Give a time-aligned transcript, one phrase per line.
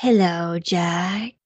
[0.00, 1.36] Hello, Jack.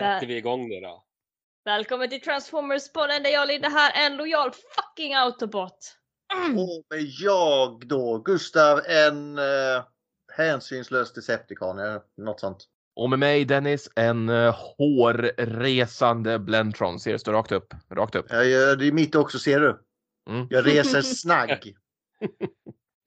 [0.00, 1.04] Sätter vi igång det då.
[1.64, 5.78] Välkommen till Transformers-podden där jag Linda här, en lojal fucking autobot.
[6.56, 9.84] Och med jag då, Gustav, en uh,
[10.32, 12.64] hänsynslös Decepticon, eller något sånt.
[12.96, 17.00] Och med mig Dennis, en uh, hårresande Blentron.
[17.00, 17.74] Ser det står rakt upp.
[17.90, 18.26] Rakt upp.
[18.28, 19.84] Jag gör det är mitt också, ser du.
[20.30, 20.46] Mm.
[20.50, 21.50] Jag reser snagg.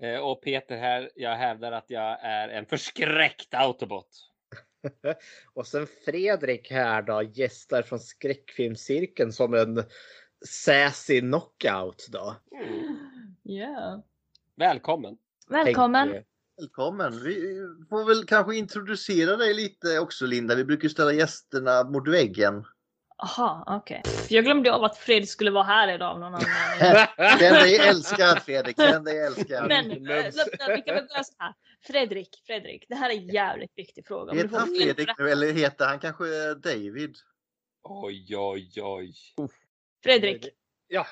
[0.03, 4.07] Eh, Och Peter här, jag hävdar att jag är en förskräckt autobot.
[5.53, 9.83] Och sen Fredrik här då gästar från skräckfilmscirkeln som en
[10.45, 12.35] sassy knockout då.
[13.43, 13.99] Yeah.
[14.55, 15.17] Välkommen!
[15.49, 16.23] Välkommen.
[16.57, 17.23] Välkommen.
[17.23, 17.59] Vi
[17.89, 20.55] får väl kanske introducera dig lite också Linda.
[20.55, 22.65] Vi brukar ställa gästerna mot väggen.
[23.23, 24.05] Aha, okej.
[24.29, 27.07] Jag glömde av att Fredrik skulle vara här idag av någon anledning.
[27.39, 29.67] Den dig älskar Fredrik, den dig älskar.
[29.67, 31.53] Men vi kan väl börja så här.
[31.83, 34.33] Fredrik, Fredrik, det här är en jävligt viktig fråga.
[34.33, 37.15] Heter han Fredrik nu eller heter han kanske David?
[37.83, 39.13] Oj, oj, oj.
[40.03, 40.47] Fredrik,
[40.87, 41.07] Ja,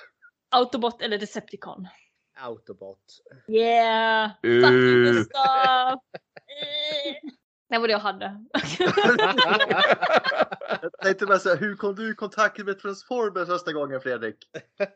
[0.49, 1.87] Autobot eller Decepticon?
[2.39, 3.21] autobot.
[3.47, 4.31] Yeah!
[4.45, 5.25] Uh.
[7.69, 8.45] Det var det jag hade.
[10.81, 14.35] Jag tänkte bara säga, hur kom du i kontakt med Transformers första gången Fredrik?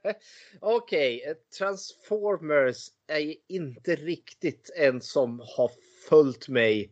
[0.59, 5.71] Okej, eh, Transformers är inte riktigt en som har
[6.09, 6.91] följt mig.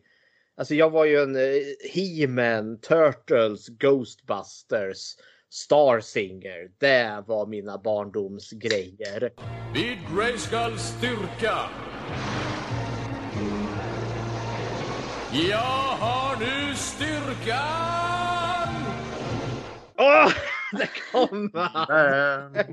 [0.56, 1.62] Alltså jag var ju en eh,
[1.94, 5.16] He-Man, Turtles, Ghostbusters,
[5.50, 6.70] Star Singer.
[6.78, 9.32] Det var mina barndomsgrejer.
[9.74, 11.54] Vid Grayskulls styrka.
[15.34, 15.56] Jag
[15.98, 18.68] har nu styrkan!
[19.98, 20.32] Åh,
[20.72, 22.54] där kom han!
[22.56, 22.66] Äh,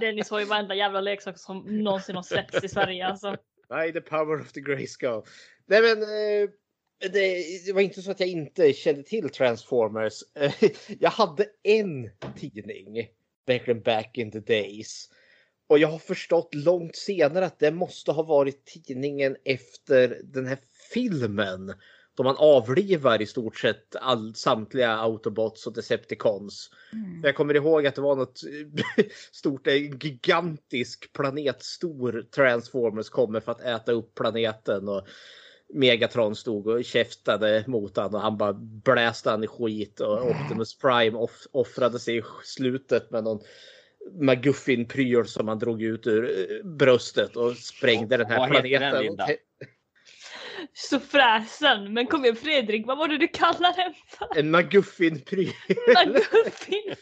[0.00, 3.36] Dennis har ju varenda jävla leksak som någonsin har släppts i Sverige alltså.
[3.68, 5.22] By the power of the Grayskull.
[5.66, 6.48] Nej men eh,
[7.12, 10.22] det, det var inte så att jag inte kände till Transformers.
[10.98, 13.08] Jag hade en tidning,
[13.46, 15.08] verkligen back in the days.
[15.68, 20.58] Och jag har förstått långt senare att det måste ha varit tidningen efter den här
[20.92, 21.74] filmen.
[22.16, 26.70] Då man avlivar i stort sett all, samtliga Autobots och Decepticons.
[27.22, 28.40] Jag kommer ihåg att det var något
[29.32, 34.88] stort, en gigantisk planetstor Transformers kommer för att äta upp planeten.
[34.88, 35.06] Och
[35.74, 38.52] Megatron stod och käftade mot honom och han bara
[38.84, 43.40] bläste han i skit och Optimus Prime off offrade sig i slutet med någon
[44.20, 49.02] McGuffin-pryl som han drog ut ur bröstet och sprängde den här den, planeten.
[49.02, 49.26] Linda?
[50.72, 51.92] Så fräsen.
[51.92, 54.38] Men kom igen Fredrik, vad var det du kallade den för?
[54.38, 55.52] En McGuffin-pryl.
[56.06, 56.94] McGuffin.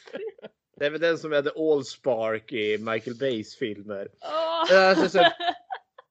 [0.79, 4.09] Det är väl den som hade Allspark i Michael Bays filmer.
[4.23, 4.79] Åh.
[4.89, 5.31] Alltså, så-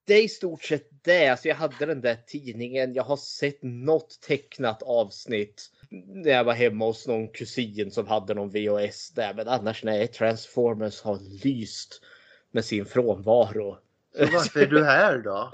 [0.06, 1.28] Det är i stort sett det.
[1.28, 2.94] Alltså, jag hade den där tidningen.
[2.94, 8.34] Jag har sett något tecknat avsnitt när jag var hemma hos någon kusin som hade
[8.34, 9.34] någon VHS där.
[9.34, 12.00] Men annars nej, Transformers har lyst
[12.50, 13.78] med sin frånvaro.
[14.16, 15.52] Så varför är du här då?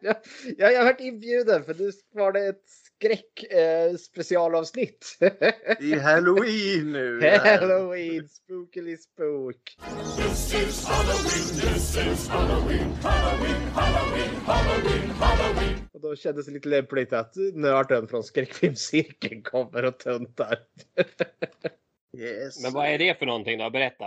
[0.00, 2.62] ja, jag har varit inbjuden för nu var det ett
[2.96, 5.16] skräck eh, specialavsnitt.
[5.20, 7.38] Det är Halloween nu.
[7.38, 9.76] Halloween, spookily spook.
[10.16, 15.78] This is Halloween, this is Halloween, Halloween, Halloween, Halloween, Halloween.
[15.92, 20.58] Och då kändes det lite lämpligt att nörden från skräckfilmscirkeln kommer och töntar.
[22.18, 22.62] Yes.
[22.62, 23.70] Men vad är det för någonting då?
[23.70, 24.04] Berätta.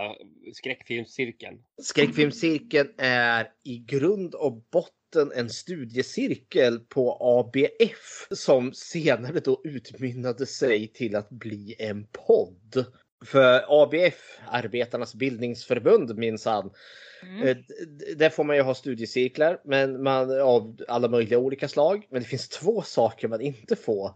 [0.54, 1.58] Skräckfilmscirkeln.
[1.82, 10.88] Skräckfilmscirkeln är i grund och botten en studiecirkel på ABF som senare då utmynnade sig
[10.88, 12.84] till att bli en podd.
[13.24, 16.70] För ABF, Arbetarnas bildningsförbund minsann,
[17.22, 17.48] Mm.
[17.48, 17.56] Eh,
[18.16, 22.06] Där får man ju ha studiecirklar men man, av alla möjliga olika slag.
[22.10, 24.10] Men det finns två saker man inte får.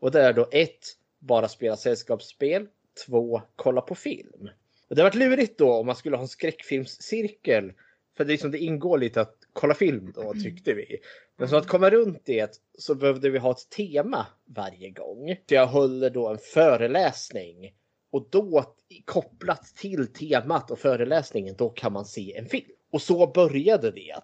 [0.00, 0.78] Och det är då ett,
[1.18, 2.66] bara spela sällskapsspel.
[3.06, 4.50] Två, kolla på film.
[4.88, 7.72] Och det har varit lurigt då om man skulle ha en skräckfilmscirkel.
[8.16, 10.98] För det, är liksom, det ingår lite att kolla film då tyckte vi.
[11.36, 15.36] Men så att komma runt det så behövde vi ha ett tema varje gång.
[15.48, 17.74] Så jag höll då en föreläsning.
[18.10, 18.74] Och då
[19.04, 22.70] kopplat till temat och föreläsningen, då kan man se en film.
[22.90, 24.14] Och så började det.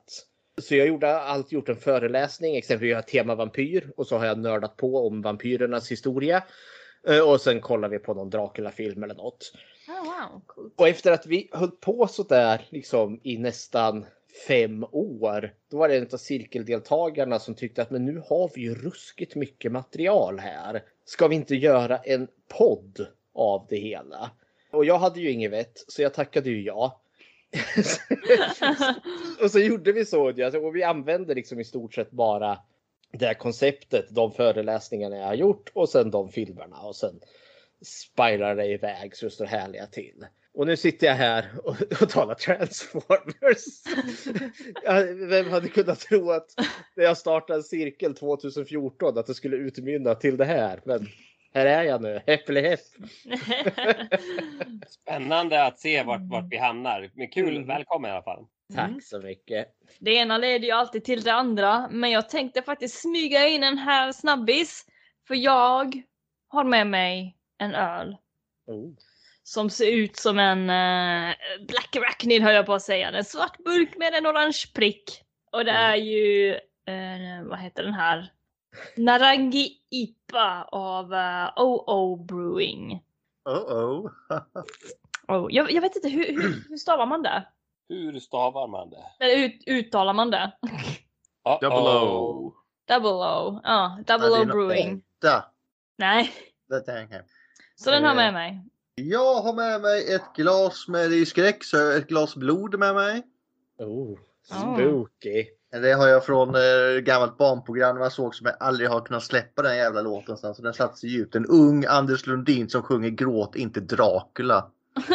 [0.61, 4.27] Så jag gjorde alltid gjort en föreläsning, exempelvis jag har tema vampyr och så har
[4.27, 6.45] jag nördat på om vampyrernas historia.
[7.07, 9.53] Eh, Och sen kollar vi på någon Dracula-film eller något.
[9.89, 10.75] Oh, wow, coolt.
[10.77, 14.07] Och efter att vi höll på så där liksom i nästan
[14.49, 15.55] fem år.
[15.71, 19.35] Då var det en av cirkeldeltagarna som tyckte att men nu har vi ju ruskigt
[19.35, 20.83] mycket material här.
[21.05, 22.29] Ska vi inte göra en
[22.59, 24.31] podd av det hela?
[24.73, 27.01] Och jag hade ju inget vett så jag tackade ju ja.
[29.43, 30.29] och så gjorde vi så.
[30.63, 32.59] Och vi använde liksom i stort sett bara
[33.13, 37.21] det här konceptet, de föreläsningarna jag har gjort och sen de filmerna och sen
[37.83, 40.27] spirar det iväg så det står härliga till.
[40.55, 43.65] Och nu sitter jag här och, och talar Transformers.
[45.31, 46.47] Vem hade kunnat tro att
[46.97, 50.81] när jag startade en cirkel 2014 att det skulle utmynna till det här.
[50.85, 51.07] Men
[51.55, 52.81] här är jag nu, häpplehepp.
[54.89, 57.11] Spännande att se vart, vart vi hamnar.
[57.15, 57.69] Men kul, Mm.
[57.69, 58.47] välkommen i alla fall.
[58.75, 59.69] Tack så mycket.
[59.99, 63.79] Det ena leder ju alltid till det andra, men jag tänkte faktiskt smyga in en
[63.79, 64.85] här snabbis.
[65.29, 66.03] För jag
[66.49, 68.17] har med mig en öl
[68.67, 68.93] Oh.
[69.43, 71.37] som ser ut som en eh,
[71.69, 73.11] Black Arachnid höll jag på att säga.
[73.11, 75.23] En svart burk med en orange prick.
[75.53, 76.53] Och det är ju,
[76.87, 78.33] eh, vad heter den här?
[78.97, 83.03] Narangi IPA av uh, OO Brewing.
[83.45, 84.11] Oh oh.
[85.29, 87.47] Oh, jag, jag vet inte, hur, hur, hur stavar man det?
[87.89, 89.25] Hur stavar man det?
[89.25, 90.53] Eller ut, uttalar man det?
[91.45, 91.61] Uh-oh.
[91.61, 92.55] Double O.
[92.89, 93.61] Double O.
[93.65, 95.03] Ja, Double O Brewing.
[95.21, 95.43] Där.
[95.99, 96.31] Nej,
[96.69, 97.25] Det tänker jag.
[97.77, 98.65] så den har Eh, med mig.
[98.95, 102.79] Jag har med mig ett glas med, det är skräck, så jag ett glas blod
[102.79, 103.23] med mig.
[103.79, 104.19] Oh.
[104.51, 104.75] Ah.
[104.75, 105.47] Spooky.
[105.71, 109.63] Det har jag från eh, gammalt barnprogram man såg som jag aldrig har kunnat släppa
[109.63, 110.37] den jävla låten.
[110.37, 111.35] sen, Så den satt sig djupt.
[111.35, 114.71] En ung Anders Lundin som sjunger Gråt inte Dracula.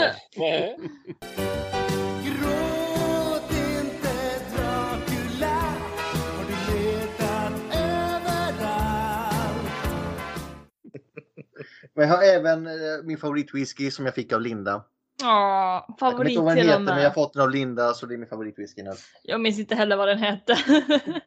[11.96, 12.74] Men jag har även eh,
[13.04, 14.84] min favoritwhisky som jag fick av Linda.
[15.22, 17.50] Ja, Jag kommer favorit inte ihåg vad den heter men jag har fått den av
[17.50, 18.92] Linda så det är min favoritwhisky nu.
[19.24, 20.58] Jag minns inte heller vad den hette.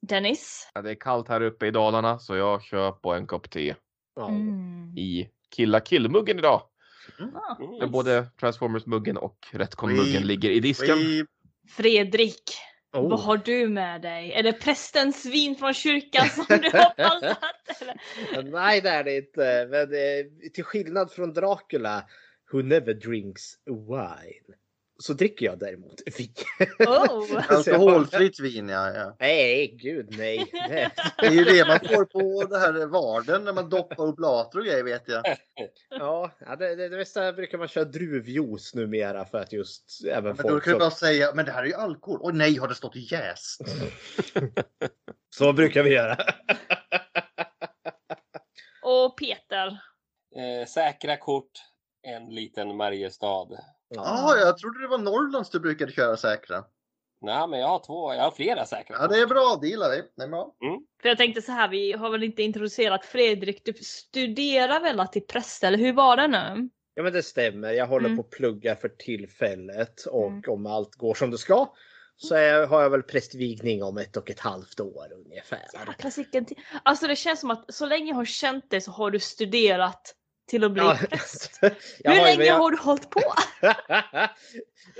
[0.00, 0.70] Dennis?
[0.74, 3.74] Ja, det är kallt här uppe i Dalarna så jag kör på en kopp te.
[4.28, 4.98] Mm.
[4.98, 6.62] i Killa Kill-muggen idag.
[7.34, 10.98] Ah, Där både Transformers-muggen och Retcon-muggen ligger i disken.
[11.76, 12.42] Fredrik,
[12.92, 13.10] Oh.
[13.10, 14.32] vad har du med dig?
[14.32, 16.92] Är det prästens vin från kyrkan som du har?
[16.96, 18.50] Eller?
[18.50, 19.66] Nej, det är det inte.
[19.70, 22.04] Men eh, till skillnad från Dracula,
[22.52, 24.56] who never drinks wine,
[25.02, 26.34] så dricker jag däremot vin.
[26.78, 27.44] Oh.
[27.48, 29.16] Alkoholfritt vin ja, ja.
[29.20, 30.50] Nej, gud nej.
[30.52, 30.90] nej.
[31.18, 34.64] Det är ju det man får på det här varden när man doppar oblater och
[34.64, 35.22] grejer vet jag.
[35.90, 40.24] Ja, ja, det, det, det mesta brukar man köra druvjuice numera för att just även
[40.24, 42.20] Men då folk kan du bara säga, men det här är ju alkohol.
[42.22, 43.60] Åh nej, har det stått jäst?
[45.36, 46.16] Så brukar vi göra.
[48.82, 49.66] Och Peter?
[50.36, 51.50] Eh, säkra kort,
[52.02, 53.48] en liten Mariestad.
[53.88, 56.64] Ja, jag trodde det var Norrlands du brukade köra säkra.
[57.20, 59.90] Nej, men jag har två, jag har flera säkra Ja, det är bra, det gillar
[59.90, 60.02] vi.
[60.16, 60.54] Det är bra.
[61.02, 63.62] För jag tänkte så här, vi har väl inte introducerat Fredrik.
[63.64, 66.68] Du studerar väl till präst, eller hur var det nu?
[66.94, 67.72] Ja men det stämmer.
[67.72, 68.16] Jag håller Mm.
[68.16, 70.42] på att plugga för tillfället och Mm.
[70.48, 71.72] om allt går som det ska
[72.16, 75.62] så är, har jag väl prästvigning om ett och ett halvt år ungefär.
[75.88, 76.56] Jäkla sicken till.
[76.82, 80.14] Alltså det känns som att så länge jag har känt dig så har du studerat
[80.48, 81.58] till att bli Ja, präst.
[82.04, 83.22] jag Hur har länge jag, har du hållit på?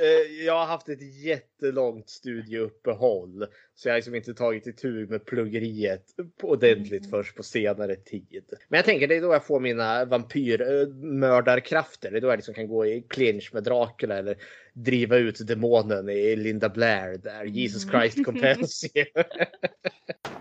[0.01, 5.25] Eh, jag har haft ett jättelångt studieuppehåll så jag har liksom inte tagit itu med
[5.27, 6.05] pluggeriet
[6.41, 7.11] på ordentligt Mm.
[7.11, 8.45] först på senare tid.
[8.69, 12.11] Men jag tänker det är då jag får mina vampyrmördarkrafter.
[12.11, 14.37] Det är då jag liksom kan gå i clinch med Dracula eller
[14.73, 17.45] driva ut demonen i Linda Blair där.
[17.45, 18.01] Jesus Mm.
[18.01, 19.05] Christ compels you.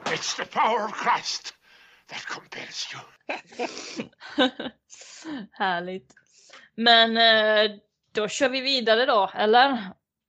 [0.05, 1.53] It's the power of Christ
[2.15, 2.95] compels
[4.37, 4.49] you
[5.51, 6.13] Härligt.
[6.75, 7.77] Men eh,
[8.11, 9.77] då kör vi vidare då, eller?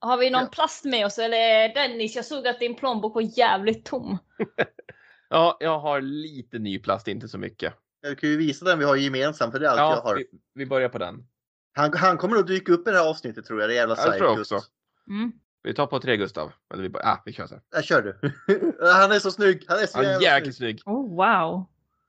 [0.01, 0.49] Har vi någon Ja.
[0.53, 1.19] plast med oss?
[1.19, 4.19] Eller Dennis, jag såg att din plånbok var jävligt tom.
[5.31, 7.75] Ja, jag har lite ny plast, inte så mycket.
[8.01, 10.17] Jag kan ju visa den vi har gemensamt för det är allt jag Ja, har.
[10.17, 11.27] vi, vi börjar på den.
[11.75, 13.71] Han, han kommer att dyka upp i det här avsnittet tror jag.
[13.71, 14.61] Det jävla Ja, det tror jag också.
[15.11, 15.33] Mm.
[15.69, 16.53] Vi tar på tre Gustav.
[16.73, 17.63] Eller vi bara, ah, vi kör så här.
[17.71, 18.33] Jag kör du.
[18.93, 19.65] han är så snygg.
[19.69, 20.81] Han är så Han är jävla jäkligt snygg.
[20.83, 20.95] snygg.
[20.95, 21.65] Oh wow.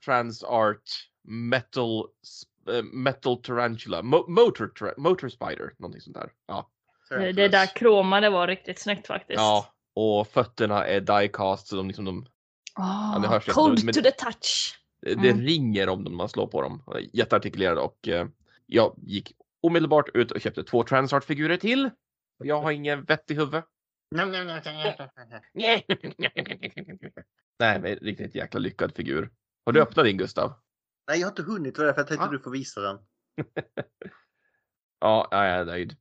[0.05, 0.83] Trans art
[1.27, 2.05] metal
[2.71, 6.29] eh, metal tarantula Mo- motor tra- motor spider någonting sånt där.
[6.47, 6.69] Ja.
[7.09, 9.39] Det, det där kromade var riktigt snyggt faktiskt.
[9.39, 12.25] Ja, och fötterna är diecast så de liksom de,
[12.77, 13.51] Oh, det hörs ju.
[13.51, 14.79] cold Men- to the touch.
[15.01, 15.41] det Mm.
[15.41, 16.83] ringer om dem när man slår på dem.
[17.13, 18.27] Jätteartikulerade och eh,
[18.65, 21.89] jag gick omedelbart ut och köpte två transart figurer till.
[22.43, 23.65] Jag har ingen vett i huvudet.
[27.59, 29.31] Nej, men riktigt jäkla lyckad figur.
[29.65, 30.53] Har du öppnat din Gustav?
[31.07, 31.75] Nej, jag har inte hunnit.
[31.75, 32.31] Det var därför jag tänkte Ah.
[32.31, 32.97] du får visa den.
[35.01, 35.95] Ja, jag är nöjd.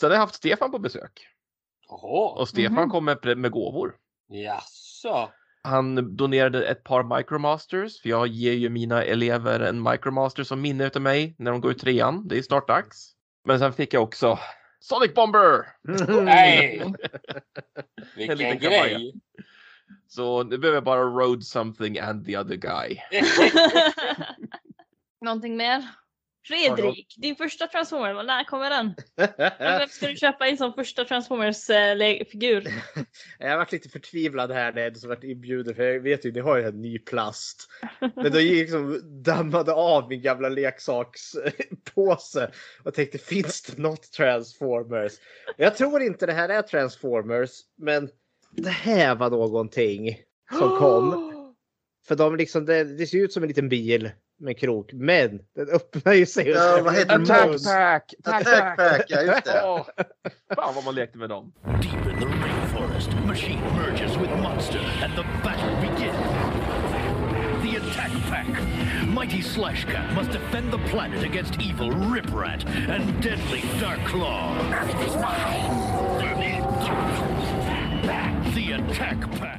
[0.00, 1.26] Sen har jag haft Stefan på besök
[1.88, 2.90] Jaha, och Stefan Mhm.
[2.90, 3.96] kom med, med gåvor.
[4.28, 5.30] jaså.
[5.62, 10.86] Han donerade ett par Micromasters, för jag ger ju mina elever en Micromaster som minne
[10.86, 12.28] utav mig när de går ut trean.
[12.28, 13.12] Det är snart dags.
[13.44, 14.38] Men sen fick jag också
[14.78, 15.66] Sonic Bomber!
[16.22, 16.78] Nej!
[16.78, 16.96] En
[18.16, 19.14] Vilken liten grej!
[20.08, 23.00] Så nu behöver jag bara road something and the other guy.
[25.20, 25.84] Någonting mer?
[26.46, 28.94] Fredrik, din första Transformer, när kommer den?
[29.58, 32.68] Vem ska du köpa in som första Transformers-figur?
[33.38, 36.40] Jag har varit lite förtvivlad här när jag varit inbjuden för jag vet ju ni
[36.40, 37.68] har ju en ny plast.
[38.14, 42.50] Men då gick liksom dammade av min gamla leksakspåse
[42.82, 45.12] och tänkte finns det något Transformers?
[45.56, 48.08] Jag tror inte det här är Transformers men
[48.50, 50.18] det här var någonting
[50.58, 51.32] som kom.
[52.08, 55.68] För de liksom, det, det ser ut som en liten bil med krok men den
[55.68, 56.48] öppnar ju sig.
[56.48, 57.22] Ja, vad heter?
[57.22, 57.58] Attack mun.
[57.64, 58.14] Pack!
[58.24, 59.62] Attack Pack, ja just det.
[59.64, 59.86] Åh,
[60.54, 61.52] fan vad man lekte med dem.
[61.64, 66.16] Deep in the rainforest, Machine merges with Monster, and the battle begins.
[67.62, 68.46] The Attack Pack.
[69.14, 74.54] Mighty Slashcat must defend the planet against evil Riprat and deadly Dark Claw.
[78.54, 79.55] The Attack Pack.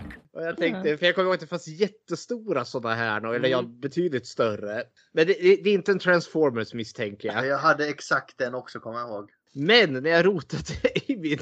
[0.47, 4.27] Jag tänkte, för jag kommer ihåg att det fanns jättestora sådana här, eller ja, betydligt
[4.27, 4.83] större.
[5.11, 7.45] Men det, det, det är inte en Transformers misstänker jag.
[7.47, 9.29] Jag hade exakt den också, kommer jag ihåg.
[9.53, 10.63] Men när jag rotade
[11.11, 11.39] i min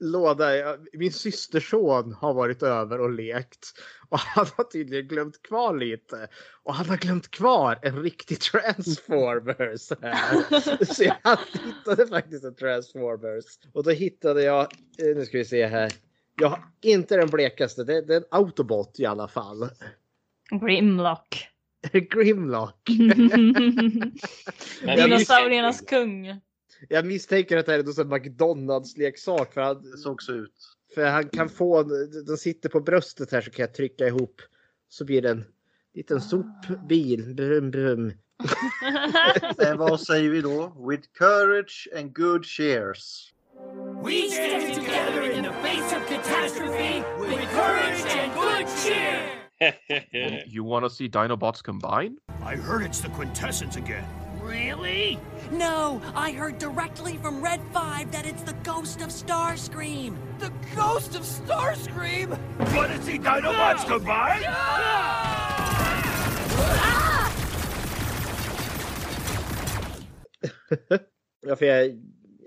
[0.00, 3.72] låda, jag- min systerson har varit över och lekt.
[4.08, 6.28] Och han har tydligen glömt kvar lite.
[6.62, 10.84] Och han har glömt kvar en riktig Transformers här.
[10.94, 13.44] Så jag hittade faktiskt en Transformers.
[13.72, 14.60] Och då hittade jag,
[14.98, 15.92] eh, nu ska vi se här.
[16.36, 19.68] Jag har inte den blekaste, det, det är en Autobot i alla fall.
[20.50, 21.48] Grimlock.
[21.92, 22.80] Grimlock.
[24.80, 26.40] Dinosauriernas kung.
[26.88, 30.76] Jag misstänker att det här är sån McDonalds-leksak för han, såg så ut.
[30.94, 31.82] För han kan få,
[32.26, 34.42] den sitter på bröstet här så kan jag trycka ihop.
[34.88, 35.44] Så blir det en
[35.94, 37.34] liten sopbil.
[37.34, 38.12] Brum, brum.
[39.56, 40.86] Men vad säger vi då?
[40.88, 43.33] With courage and good cheers.
[44.02, 49.30] We stand together in the face of catastrophe with courage and good cheer.
[50.46, 52.18] You wanna see Dinobots combine?
[52.42, 54.04] I heard it's the Quintessence again.
[54.42, 55.18] Really?
[55.50, 60.16] No, I heard directly from Red 5 that it's the ghost of Starscream.
[60.38, 62.38] The ghost of Starscream?
[62.74, 64.42] Wanna see Dinobots combine?
[71.46, 72.00] Ja, för jag,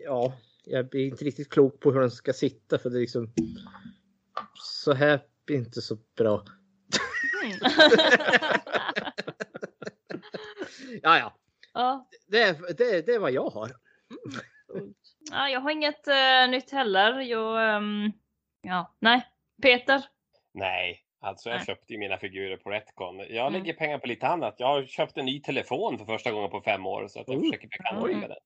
[0.05, 0.33] ja,
[0.69, 3.33] jag blir inte riktigt klok på hur den ska sitta för det är liksom
[4.53, 6.43] så här blir inte så bra.
[11.03, 11.33] Ja, ja,
[11.73, 13.71] ja, det, är- det, det är vad jag har.
[15.31, 17.19] ja, jag har inget eh, nytt heller.
[17.21, 18.11] Jag, ehm,
[18.61, 19.25] ja, nej.
[19.61, 20.03] Peter.
[20.53, 23.17] Nej, alltså jag köpte ju mina figurer på Retcon.
[23.19, 23.53] Jag Mm.
[23.53, 24.55] lägger pengar på lite annat.
[24.57, 27.37] Jag har köpt en ny telefon för första gången på fem år så att jag
[27.37, 27.43] Oh.
[27.43, 28.19] försöker bekanta mig Mm.
[28.19, 28.39] med den.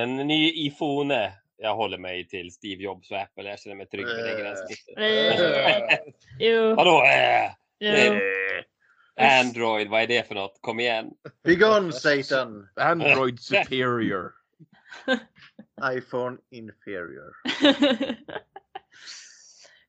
[0.00, 1.32] En ny iPhone.
[1.60, 3.44] Jag håller mig till Steve Jobs och Apple.
[3.44, 4.32] Jag känner mig trygg med det
[4.96, 5.92] Eh.
[5.92, 5.98] Eh,
[6.38, 7.02] Jo, Vadå?
[7.80, 7.90] Jo.
[7.90, 10.58] äh, Android, vad är det för något?
[10.60, 11.10] Kom igen.
[11.44, 12.68] Be gone Satan!
[12.76, 14.32] Android superior.
[15.92, 17.32] iPhone inferior.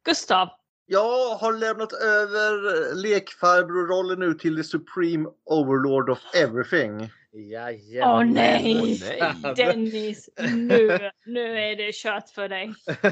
[0.06, 0.50] Gustav.
[0.86, 7.12] Jag har lämnat över lekfarbrorrollen nu till the Supreme Overlord of Everything.
[7.32, 8.10] Jajamän.
[8.10, 8.80] Åh nej.
[8.82, 9.56] Åh, nej.
[9.56, 12.74] Dennis, nu, nu är det kört för dig.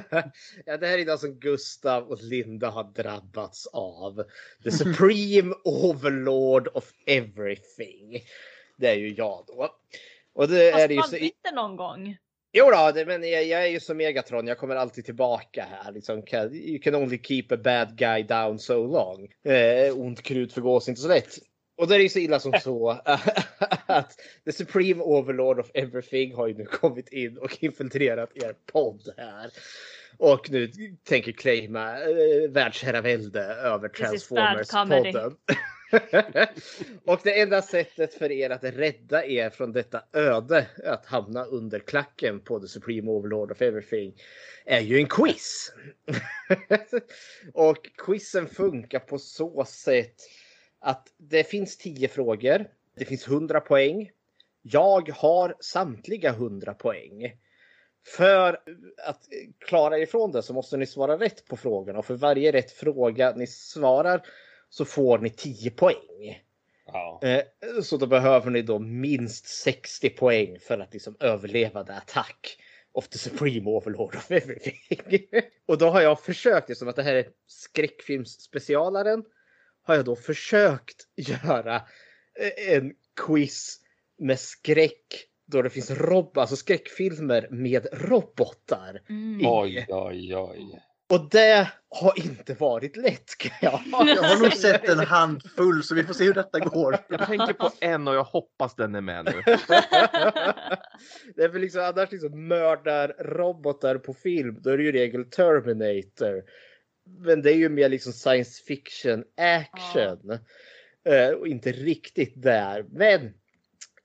[0.65, 4.23] ja, det här är det som Gustav och Linda har drabbats av.
[4.63, 8.21] The Supreme Overlord of Everything.
[8.77, 9.69] Det är ju jag då.
[10.33, 11.17] Och det är Fast det ju man så...
[11.17, 12.17] inte någon gång.
[12.53, 14.47] Jo då, det, men jag, jag är ju som Megatron.
[14.47, 15.91] Jag kommer alltid tillbaka här.
[15.91, 19.27] Liksom, you can only keep a bad guy down so long.
[19.53, 21.37] Eh, ont krut förgås inte så lätt.
[21.77, 22.89] Och då är det ju så illa som så
[23.85, 29.13] att The Supreme Overlord of Everything har ju nu kommit in och infiltrerat er podd
[29.17, 29.51] här.
[30.17, 30.71] Och nu
[31.03, 35.35] tänker claima eh, världsherravälde över Transformers-podden.
[37.05, 41.79] och det enda sättet för er att rädda er från detta öde, att hamna under
[41.79, 44.13] klacken på The Supreme Overlord of Everything,
[44.65, 45.73] är ju en quiz.
[47.53, 50.21] och quizen funkar på så sätt
[50.87, 52.67] att det finns 10 frågor.
[52.97, 54.11] Det finns 100 poäng.
[54.61, 57.33] Jag har samtliga 100 poäng.
[58.17, 58.59] För
[59.05, 59.21] att
[59.59, 63.33] klara ifrån det så måste ni svara rätt på frågorna och för varje rätt fråga
[63.35, 64.21] ni svarar
[64.69, 66.43] så får ni 10 poäng.
[66.85, 67.19] Ja.
[67.23, 67.41] Eh,
[67.83, 72.57] Så då behöver ni då minst 60 poäng för att liksom överleva the attack
[72.91, 74.77] of the supreme overlord of everything.
[75.65, 79.23] Och då har jag försökt, eftersom att det här är skräckfilmsspecialaren,
[79.87, 82.93] har jag då försökt göra eh, en
[83.25, 83.79] quiz
[84.19, 89.01] med skräck då det finns rob alltså skräckfilmer med robotar.
[89.09, 89.41] Mm.
[89.45, 90.83] Oj, oj, oj.
[91.09, 95.95] Och det har inte varit lätt kan jag Jag har nog sett en handfull så
[95.95, 96.97] vi får se hur detta går.
[97.09, 99.31] Jag tänker på en och jag hoppas den är med nu.
[101.35, 104.57] det är väl liksom annars liksom mördar robotar på film.
[104.61, 106.43] Då är det ju regel Terminator.
[107.19, 110.31] Men det är ju mer liksom science fiction action.
[111.09, 112.85] Eh, och inte riktigt där.
[112.89, 113.33] Men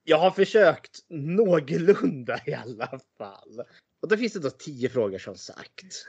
[0.04, 3.62] jag har försökt någorlunda i alla fall.
[4.02, 6.06] Och då finns det då tio frågor som sagt.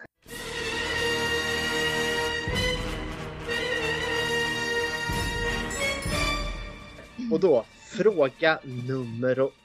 [7.31, 9.62] Och då fråga nummer.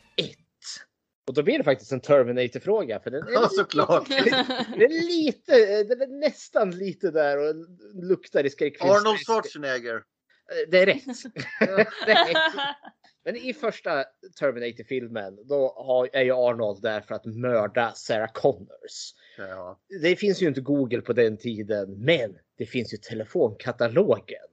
[1.28, 3.00] Och då blir det faktiskt en Terminator-fråga.
[3.00, 4.08] För den är, Ja, såklart.
[4.08, 7.54] den är lite, den är nästan lite där och
[7.94, 8.90] luktar i skräckfilm.
[8.90, 10.02] Arnold Schwarzenegger.
[10.68, 11.04] Det är rätt.
[12.06, 12.52] Det är rätt.
[13.24, 14.04] Men i första
[14.38, 19.14] Terminator-filmen då har, är ju Arnold där för att mörda Sarah Connors.
[19.38, 19.80] Ja.
[20.02, 24.48] Det finns ju inte Google på den tiden, men det finns ju telefonkatalogen.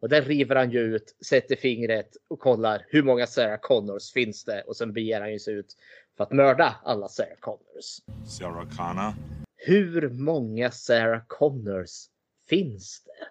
[0.00, 4.44] Och där river han ju ut, sätter fingret och kollar hur många Sarah Connors finns
[4.44, 5.76] det och sen beger han ju sig ut
[6.18, 8.00] för att mörda alla Sarah Connors.
[8.26, 9.12] Sarah Connor.
[9.56, 11.90] Hur många Sarah Connors
[12.48, 13.26] finns det?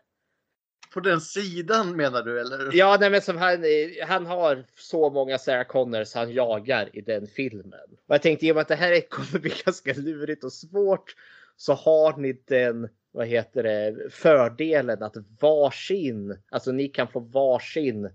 [0.93, 2.69] På den sidan menar du eller?
[2.73, 3.63] Ja, nej, men som han,
[4.07, 7.89] han har så många Sarah Connors han jagar i den filmen.
[8.07, 11.15] Och jag tänkte i och med att det här kommer bli ganska lurigt och svårt
[11.57, 18.05] så har ni den, vad heter det, fördelen att varsin, alltså ni kan få varsin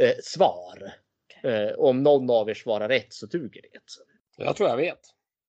[0.00, 0.92] eh, svar.
[1.42, 3.68] Eh, om någon av er svarar rätt så duger det.
[4.44, 5.00] Jag tror jag vet.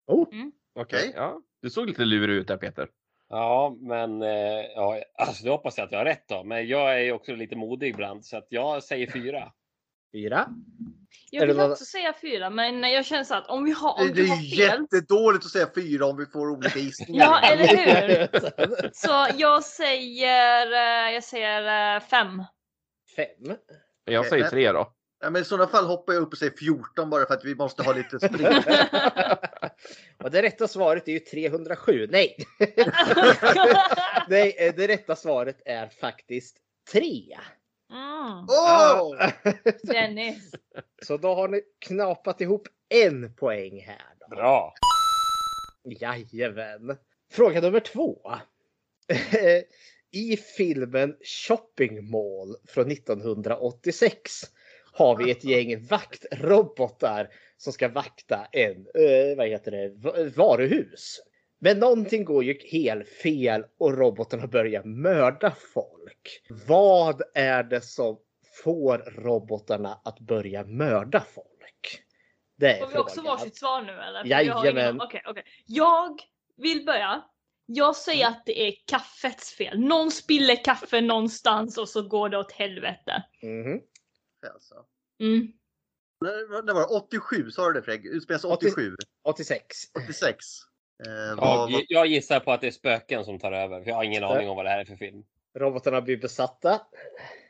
[0.07, 0.27] Oh,
[0.75, 1.41] Okej, ja.
[1.61, 2.87] Du såg lite lurig ut där Peter.
[3.29, 4.29] Ja, men eh,
[4.75, 6.43] ja, alltså, då hoppas jag att jag har rätt då.
[6.43, 9.51] Men jag är ju också lite modig ibland så att jag säger fyra.
[10.13, 10.47] fyra.
[11.31, 13.71] Jag Är det vill någon- också säga fyra, men jag känner så att om vi
[13.71, 14.59] har, om Det är har ju fel.
[14.59, 17.23] jättedåligt att säga fyra om vi får olika gissningar.
[17.25, 18.89] Ja, eller hur?
[18.93, 22.43] Så jag säger, eh, jag säger eh, fem.
[23.15, 23.55] Fem.
[24.05, 24.93] Jag säger tre då.
[25.21, 27.55] Ja, men I sådana fall hoppar jag upp och säger 14 bara för att vi
[27.55, 28.47] måste ha lite spring.
[30.23, 32.07] och det rätta svaret är ju 307.
[32.11, 32.35] Nej!
[34.27, 36.57] Nej, eh, det rätta svaret är faktiskt
[36.91, 37.37] tre.
[37.91, 38.45] Mm.
[38.49, 39.29] Åh!
[39.83, 40.51] Dennis.
[41.03, 44.15] Så då har ni knapat ihop en poäng här.
[44.19, 44.35] Då.
[44.35, 44.73] Bra!
[45.83, 46.97] Jajamän.
[47.31, 48.31] Fråga nummer två.
[50.11, 54.31] I filmen Shopping Mall från 1986
[54.93, 61.19] har vi ett gäng vaktrobotar som ska vakta en, eh, vad heter det, va- varuhus.
[61.59, 66.41] Men någonting går ju helt fel och robotarna börjar mörda folk.
[66.67, 68.17] Vad är det som
[68.63, 72.01] får robotarna att börja mörda folk?
[72.57, 74.21] Det är Får vi också varsitt svar nu eller?
[74.21, 75.01] För jag Jajamän.
[75.01, 75.43] Okej, okej.
[75.65, 76.19] Jag
[76.57, 77.23] vill börja.
[77.65, 79.79] Jag säger att det är kaffets fel.
[79.79, 83.23] Någon spiller kaffe någonstans och så går det åt helvete.
[84.43, 84.51] Mhm.
[84.53, 84.75] Alltså.
[85.19, 85.47] Mm.
[86.21, 88.05] Det det var 87, sa du det Fredrik?
[88.11, 88.95] Utspelas 87?
[89.23, 89.65] 86.
[90.03, 90.35] 86?
[91.05, 93.81] Eh, Ja, jag gissar på att det är spöken som tar över.
[93.83, 94.27] För jag har ingen det.
[94.27, 95.23] aning om vad det här är för film.
[95.59, 96.81] Robotarna blir besatta.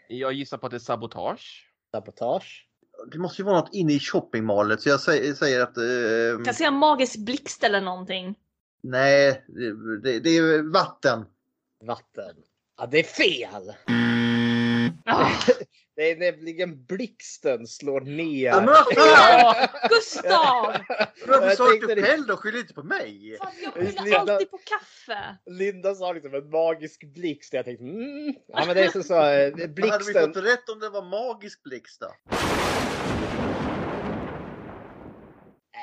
[0.07, 1.71] Jag gissar på att det är sabotage.
[1.91, 2.67] Sabotage.
[3.11, 5.77] det måste ju vara något inne i shoppingmalet så jag säger, säger att...
[5.77, 8.35] Eh, Kan säga magisk blixt eller någonting.
[8.83, 11.25] nej, det, det, det är vatten.
[11.85, 12.35] Vatten.
[12.77, 13.73] Ja, det är fel!
[15.05, 15.29] Ah,
[16.01, 18.45] Det är nämligen Blixten slår ner.
[18.45, 19.67] Ja, men vad fan!
[19.89, 20.75] Gustav!
[21.27, 22.01] Varför sa du inte det.
[22.03, 22.37] själv då?
[22.37, 23.37] Skyll inte på mig!
[23.41, 25.37] Fan, jag Linda- skyller alltid på kaffe.
[25.45, 27.53] Linda sa liksom en magisk blixt.
[27.53, 28.33] Jag tänkte mm.
[28.47, 30.33] Ja men det är så, så eh, Men hade vi Blixten.
[30.33, 32.13] fått rätt om det var magisk blixt då?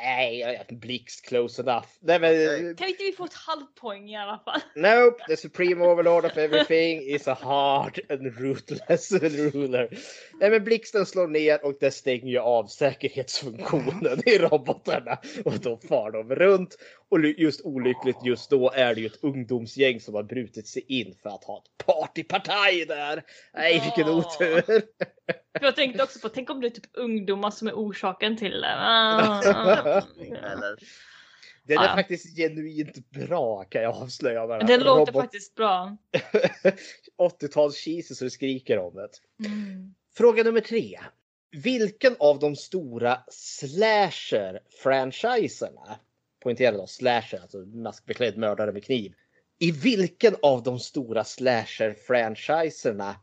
[0.08, 1.86] Nej, blixt close enough.
[2.00, 2.76] Nej men.
[2.76, 4.60] Kan inte vi få ett halvt poäng i alla fall?
[4.74, 9.88] Nope, the supreme overlord of everything is a hard and ruthless ruler.
[10.40, 15.18] Nej men blixten slår ner och det stänger ju av säkerhetsfunktionen i robotarna.
[15.44, 16.76] Och då far de runt.
[17.10, 21.14] Och just olyckligt just då är det ju ett ungdomsgäng som har brutit sig in
[21.22, 23.22] för att ha ett partypartaj där.
[23.54, 24.82] Nej vilken otur.
[25.60, 28.74] Jag tänkte också på, tänk om det är typ ungdomar som är orsaken till det.
[28.78, 30.02] Ah.
[31.64, 31.94] Den är Ja.
[31.94, 34.46] faktiskt genuint bra kan jag avslöja.
[34.46, 34.62] Bara.
[34.62, 35.96] Det låter Robot- faktiskt bra.
[37.18, 39.08] 80-tals cheesy så det skriker om det.
[39.48, 39.94] Mm.
[40.16, 41.00] Fråga nummer tre.
[41.50, 45.96] Vilken av de stora slasher-franchiserna,
[46.40, 49.14] poängtera då slasher, alltså maskbeklädd mördare med kniv.
[49.58, 53.14] I vilken av de stora slasher-franchiserna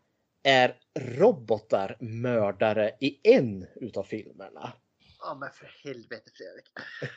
[0.43, 4.73] är robotar mördare i en utav filmerna?
[5.19, 6.71] Ja men för helvete Fredrik.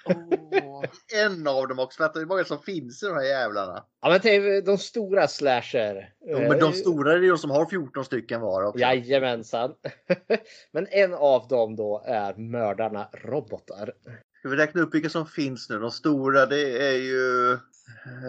[0.04, 0.84] Åh.
[1.24, 2.10] En av dem också.
[2.14, 3.84] Det är många som finns i de här jävlarna.
[4.02, 6.14] Ja men tänk, de stora slasher.
[6.20, 8.78] Jo, men de stora är de som har 14 stycken var också.
[8.78, 9.74] Jajamensan.
[10.72, 13.92] men en av dem då är mördarna robotar.
[14.48, 15.78] Ska vi räkna upp vilka som finns nu?
[15.78, 17.52] De stora det är ju...
[17.52, 17.58] eh,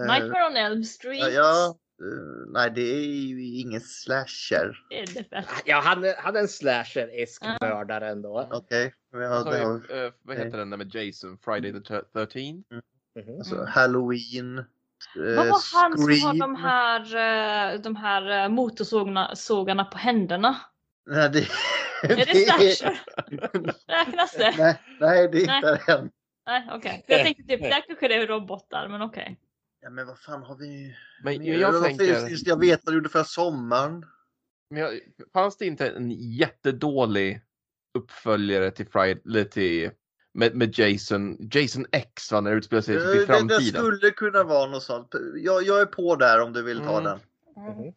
[0.07, 1.19] Nightmare on Elm Street.
[1.19, 1.67] Ja, ja,
[2.01, 4.85] eh, nej det är ju ingen slasher.
[4.89, 5.53] Det är det bästa.
[5.65, 7.57] Ja, han han är en slasher-esk Ja.
[7.61, 8.47] mördare ändå.
[8.51, 8.93] Okej.
[9.13, 9.51] har,
[9.87, 11.37] vi, eh, vad heter den där med Jason?
[11.45, 12.41] Friday the 13?
[13.15, 13.37] Mhm.
[13.37, 13.67] alltså, Mm.
[13.67, 14.57] Halloween.
[14.57, 14.65] eh,
[15.15, 16.37] Vad var han som har Scream.
[16.39, 17.01] de här,
[17.73, 20.55] eh, de här eh, motorsågarna sågarna på händerna?
[21.09, 21.47] Nej, det,
[22.03, 23.01] Är det slasher?
[23.87, 24.53] Räknas det?
[24.57, 25.57] nej, nej, det är Nej.
[25.57, 26.11] inte den.
[26.45, 27.03] Nej, okej.
[27.07, 29.39] För Jag tänkte typ, där kanske det är robotar, men okej.
[29.81, 30.95] Ja, men vad fan har vi?
[31.23, 32.49] Men jag Vad tänker, finns det?
[32.49, 34.05] Jag vet vad du gjorde förra sommaren.
[34.69, 34.99] men jag,
[35.33, 37.41] fanns det inte en jättedålig
[37.97, 39.91] uppföljare till Friday, till,
[40.33, 43.61] med, med Jason, Jason X va, när det utspelar sig Eh, i Det, det framtiden?
[43.61, 45.15] skulle kunna vara något sånt.
[45.35, 47.03] Jag, jag är på där om du vill ta Mm.
[47.03, 47.19] den.
[47.65, 47.93] Mhm.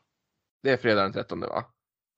[0.62, 1.64] Det är fredag den 13 va?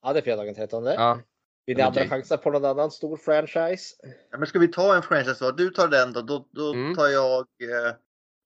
[0.02, 0.84] Ja, det är fredagen 13.
[0.84, 1.20] Ja.
[1.66, 2.08] Vill ni andra Jay.
[2.10, 3.94] chansa på någon annan stor franchise?
[4.30, 5.50] Ja, men ska vi ta en franchise då?
[5.50, 6.22] Du tar den då.
[6.22, 6.94] Då, då Mm.
[6.94, 7.38] tar jag...
[7.40, 7.94] Eh,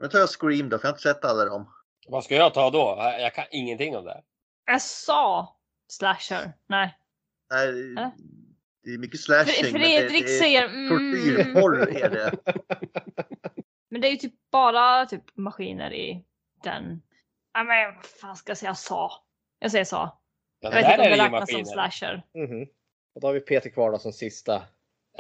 [0.01, 1.73] då tar jag Scream då, för jag har inte sett alla dem.
[2.09, 2.97] Vad ska jag ta då?
[3.21, 4.23] Jag kan ingenting om det.
[4.67, 5.57] Jag sa
[5.89, 6.53] slasher.
[6.67, 6.99] Nej.
[7.51, 8.09] Nej, Äh?
[8.85, 9.65] det är mycket slashing.
[9.73, 12.33] Det- Fredrik det är säger mm, Tortyrporr är det.
[13.91, 16.25] Men det är ju typ bara typ maskiner i
[16.65, 17.03] den.
[17.53, 19.11] Ja men vad fan ska jag säga sa?
[19.59, 20.21] Jag säger sa.
[20.61, 22.23] Ja, Jag det vet inte om det räknas som slasher.
[22.35, 22.67] Mhm.
[23.15, 24.63] Och då har vi Peter kvar då som sista.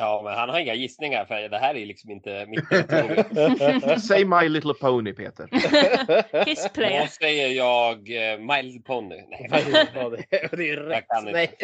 [0.00, 4.00] Ja, men han har inga gissningar för det här är liksom inte mitt territorium.
[4.00, 5.46] Säg My Little Pony Peter.
[6.44, 9.16] Kiss Då säger jag uh, My Little Pony.
[9.28, 9.88] Nej, det,
[10.56, 11.04] det är rätt.
[11.24, 11.56] Nej.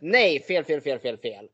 [0.00, 1.48] Nej, fel, fel, fel, fel, fel.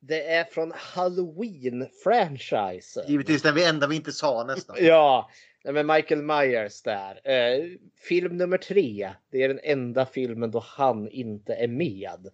[0.00, 3.04] Det är från Halloween-franchisen.
[3.08, 4.76] Givetvis den vi enda vi inte sa nästan.
[4.80, 5.30] Ja,
[5.64, 7.20] men Michael Myers där.
[7.24, 7.64] Eh,
[8.08, 9.10] film nummer tre.
[9.30, 12.28] Det är den enda filmen då han inte är med.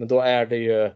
[0.00, 0.90] Men då är det ju,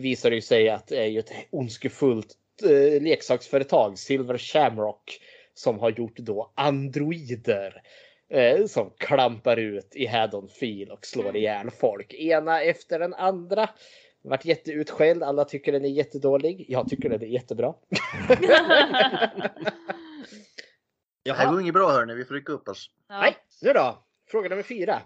[0.00, 5.18] visar det ju sig att det är ju ett ondskefullt eh, leksaksföretag, Silver Shamrock,
[5.54, 7.82] som har gjort då androider.
[8.30, 12.14] Eh, som klampar ut i Haddonfield och slår ihjäl folk.
[12.14, 13.68] Ena efter den andra.
[14.22, 15.22] Vart jätteutskälld.
[15.22, 16.66] Alla tycker den är jättedålig.
[16.68, 17.74] Jag tycker den är jättebra.
[21.24, 22.90] Det här går inget bra hörni, vi får rycka upp oss.
[23.08, 23.20] Ja.
[23.20, 24.04] Nej, nu då.
[24.30, 25.02] Fråga nummer fyra.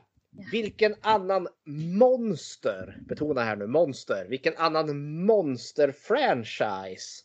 [0.53, 7.23] Vilken annan monster, betona här nu monster, vilken annan monster-franchise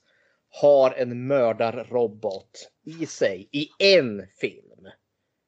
[0.49, 4.85] har en mördarrobot i sig i en film?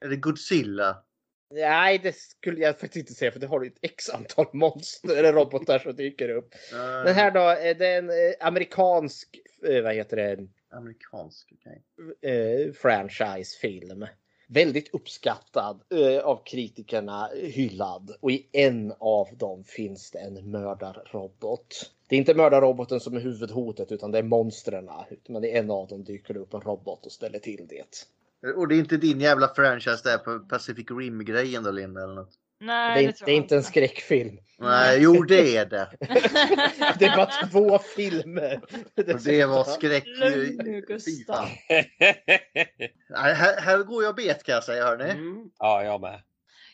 [0.05, 1.03] Är det Godzilla?
[1.51, 5.17] Nej, det skulle jag faktiskt inte säga för det har ju ett x antal monster
[5.17, 6.53] eller robotar som dyker upp.
[6.73, 11.83] Eh, Den här då, är det en eh, amerikansk, eh, vad heter det, Amerikansk, okej.
[12.31, 14.05] eh, franchisefilm.
[14.47, 18.11] Väldigt uppskattad eh, av kritikerna, hyllad.
[18.19, 21.91] Och i en av dem finns det en mördarrobot.
[22.07, 24.89] Det är inte mördarroboten som är huvudhotet utan det är monstren.
[25.27, 28.07] Men i en av dem dyker det upp en robot och ställer till det.
[28.55, 32.39] Och det är inte din jävla franchise där på Pacific Rim-grejen då Linda eller något?
[32.59, 34.37] Nej, Det är, tror det är inte en skräckfilm.
[34.59, 35.89] Nej, jo det är det.
[36.99, 38.61] Det bara två filmer.
[38.97, 40.03] Och det var skräck.
[40.05, 41.47] Lugn nu, Gustav.
[43.09, 45.09] Nej, här, här går jag bet kan jag säga hörni.
[45.09, 45.49] Mm.
[45.59, 46.21] ja, jag med.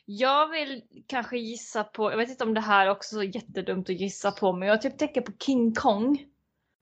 [0.05, 3.99] Jag vill kanske gissa på, jag vet inte om det här också är jättedumt att
[3.99, 6.25] gissa på, men jag typ tänker på King Kong.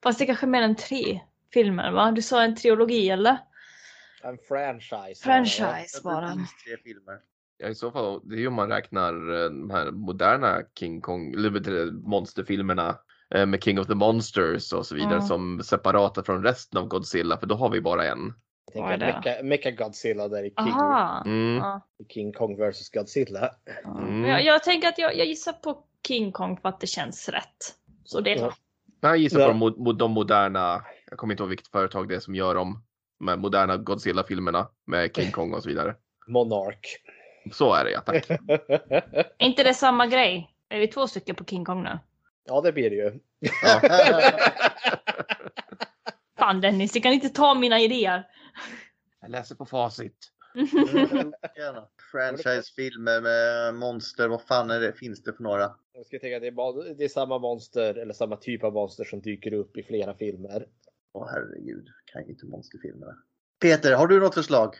[0.03, 1.19] Fast det är kanske är mer än tre
[1.53, 2.11] filmer va?
[2.11, 3.37] Du sa en trilogi eller?
[4.23, 5.23] En franchise.
[5.23, 6.29] Franchise det bara.
[6.65, 7.19] tre filmer.
[7.61, 11.01] Ja, i så fall, det är ju om man räknar eh, de här moderna King
[11.01, 12.97] Kong, eller monsterfilmerna
[13.35, 15.27] eh, med King of the Monsters och så vidare Mm.
[15.27, 18.33] som separata från resten av Godzilla, för då har vi bara en.
[18.73, 19.43] Jag tänker?
[19.43, 20.73] Mecha, Godzilla där i King!
[21.33, 21.55] Mm.
[21.57, 23.49] Ja, King Kong vs Godzilla.
[23.83, 23.99] ja.
[23.99, 24.25] Mm.
[24.25, 27.75] Jag, jag tänker att jag, jag gissar på King Kong för att det känns rätt.
[28.03, 28.53] Så det är Ja.
[29.01, 29.59] Jag gissar Ja.
[29.59, 32.83] på de, de moderna, jag kommer inte ihåg vilket företag det är som gör de
[33.19, 35.95] med moderna Godzilla-filmerna med King Kong och så vidare.
[36.27, 36.97] Monarch.
[37.51, 38.29] Så är det ja, tack.
[39.37, 40.55] Är inte det samma grej?
[40.69, 41.99] Är vi två stycken på King Kong nu?
[42.45, 43.11] ja, det blir det ju.
[46.37, 48.27] Fan Dennis, du kan inte ta mina idéer.
[49.21, 50.31] Jag läser på facit.
[52.11, 54.93] Franchisefilmer med monster, vad fan är det?
[54.93, 55.75] finns det för några?
[55.93, 59.03] Jag ska tänka att det är, det är samma monster eller samma typ av monster
[59.03, 60.65] som dyker upp i flera filmer.
[61.13, 63.17] Åh herregud, kan ju inte monsterfilmerna.
[63.61, 64.75] Peter, har du något förslag?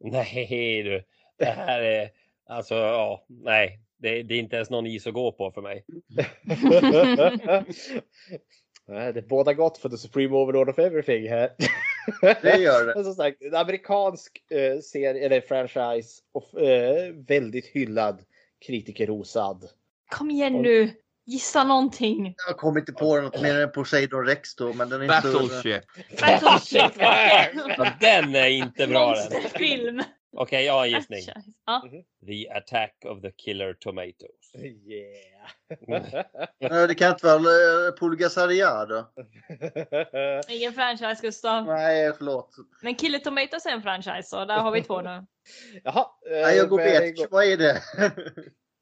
[0.00, 1.04] Nej du,
[1.38, 2.10] det här är
[2.48, 5.84] alltså ja, nej, det, det är inte ens någon is att gå på för mig.
[8.88, 11.50] Nej, det båda gott för The Supreme Overlord of Everything här.
[12.42, 12.94] Det gör det.
[12.94, 18.22] Men som sagt, en amerikansk eh, serie eller franchise och eh, väldigt hyllad,
[18.66, 19.68] kritikerrosad.
[20.08, 20.90] Kom igen nu,
[21.24, 22.34] gissa någonting.
[22.48, 25.28] Jag kommer inte på något mer än Poseidon Rex då, men den är inte.
[25.32, 25.82] Battleship.
[26.20, 26.92] Battleship.
[26.98, 29.32] Ja, den är inte bra den.
[29.32, 30.02] Monsterfilm.
[30.32, 31.20] Okej, jag har en gissning.
[31.66, 31.88] Ja.
[32.26, 34.54] The Attack of the Killer Tomatoes.
[34.54, 35.50] Yeah.
[36.60, 39.12] Nej, Det kan inte vara uh, Pulgasaria då?
[40.48, 41.66] Ingen franchise Gustav.
[41.66, 42.50] Nej, förlåt.
[42.82, 45.26] Men Killer Tomatoes är en franchise så där har vi två nu.
[45.84, 47.30] Jaha, eh, Nej, jag går bet.
[47.30, 47.82] Vad är det?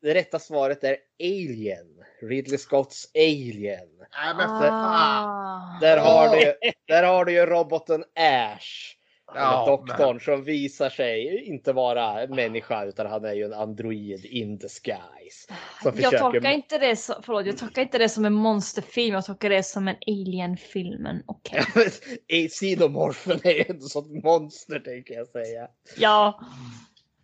[0.03, 2.05] Det rätta svaret är Alien.
[2.23, 3.89] Ridley Scotts Alien.
[3.99, 5.27] Nej, men för fan.
[5.27, 5.79] Ah.
[5.81, 6.55] Där har, du,
[6.89, 8.97] där har du ju roboten Ash.
[9.35, 14.25] Ja, doktorn som visar sig inte vara en människa utan han är ju en android
[14.25, 15.47] in disguise.
[15.49, 19.15] Som Jag försöker- tolkar, inte det så, förlåt, jag tolkar inte det som en monsterfilm,
[19.15, 21.23] jag tolkar det som en alien-filmen.
[21.27, 21.63] Okej.
[21.75, 22.49] Okay.
[22.49, 25.69] Sidomorfen är ju ändå sånt monster tänker jag säga.
[25.97, 26.41] Ja.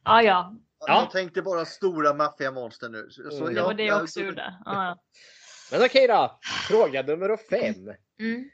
[0.04, 0.54] Ja, ja.
[0.86, 3.06] Jag tänkte bara stora maffiamonster nu.
[3.10, 3.44] Så Mm.
[3.54, 4.54] Det jag- var det jag jag- också gjorde.
[4.64, 4.98] Ja, ja.
[5.72, 6.38] Men okej då.
[6.68, 7.94] Fråga nummer fem.
[8.20, 8.50] Mm.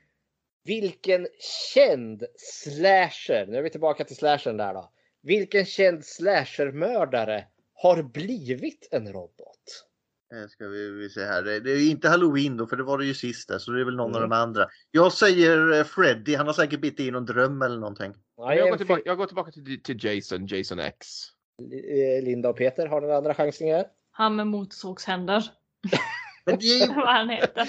[0.66, 1.26] Vilken
[1.74, 4.90] känd slasher, nu är vi tillbaka till slashern där då.
[5.22, 9.84] Vilken känd slashermördare har blivit en robot?
[10.34, 11.42] Eh, Ska vi, vi se här.
[11.42, 13.80] Det det är inte Halloween då, för det var det ju sist där, så det
[13.80, 14.22] är väl någon Mm.
[14.22, 14.68] av de andra.
[14.90, 18.14] Jag säger eh, Freddy, han har säkert blivit i någon dröm eller någonting.
[18.36, 21.06] Jag går tillbaka, jag går tillbaka till, till Jason, Jason X.
[21.62, 23.86] eh, Linda och Peter, har ni några andra chansningar?
[24.10, 25.44] Han med motorsågshänder.
[26.46, 27.66] Men det är ju Vad han heter.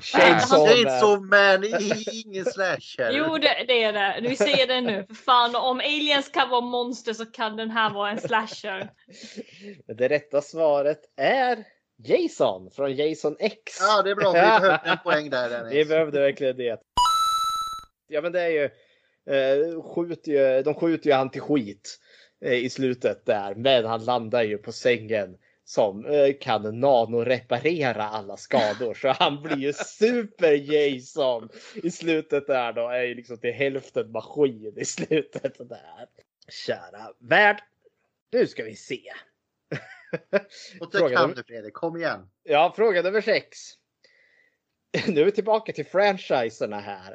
[0.00, 1.64] Chainsaw Chainsaw Man.
[1.64, 3.10] Är ingen slasher.
[3.12, 4.28] Jo, det, det är det.
[4.28, 5.04] Vi ser det nu.
[5.08, 8.90] För fan, om aliens kan vara monster så kan den här vara en slasher.
[9.86, 11.64] Det rätta svaret är
[12.04, 13.78] Jason från Jason X.
[13.80, 15.50] Ja, det är bra, vi behövde en poäng där.
[15.50, 15.74] Dennis.
[15.74, 16.80] Vi behövde verkligen det.
[18.08, 18.64] Ja men det är ju,
[19.34, 21.98] eh, skjuter ju de skjuter ju han till skit
[22.44, 23.54] eh, i slutet där.
[23.54, 25.36] Men han landar ju på sängen
[25.68, 28.94] som eh, kan nanoreparera alla skador.
[28.94, 32.88] Så han blir ju super Jason i slutet där då.
[32.88, 36.06] Är ju liksom till hälften maskin i slutet där.
[36.48, 37.62] Kära värld.
[38.32, 39.00] Nu ska vi se.
[40.80, 42.30] Och det kan du Fredrik, kom igen.
[42.42, 43.58] Ja, fråga nummer sex.
[45.06, 47.14] Nu är vi tillbaka till franchiserna här.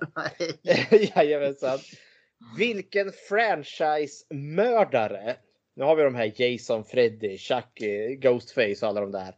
[1.15, 1.79] Jajamensan.
[2.57, 5.35] Vilken franchise-mördare,
[5.81, 9.35] nu har vi de här Jason, Freddy, Chucky, Ghostface och alla de där.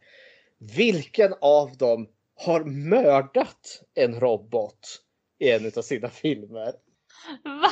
[0.76, 5.02] Vilken av dem har mördat en robot
[5.38, 6.72] i en av sina filmer?
[7.44, 7.70] Va?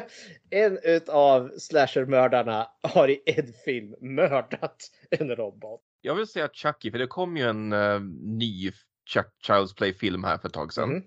[0.50, 5.80] En utav slashermördarna har i en film mördat en robot.
[6.00, 8.72] Jag vill säga Chucky, för det kom ju en eh, ny
[9.06, 10.88] Chuck Child's Play-film här för ett tag sedan.
[10.88, 11.02] Mhm.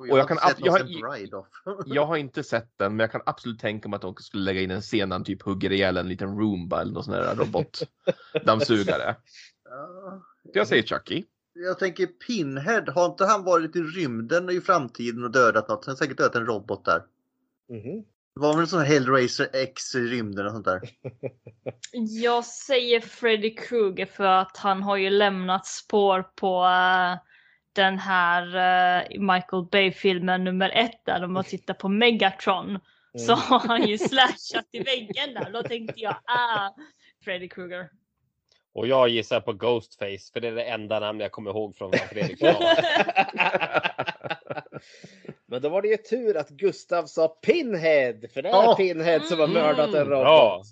[0.00, 0.72] Och jag har kan inte sett ab- jag
[1.72, 1.82] har.
[1.86, 4.60] Jag har inte sett den, men jag kan absolut tänka mig att de skulle lägga
[4.60, 7.34] in en scen där han typ hugger ihjäl en liten Roomba eller någon sån här
[7.34, 9.16] robotdammsugare.
[9.72, 10.22] Ja.
[10.52, 11.24] Så jag säger Chucky.
[11.54, 15.86] Jag tänker Pinhead, har inte han varit i rymden i framtiden och dödat något?
[15.86, 17.02] Han har säkert dödat en robot där.
[17.68, 18.04] Mhm.
[18.34, 20.80] Det var väl en sån här Hellraiser X i rymden och sånt där.
[22.22, 27.18] Jag säger Freddy Krueger för att han har ju lämnat spår på eh,
[27.72, 32.78] den här eh, Michael Bay-filmen nummer ett där de har tittat på Megatron.
[33.18, 35.50] Så har han ju slashat i väggen där.
[35.52, 36.70] Då tänkte jag, ah,
[37.24, 37.88] Freddy Krueger.
[38.74, 41.92] Och jag gissar på Ghostface för det är det enda namn jag kommer ihåg från
[41.92, 42.40] Fredrik.
[45.46, 48.14] Men då var det ju tur att Gustav sa Pinhead.
[48.34, 48.74] För det är Ja.
[48.78, 49.62] Pinhead som har Mm.
[49.62, 50.22] mördat en robot.
[50.24, 50.62] Bra!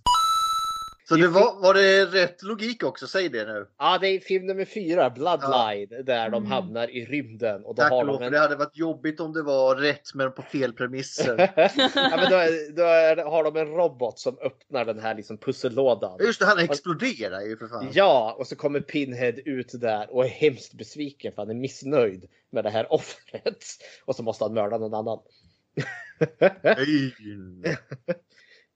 [1.08, 3.06] Så det var, var det rätt logik också?
[3.06, 3.66] Säg det nu.
[3.78, 6.46] Ja, det är film nummer fyra, Bloodline, där de Mm.
[6.50, 7.64] hamnar i rymden.
[7.64, 8.32] Och då Tack har lov, de en...
[8.32, 11.38] det hade varit jobbigt om det var rätt men på fel premisser.
[11.94, 15.38] ja, men då, är- då är, har de en robot som öppnar den här liksom
[15.38, 16.18] pussellådan.
[16.20, 17.88] Just det, han exploderar ju för fan.
[17.92, 22.24] Ja, och så kommer Pinhead ut där och är hemskt besviken för han är missnöjd
[22.50, 23.64] med det här offret.
[24.04, 25.18] Och så måste han mörda någon annan.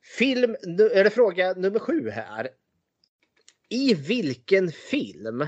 [0.03, 0.57] Film,
[0.95, 2.49] eller fråga nummer sju här.
[3.69, 5.47] I vilken film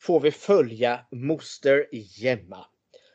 [0.00, 2.66] får vi följa moster Gemma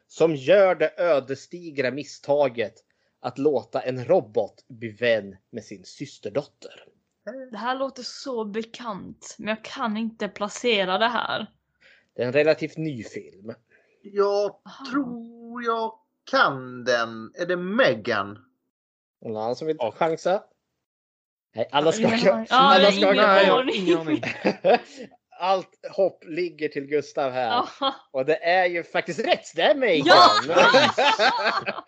[0.07, 2.73] som gör det ödesdigra misstaget
[3.19, 6.85] att låta en robot bli vän med sin systerdotter?
[7.51, 11.51] Det här låter så bekant, men jag kan inte placera det här.
[12.13, 13.53] Det är en relativt ny film.
[14.01, 14.85] Jag Aha.
[14.91, 15.99] tror jag
[16.31, 17.31] kan den.
[17.35, 18.45] Är det Megan?
[19.21, 20.43] Någon annan som vill chansa?
[21.55, 22.47] Nej, alla ska Ingen aning.
[22.49, 23.75] Ja, alla jag har ska ingen Nej, jag har aning.
[23.75, 24.21] ingen aning.
[25.39, 27.65] Allt hopp ligger till Gustav här.
[27.79, 27.95] Ja.
[28.11, 30.17] Och det är ju faktiskt rätt, det är Megan!
[30.47, 30.65] Ja!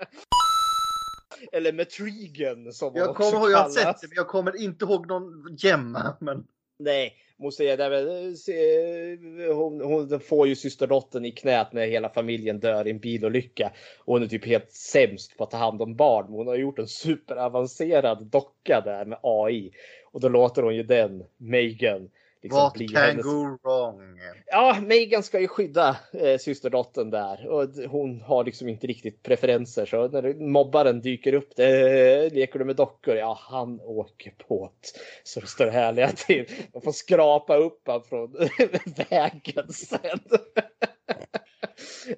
[1.51, 5.07] Eller Metrigan som Jag kommer ihåg, jag har sett det men jag kommer inte ihåg
[5.07, 6.17] någon Gemma.
[6.21, 6.43] Men
[6.79, 12.87] Nej, måste säga där, hon, hon får ju systerdottern i knät när hela familjen dör
[12.87, 13.71] i en bilolycka.
[13.99, 16.25] Och hon är typ helt sämst på att ta hand om barn.
[16.25, 19.71] Men Hon har gjort en superavancerad docka där med AI.
[20.11, 22.09] Och då låter hon ju den, Megan,
[22.47, 23.25] liksom what bli can hennes...
[23.25, 24.19] go wrong?
[24.45, 29.85] Ja, Megan ska ju skydda eh, systerdottern där och hon har liksom inte riktigt preferenser
[29.85, 33.15] så när mobbaren dyker upp, det, leker du med dockor?
[33.15, 34.99] Ja, han åker båt.
[35.23, 36.45] Så det står härliga till.
[36.73, 38.31] Man får skrapa upp han från
[39.09, 40.19] vägen sen.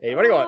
[0.02, 0.46] Hej vad det går.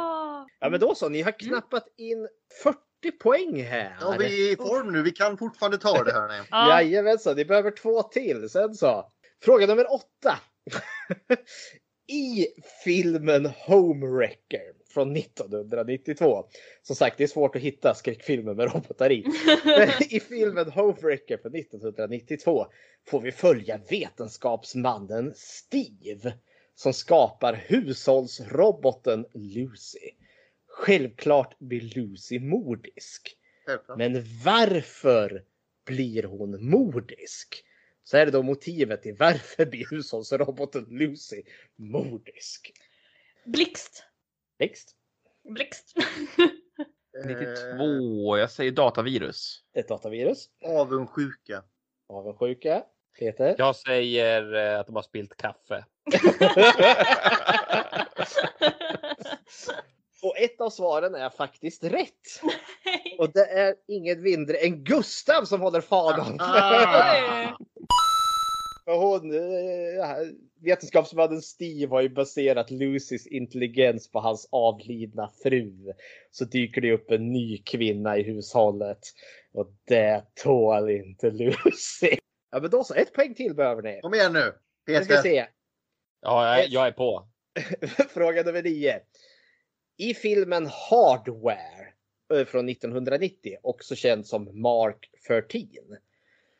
[0.59, 2.27] Ja, men då så, ni har knappat in
[2.63, 2.77] 40
[3.19, 3.97] poäng här.
[4.01, 5.01] Ja, vi är i form nu.
[5.01, 6.43] Vi kan fortfarande ta det hörni.
[6.51, 6.81] Ja.
[6.81, 8.49] Jajamensan, ni behöver två till.
[8.49, 9.11] Sen så.
[9.43, 10.39] Fråga nummer åtta.
[12.07, 12.47] I
[12.83, 16.45] filmen Homewrecker från 1992.
[16.81, 19.25] Som sagt, det är svårt att hitta skräckfilmer med robotar i.
[20.09, 22.65] I filmen Homewrecker från 1992
[23.07, 26.33] får vi följa vetenskapsmannen Steve
[26.75, 30.09] som skapar hushållsroboten Lucy.
[30.67, 33.37] Självklart blir Lucy mordisk.
[33.97, 34.13] Men
[34.45, 35.43] varför
[35.85, 37.63] blir hon mordisk?
[38.03, 41.43] Så är då motivet till varför blir hushållsroboten Lucy
[41.75, 42.71] mordisk.
[43.45, 44.03] Blixt.
[44.59, 44.95] Next.
[45.43, 45.93] Blixt.
[47.25, 49.63] 92, jag säger datavirus.
[49.73, 50.45] Ett datavirus.
[50.65, 51.63] Eh, avundsjuka.
[52.09, 52.83] Avundsjuka.
[53.19, 53.55] Peter.
[53.57, 55.85] Jag säger eh, att de har spilt kaffe.
[60.21, 62.41] Och ett av svaren är faktiskt rätt.
[63.17, 66.37] Och det är inget mindre än Gustav som håller fanan.
[66.39, 67.57] Ah.
[68.85, 70.05] Hon, eh,
[70.61, 75.93] vetenskapsmannen Steve har ju baserat Lucys intelligens på hans avlidna fru.
[76.31, 78.99] Så dyker det upp en ny kvinna i hushållet.
[79.53, 82.17] Och det tål inte Lucy.
[82.51, 83.99] Ja men då så, ett poäng till behöver ni.
[84.01, 84.53] Kom igen nu.
[84.87, 85.21] Nu ska Peter.
[85.21, 85.45] se.
[86.21, 87.27] Ja, jag, jag är på.
[88.09, 88.99] Fråga nummer nio.
[90.01, 91.93] I filmen Hardware
[92.33, 95.61] eh, från 1990, också känd som Mark 13,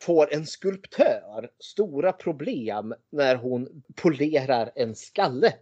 [0.02, 5.54] får en skulptör stora problem när hon polerar en skalle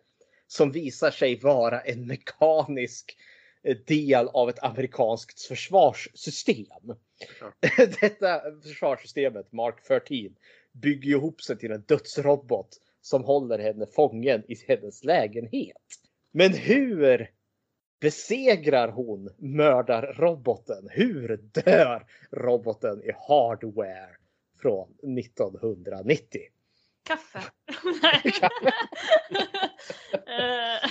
[0.46, 3.16] som visar sig vara en mekanisk
[3.62, 6.94] eh, del av ett amerikanskt försvarssystem.
[8.00, 10.16] Detta försvarssystemet, Mark 13,
[10.72, 15.76] bygger ihop sig till en dödsrobot som håller henne fången i hennes lägenhet.
[16.32, 17.30] Men hur
[18.00, 20.88] besegrar hon mördarroboten?
[20.90, 24.16] Hur dör roboten i Hardware
[24.62, 26.40] från 1990?
[27.04, 27.40] Kaffe.
[28.02, 28.22] nej.
[30.12, 30.90] Eh,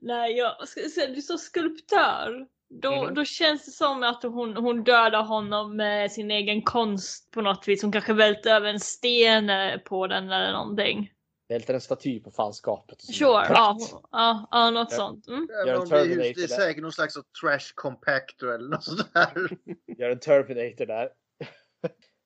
[0.00, 0.68] nej, jag
[1.22, 2.46] sa skulptör.
[2.70, 3.14] Då, Mhm.
[3.14, 7.68] då känns det som att hon, hon dödar honom med sin egen konst på något
[7.68, 7.82] vis.
[7.82, 11.10] Hon kanske välter över en sten eh, på den eller någonting.
[11.52, 13.02] Välter en staty på fanskapet.
[13.02, 13.78] Sure, ja,
[14.12, 15.28] ja, ja något sånt.
[15.28, 15.46] Mm.
[15.46, 16.56] Det, är, Terminator det är där.
[16.56, 19.48] säkert någon slags trash compactor eller något sånt där.
[19.98, 21.08] Gör en Terminator där.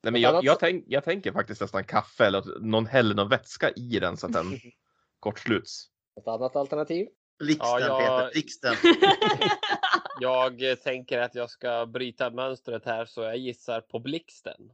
[0.02, 3.70] Nej, men jag, jag, tänk, jag tänker faktiskt nästan kaffe eller någon häller någon vätska
[3.70, 4.60] i den så att den
[5.20, 5.86] kortsluts.
[6.20, 7.06] Ett annat alternativ.
[7.38, 8.74] Blixten Ja, jag- Peter, blixten.
[10.20, 14.70] Jag tänker att jag ska bryta mönstret här så jag gissar på blixten.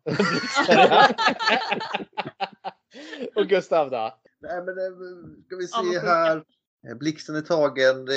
[3.35, 4.19] Och Gustav då?
[4.43, 6.37] Nej, men eh, ska vi se här.
[6.89, 8.09] Eh, Blixten är tagen.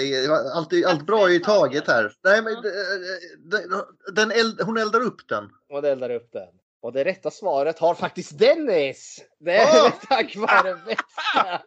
[0.54, 2.14] Allt, allt bra är ju taget här.
[2.24, 2.60] Nej, men Ja.
[3.60, 5.50] eh, den, eld, hon eldar upp den.
[5.70, 6.50] Och det eldar upp den.
[6.82, 9.26] Och det rätta svaret har faktiskt Dennis!
[9.40, 9.92] Det är Ah!
[10.10, 11.62] tack vare väska!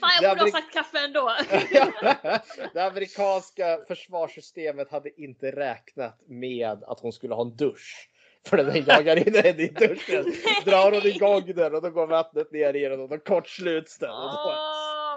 [0.00, 1.32] Fan jag borde ha sagt kaffe ändå.
[2.74, 8.10] det amerikanska försvarssystemet hade inte räknat med att hon skulle ha en dusch.
[8.48, 10.24] För den jagar in henne i duschen.
[10.64, 14.10] Drar hon igång den och då går vattnet ner i den och då kortsluts den.
[14.10, 14.52] Och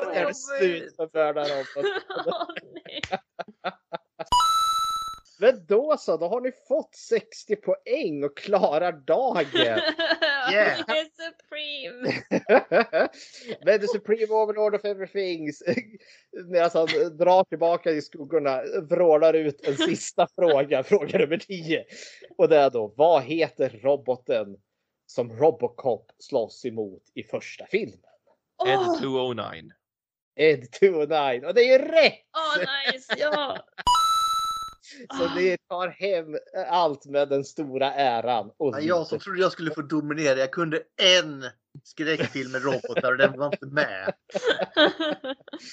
[0.04, 1.84] då är det slut med bördarroboten.
[5.44, 9.46] Men då så, då har ni fått 60 poäng och klarar dagen.
[10.54, 10.80] Yeah.
[10.88, 12.22] Det är supreme.
[13.66, 15.52] Men the supreme overlord of everything
[16.46, 16.88] medan han
[17.18, 21.86] drar tillbaka i skuggorna vrålar ut en sista fråga, fråga nummer 10.
[22.38, 24.58] Och det är då, vad heter roboten
[25.06, 28.00] som Robocop slåss emot i första filmen?
[28.68, 29.72] Ed Åh, 209.
[30.36, 32.20] Ed 209 och det är ju rätt!
[32.38, 32.64] åh,
[32.94, 33.16] nice.
[33.18, 33.58] Ja.
[35.18, 36.38] Så ni tar hem
[36.70, 38.52] allt med den stora äran.
[38.58, 40.40] Och Ja, Jag som trodde jag skulle få dominera.
[40.40, 41.44] Jag kunde en
[41.84, 44.14] skräckfilm med robotar och den var inte med.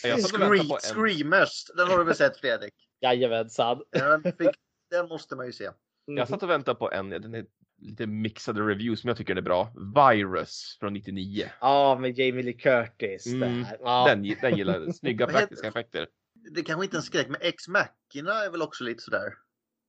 [0.02, 0.80] Scree-.
[0.80, 2.74] Screamers, den har du väl sett Fredrik?
[3.00, 3.82] Jajamensan.
[3.90, 4.50] Den, fick,
[4.90, 5.70] den måste man ju se.
[6.04, 7.44] Jag satt och väntade på en, den är
[7.82, 9.72] lite mixade reviews som jag tycker är bra.
[9.96, 11.46] Virus från 99.
[11.60, 13.26] Ja, med Jamie Lee Curtis.
[13.26, 13.76] Mm, Där.
[13.80, 14.06] Ja.
[14.08, 14.94] Den, den gillar jag.
[14.94, 16.06] Snygga praktiska effekter.
[16.54, 19.32] Det kanske inte är en skräck, men Ex-Machina är väl också lite sådär.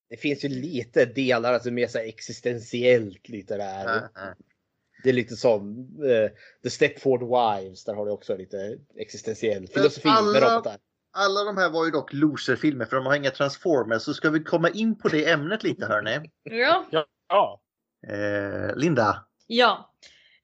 [0.10, 3.86] Det finns ju lite delar som är så här existentiellt lite där.
[3.88, 3.96] Äh,
[4.28, 4.34] äh.
[5.04, 6.32] Det är lite som eh,
[6.64, 7.84] The Stepford Wives.
[7.84, 10.78] Där har du också lite existentiell filosofi med alla- robotar.
[11.14, 14.02] Alla de här var ju dock loserfilmer för de har inga transformers.
[14.02, 16.32] Så ska vi komma in på det ämnet lite hörni.
[16.44, 16.86] ja.
[17.28, 17.62] Ja.
[18.08, 19.26] Eh, Linda.
[19.48, 19.94] Ja,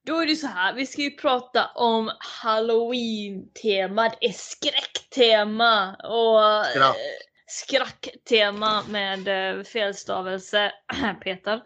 [0.08, 0.74] då är det så här.
[0.74, 4.10] Vi ska ju prata om Halloween-tema.
[4.20, 6.96] Det är skräcktema och Skratt.
[6.96, 7.02] eh,
[7.48, 10.72] skräcktema med eh, felstavelse.
[11.24, 11.62] Peter.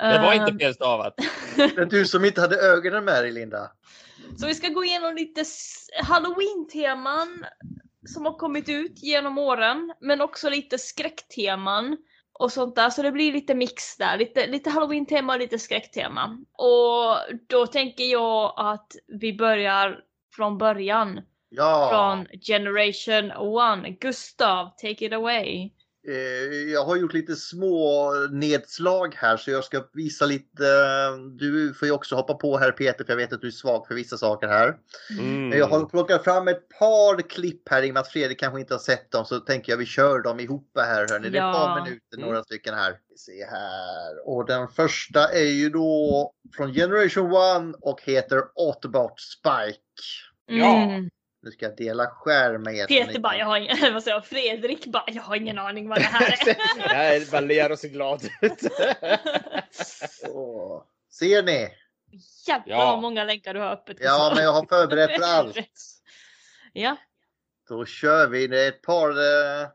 [0.00, 1.14] Det var inte felstavat.
[1.56, 3.70] Det är du som inte hade ögonen med dig Linda.
[4.38, 5.44] Så vi ska gå igenom lite
[6.02, 7.46] Halloween-teman
[8.06, 11.96] som har kommit ut genom åren, men också lite skräckteman
[12.38, 12.90] och sånt där.
[12.90, 16.38] Så det blir lite mix där, lite, lite Halloween-tema och lite skräcktema.
[16.58, 17.16] Och
[17.48, 20.00] då tänker jag att vi börjar
[20.36, 21.88] från början, Ja.
[21.90, 23.30] från Generation
[23.84, 24.00] 1.
[24.00, 25.70] Gustav, take it away.
[26.08, 30.66] Eh, jag har gjort lite små nedslag här så jag ska visa lite.
[30.66, 33.50] eh, Du får ju också hoppa på här Peter för jag vet att du är
[33.50, 34.76] svag för vissa saker här.
[35.18, 35.48] Mm.
[35.48, 38.60] Men Jag har plockat fram ett par klipp här i och med att Fredrik kanske
[38.60, 41.06] inte har sett dem så tänker jag vi kör dem ihop här.
[41.10, 41.28] Hörni.
[41.30, 41.74] Det är ett Ja.
[41.74, 42.26] par minuter, Mm.
[42.28, 42.98] några stycken här.
[43.10, 44.28] Vi ser här.
[44.28, 47.32] Och den första är ju då från Generation
[47.70, 49.78] 1 och heter Autobot Spike.
[50.46, 50.88] Ja.
[51.44, 52.82] Nu ska jag dela skärm med er.
[52.82, 55.88] så Peter bara, jag har ingen, vad säger jag, Fredrik bara, jag har ingen aning
[55.88, 56.88] vad det här är.
[56.88, 58.58] Nej, man ler och ser glad ut.
[60.28, 60.82] Åh.
[61.10, 61.68] Ser ni?
[62.48, 62.86] Jävlar Ja.
[62.86, 63.96] vad många länkar du har öppet.
[64.00, 65.56] Ja, men jag har förberett för allt.
[66.72, 66.96] Ja.
[67.68, 68.46] Då kör vi.
[68.46, 69.10] Det är ett par...
[69.10, 69.68] Eh...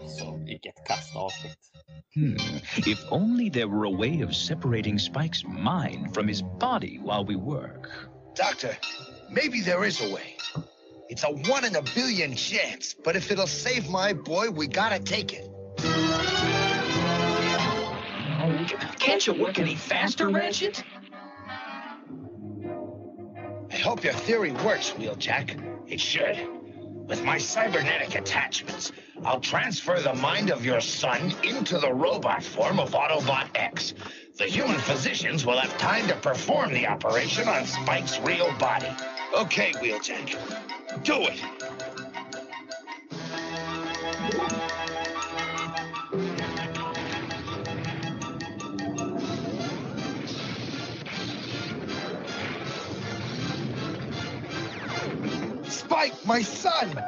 [0.00, 1.71] Alltså, vilket kastavsnitt.
[2.14, 2.34] Hmm.
[2.76, 7.36] If only there were a way of separating Spike's mind from his body while we
[7.36, 7.90] work.
[8.34, 8.76] Doctor,
[9.30, 10.36] maybe there is a way.
[11.08, 14.98] It's a one in a billion chance, but if it'll save my boy, we gotta
[14.98, 15.48] take it.
[18.98, 20.84] Can't you work any faster, Ratchet?
[23.70, 25.90] I hope your theory works, Wheeljack.
[25.90, 26.61] It should.
[27.06, 28.92] With my cybernetic attachments,
[29.24, 33.94] I'll transfer the mind of your son into the robot form of Autobot X.
[34.36, 38.88] The human physicians will have time to perform the operation on Spike's real body.
[39.36, 40.36] Okay, Wheeljack.
[41.04, 41.40] Do it.
[56.02, 57.00] Spike, my son!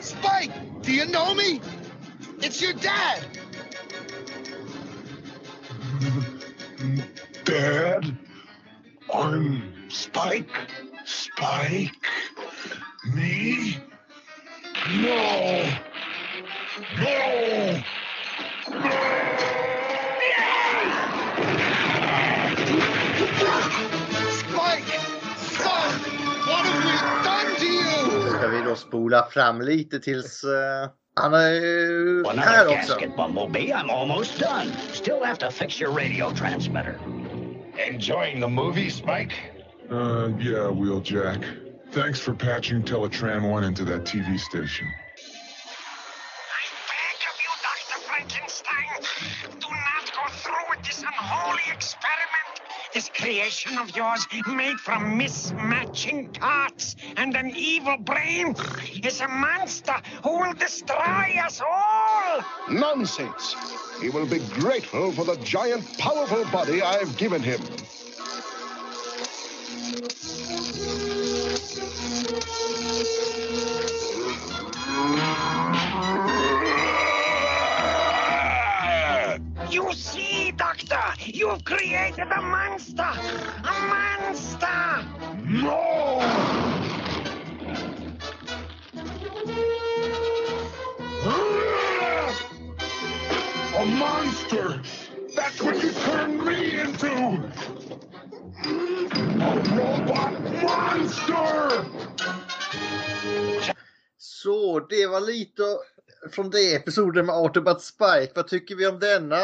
[0.00, 1.62] Spike, do you know me?
[2.42, 3.24] It's your dad!
[7.44, 8.18] Dad?
[9.14, 10.50] I'm Spike?
[11.06, 11.96] Spike?
[13.14, 13.78] Me?
[14.90, 15.68] No!
[28.72, 30.44] Då spola fram lite tills...
[30.44, 30.90] Eh...
[31.14, 32.92] Han är Well, här another också.
[32.92, 33.72] gasket, Bumblebee.
[33.72, 34.72] I'm almost done.
[34.92, 36.98] Still have to fix your radio transmitter.
[37.88, 39.34] Enjoying the movie, Spike?
[39.90, 41.44] Uh, yeah, Wheeljack.
[41.90, 44.86] Thanks for patching Teletran 1 into that TV station.
[46.48, 47.98] I beg of you, Dr.
[48.08, 48.88] Frankenstein,
[49.60, 52.11] do not go through with this unholy experiment.
[52.94, 58.54] This creation of yours, made from mismatching parts and an evil brain,
[59.02, 62.44] is a monster who will destroy us all.
[62.68, 63.56] Nonsense!
[64.00, 67.62] He will be grateful for the giant, powerful body I've given him.
[79.70, 83.12] You see, Doctor, you've created a monster!
[83.64, 85.04] A monster!
[85.46, 86.20] No!
[93.78, 94.82] A monster!
[95.34, 97.12] That's what you turned me into!
[99.40, 101.84] A robot monster!
[104.18, 105.62] Så det var lite
[106.30, 108.32] från det episoden med Autobot Spike.
[108.34, 109.40] Vad tycker vi om denna?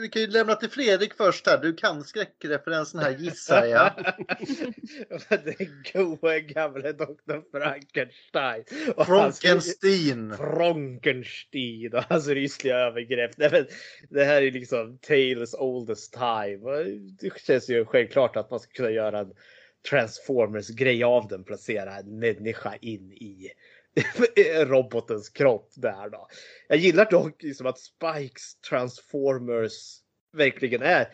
[0.00, 1.58] Vi kan ju lämna till Fredrik först här.
[1.58, 3.92] Du kan skräckreferensen här gissar jag.
[5.44, 7.58] Den goa gamle Dr.
[7.58, 8.64] Frankenstein.
[8.96, 10.34] Och hans- Frankenstein.
[10.36, 13.30] Frankenstein och hans rysliga övergrepp.
[13.36, 13.66] Nej, men
[14.10, 16.84] det här är liksom Tales oldest time.
[17.20, 19.32] Det känns ju självklart att man ska kunna göra en
[19.90, 21.44] Transformers-grej av den.
[21.44, 23.48] Placera en människa in i
[24.66, 26.28] robotens kropp där då.
[26.68, 29.98] Jag gillar dock liksom att Spikes Transformers
[30.32, 31.08] verkligen är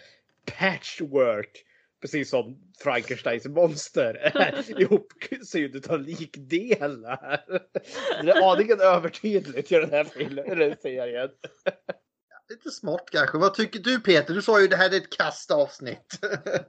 [0.59, 1.65] patchwork.
[2.01, 4.33] Precis som Frankensteins monster
[4.81, 7.45] ihopsydd av likdelar.
[8.23, 11.31] Det är aningen övertydligt i den här filmen, eller serien.
[12.51, 13.39] Lite smått kanske.
[13.39, 14.35] Vad tycker du Peter?
[14.35, 16.19] Du sa ju det här är ett kast avsnitt.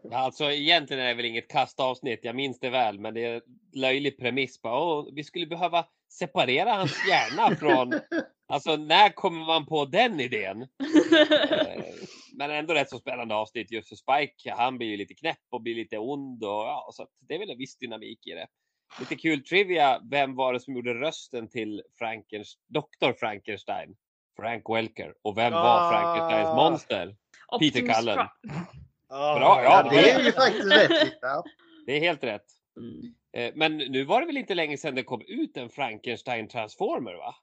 [0.03, 3.41] Ja, Alltså egentligen är det väl inget kastavsnitt, jag minns det väl, men det är
[3.73, 4.61] löjlig premiss.
[4.61, 7.99] Bara, Åh, vi skulle behöva separera hans hjärna från...
[8.51, 10.57] Alltså när kommer man på den idén?
[12.33, 14.53] Men ändå rätt så spännande avsnitt just för Spike.
[14.57, 17.49] Han blir ju lite knäpp och blir lite ond och ja, så det är väl
[17.49, 18.47] en viss dynamik i det.
[18.99, 20.01] Lite kul trivia.
[20.11, 23.13] Vem var det som gjorde rösten till Frankens, Dr.
[23.19, 23.95] Frankenstein?
[24.39, 25.13] Frank Welker.
[25.21, 25.91] Och vem var Ah.
[25.91, 27.05] Frankensteins monster?
[27.59, 28.15] Peter Optimus Cullen.
[28.17, 28.65] Prime.
[29.09, 31.11] Bra, ja, det är ju faktiskt rätt.
[31.85, 32.45] Det är helt rätt.
[33.37, 37.13] Eh, Men nu var det väl inte länge sedan det kom ut en Frankenstein Transformer
[37.13, 37.35] va?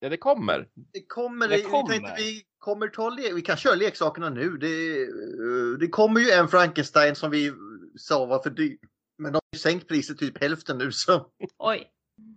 [0.00, 0.68] Ja, det kommer.
[0.92, 1.48] Det kommer.
[1.48, 1.88] Det kommer.
[1.92, 4.56] Vi, tänkte, vi, kommer ta le- vi kan köra leksakerna nu.
[4.56, 7.52] Det, eh, det kommer ju en Frankenstein som vi
[7.98, 8.78] sa var för dyr.
[9.18, 10.92] Men de har ju sänkt priset typ hälften nu.
[10.92, 11.26] Så,
[11.58, 11.90] Oj.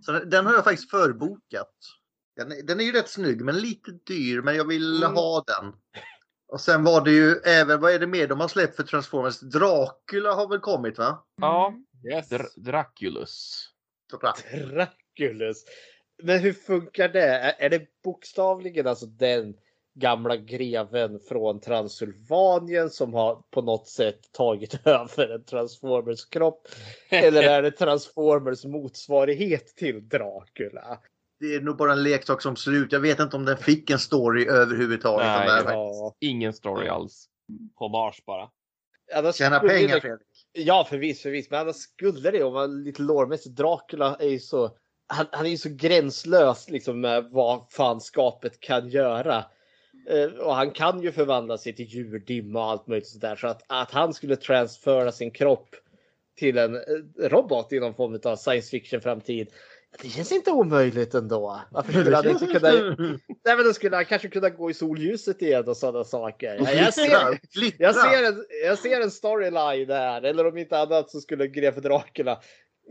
[0.05, 1.73] så den har jag faktiskt förbokat.
[2.35, 4.41] Den, är- den är ju rätt snygg men lite dyr.
[4.41, 5.15] Men jag vill Mm.
[5.15, 5.73] ha den.
[6.47, 9.39] Och sen var det ju även, vad är det mer de har släppt för Transformers?
[9.39, 11.25] Dracula har väl kommit va?
[11.41, 11.73] Ja.
[12.13, 12.31] Yes.
[12.31, 13.65] Dr- Draculus.
[14.51, 15.63] Draculus.
[16.23, 17.21] Men hur funkar det?
[17.27, 19.55] Är, är det bokstavligen alltså den
[19.99, 26.67] gamla greven från Transylvanien som har på något sätt tagit över en Transformers kropp?
[27.09, 30.99] Eller är det Transformers motsvarighet till Dracula?
[31.39, 32.91] Det är nog bara en leksak som ser ut.
[32.91, 35.27] Jag vet inte om den fick en story överhuvudtaget.
[35.27, 36.15] Nej, där ja.
[36.19, 37.25] Ingen story alls.
[37.75, 38.49] Hommage bara.
[39.15, 40.27] Annars Tjäna pengar det- Fredrik.
[40.51, 41.47] Ja, förvisso, förvisso.
[41.51, 43.55] Men annars skulle det om man lite lårmässigt.
[43.55, 44.77] Dracula är ju så.
[45.07, 49.45] Han, han är ju så gränslös liksom med vad fanskapet kan göra.
[50.09, 53.35] Eh, och han kan ju förvandla sig till djurdimma och allt möjligt sådär.
[53.35, 55.69] Så att, att han skulle transfera sin kropp
[56.37, 56.81] till en eh,
[57.29, 59.47] robot i någon form av science fiction framtid.
[60.01, 61.61] Det känns inte omöjligt ändå.
[61.71, 62.71] Varför skulle han inte kunna...
[63.45, 66.55] Nej, men då skulle han kanske kunna gå i solljuset igen och sådana saker.
[66.59, 67.39] Ja, Jag ser,
[67.77, 70.21] jag ser en, jag ser en storyline där.
[70.21, 72.41] Eller om inte annat så skulle greve Dracula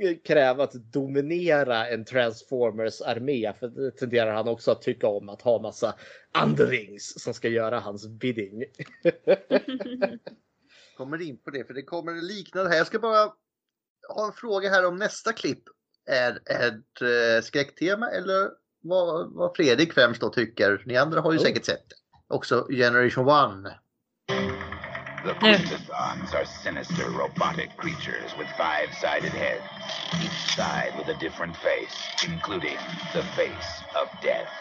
[0.02, 3.52] eh, kräva att dominera en Transformers armé.
[3.60, 5.94] För det tenderar han också att tycka om att ha massa
[6.44, 8.64] underlings som ska göra hans bidding.
[10.96, 12.76] kommer in på det för det kommer likna det här.
[12.76, 13.32] Jag ska bara
[14.08, 15.62] ha en fråga här om nästa klipp
[16.06, 18.50] är ett eh, skräcktema eller
[18.82, 20.82] vad, vad Fredrik främst då tycker.
[20.86, 21.42] Ni andra har ju Oh.
[21.44, 21.94] säkert sett det.
[22.34, 23.78] Också Generation One.
[25.24, 29.64] The Quintessons are sinister robotic creatures with five-sided heads,
[30.22, 31.96] each side with a different face,
[32.28, 32.76] including
[33.14, 34.52] the face of death.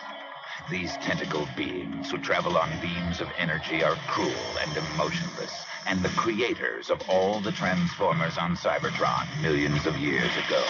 [0.69, 5.51] These tentacled beings who travel on beams of energy are cruel and emotionless,
[5.87, 10.63] and the creators of all the Transformers on Cybertron millions of years ago.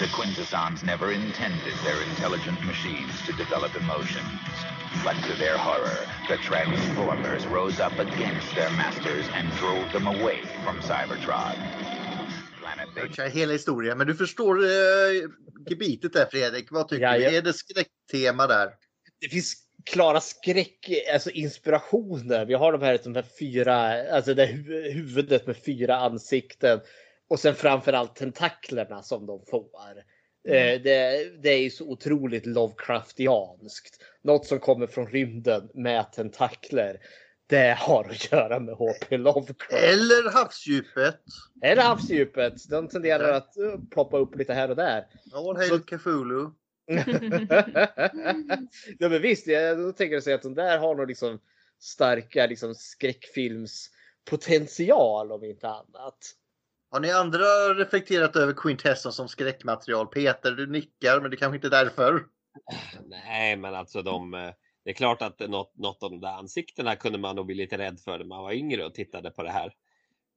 [0.00, 4.40] The Quintessons never intended their intelligent machines to develop emotions.
[5.04, 10.40] But to their horror, the Transformers rose up against their masters and drove them away
[10.64, 11.56] from Cybertron.
[12.60, 14.68] Planet Jag kör hela historien, men du förstår eh,
[15.66, 16.70] gebitet där Fredrik.
[16.70, 17.36] Vad tycker Ja, du?
[17.36, 18.70] Är det skräcktema där?
[19.20, 19.54] Det finns
[19.84, 22.44] klara skräck, alltså inspirationer.
[22.44, 26.80] Vi har de här, de här fyra, alltså det hu- huvudet med fyra ansikten.
[27.28, 29.68] Och sen framförallt tentaklerna som de får.
[30.48, 34.02] Eh, det, det är ju så otroligt Lovecraftianskt.
[34.22, 37.00] Något som kommer från rymden med tentakler.
[37.54, 39.16] Det har att göra med H.P.
[39.16, 39.72] Lovecraft.
[39.72, 41.20] Eller havsdjupet.
[41.62, 42.68] Eller havsdjupet.
[42.68, 45.06] De tenderar att eh, ploppa upp lite här och där.
[45.32, 46.50] All hail Cthulhu.
[48.98, 51.40] ja men visst, jag då tänker jag säga att de där har nog liksom
[51.80, 56.18] starka liksom skräckfilmspotential om inte annat.
[56.90, 57.44] Har ni andra
[57.74, 60.06] reflekterat över Quintesson som skräckmaterial?
[60.06, 62.24] Peter, du nickar, men det kanske inte är därför.
[63.08, 64.50] Nej, men alltså de, eh,
[64.84, 67.78] det är klart att något, något av de där ansiktena kunde man nog bli lite
[67.78, 69.74] rädd för när man var yngre och tittade på det här.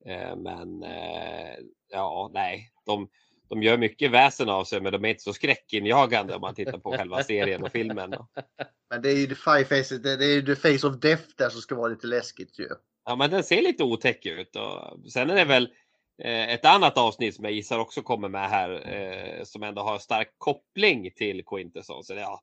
[0.06, 1.56] Eh, Men eh,
[1.92, 3.10] ja, nej, de,
[3.50, 6.78] de gör mycket väsen av sig, men de är inte så skräckinjagande om man tittar
[6.78, 8.16] på själva serien och filmen.
[8.90, 11.50] Men det är ju the five faces, det är ju the face of death där
[11.50, 12.68] som ska vara lite läskigt ju.
[13.06, 15.70] Ja, men den ser lite otäck ut och sen är det väl
[16.24, 20.30] eh, ett annat avsnitt som jag gissar också kommer med här som ändå har stark
[20.38, 22.04] koppling till Quintesson.
[22.04, 22.42] Så det, ja,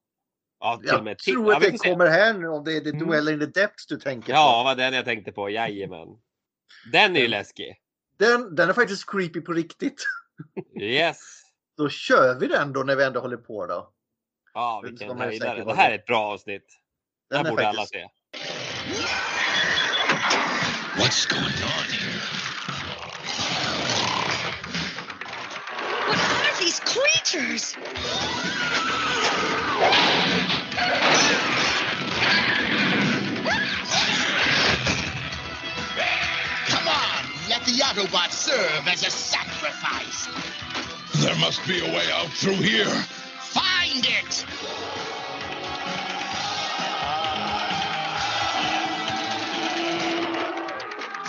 [0.65, 1.91] ja, till Jag med till, tror ja, att vi det se.
[1.91, 3.07] kommer här nu om det är the Mm.
[3.09, 4.33] duell in the depths du tänker på.
[4.33, 5.51] Ja, vad den jag tänkte på.
[5.51, 6.09] Jajamän.
[6.93, 7.77] Den är ju läskig.
[8.19, 10.05] Den, den är faktiskt creepy på riktigt.
[10.81, 11.19] Yes.
[11.77, 13.91] Då kör vi den då när vi ändå håller på då.
[14.55, 15.65] Ja, vilken höjdare.
[15.65, 15.95] Det här det.
[15.95, 16.67] är ett bra avsnitt.
[17.31, 18.09] Det Den här är borde alla faktiskt- se.
[21.01, 22.21] What's going on here?
[26.09, 27.77] What are these creatures?
[37.65, 40.29] The Autobots serve as a sacrifice.
[41.23, 42.85] There must be a way out through here.
[42.85, 44.45] Find it!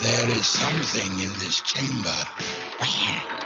[0.02, 2.14] There is something in this chamber.
[2.80, 3.45] Kill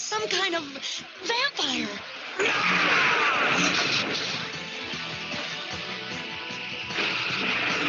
[0.00, 0.62] some kind of
[1.22, 1.88] vampire.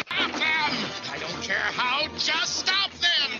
[0.05, 0.71] Stop them!
[1.09, 3.39] I don't care how, just stop them!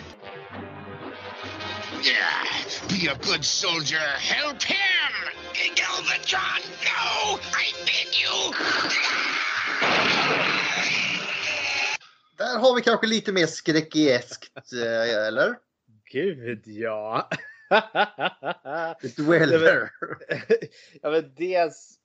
[2.01, 2.47] Yeah,
[2.87, 3.97] be a good soldier.
[3.97, 4.77] Help him!
[5.75, 7.39] Galvatron, no!
[7.53, 8.53] I bid you!
[12.37, 15.55] Där har vi kanske lite mer skräckieskt, eh, eller?
[16.11, 17.29] Gud ja.
[19.17, 19.89] Dweller.
[21.01, 21.97] ja men dels.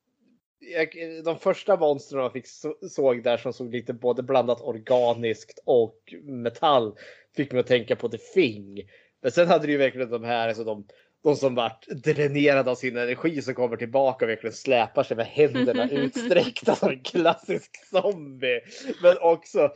[1.25, 6.15] De första monstren jag fick så, såg där som såg lite både blandat organiskt och
[6.23, 6.97] metall
[7.37, 8.83] fick mig att tänka på The Thing.
[9.23, 10.87] Men sen hade du ju verkligen de här, alltså de,
[11.27, 15.27] de som vart dränerade av sin energi som kommer tillbaka och verkligen släpar sig med
[15.27, 18.61] händerna utsträckta som en klassisk zombie.
[19.03, 19.73] Men också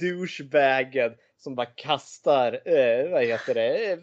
[0.00, 3.92] douchebagen som bara kastar, eh, vad heter det?
[3.92, 3.98] Eh,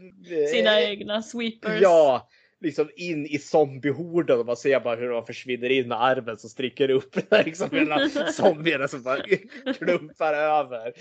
[0.51, 1.81] Sina egna sweepers.
[1.81, 2.29] Ja,
[2.61, 6.49] liksom in i zombiehorden och man ser bara hur de försvinner in med armen som
[6.49, 9.23] sträcker upp där liksom hela zombierna som bara
[9.77, 10.93] klumpar över.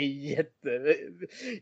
[0.00, 0.96] Jätte,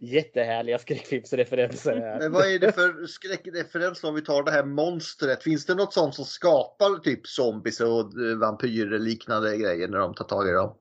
[0.00, 2.18] jättehärliga skräckfilmsreferenser här.
[2.18, 5.42] Men vad är det för skräckreferens om vi tar det här monstret?
[5.42, 10.24] Finns det något sånt som skapar typ zombies och vampyrer liknande grejer när de tar
[10.24, 10.74] tag i dem?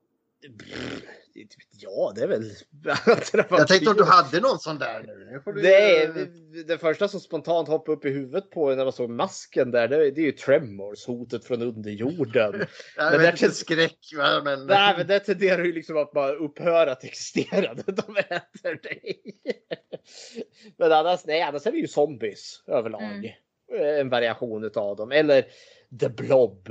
[1.71, 2.51] Ja, det är väl...
[3.49, 5.41] Jag tänkte om du hade någon sån där nu.
[5.45, 5.61] nu du...
[5.61, 8.93] Det, är, det, det första som spontant hoppade upp i huvudet på en när man
[8.93, 12.65] såg masken där, det, det är ju Tremors, hotet från underjorden.
[12.97, 14.41] Jag Men vet inte ten- skräck va?
[14.43, 14.65] Men...
[14.65, 17.73] Nej, men det tenderar ju liksom att bara upphöra att existera.
[17.85, 19.21] De äter dig.
[20.77, 23.01] Men annars, nej, annars är det ju zombies överlag.
[23.01, 23.25] Mm.
[23.73, 25.11] eh, en variation utav dem.
[25.11, 25.45] Eller
[25.99, 26.69] The Blob.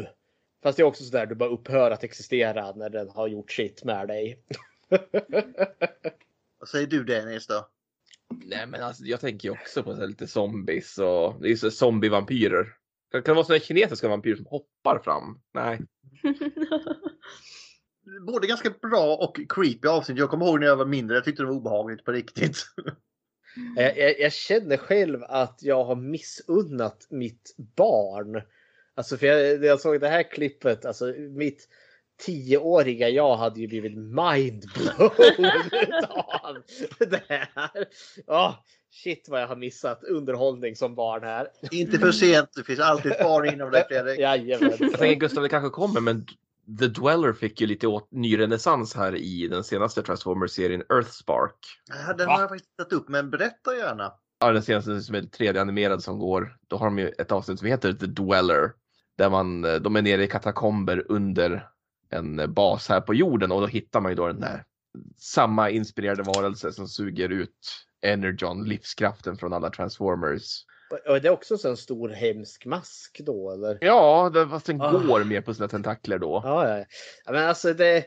[0.64, 3.84] Fast det är också sådär du bara upphör att existera när den har gjort sitt
[3.84, 4.42] med dig.
[6.58, 7.68] Vad säger du Dennis då?
[8.44, 11.56] Nej men alltså, jag tänker ju också på så här lite zombies och det är
[11.56, 12.64] så zombie-vampyrer.
[13.12, 15.40] Kan kan det vara sådana kinesiska vampyrer som hoppar fram?
[15.54, 15.80] Nej.
[18.26, 20.18] Både ganska bra och creepy avsnitt.
[20.18, 22.56] Jag kommer ihåg när jag var mindre, jag tyckte det var obehagligt på riktigt.
[23.76, 28.42] Jag, jag, jag känner själv att jag har missunnat mitt barn.
[28.96, 31.68] Alltså för jag, när jag såg det här klippet, alltså mitt
[32.26, 35.10] tioåriga jag hade ju blivit mindblown
[37.10, 37.86] det här.
[38.26, 38.54] Oh,
[38.90, 41.48] shit vad jag har missat underhållning som barn här.
[41.70, 44.20] Inte för sent, det finns alltid barn inom dig Fredrik.
[44.20, 44.76] Jajamän.
[44.80, 46.26] Jag tänker Gustav, det kanske kommer men
[46.78, 51.56] The Dweller fick ju lite åt ny renässans här i den senaste Transformers-serien Earthspark.
[52.06, 54.12] Ja, Den har jag faktiskt tagit upp, men berätta gärna.
[54.40, 56.56] Ja, den senaste som är 3D-animerad som går.
[56.68, 58.72] Då har de ju ett avsnitt som heter The Dweller.
[59.18, 61.68] Där man, eh, de är nere i katakomber under
[62.10, 64.64] en eh, bas här på jorden och då hittar man ju då den där
[65.18, 70.64] samma inspirerade varelse som suger ut Energon, livskraften från alla Transformers.
[71.08, 73.78] Och det är också så en stor hemsk mask då eller?
[73.80, 74.92] Ja, det, fast den Ah.
[74.92, 76.40] går mer på sina tentakler då.
[76.44, 76.78] Ja, ja,
[77.24, 77.32] ja.
[77.32, 78.04] Men alltså det,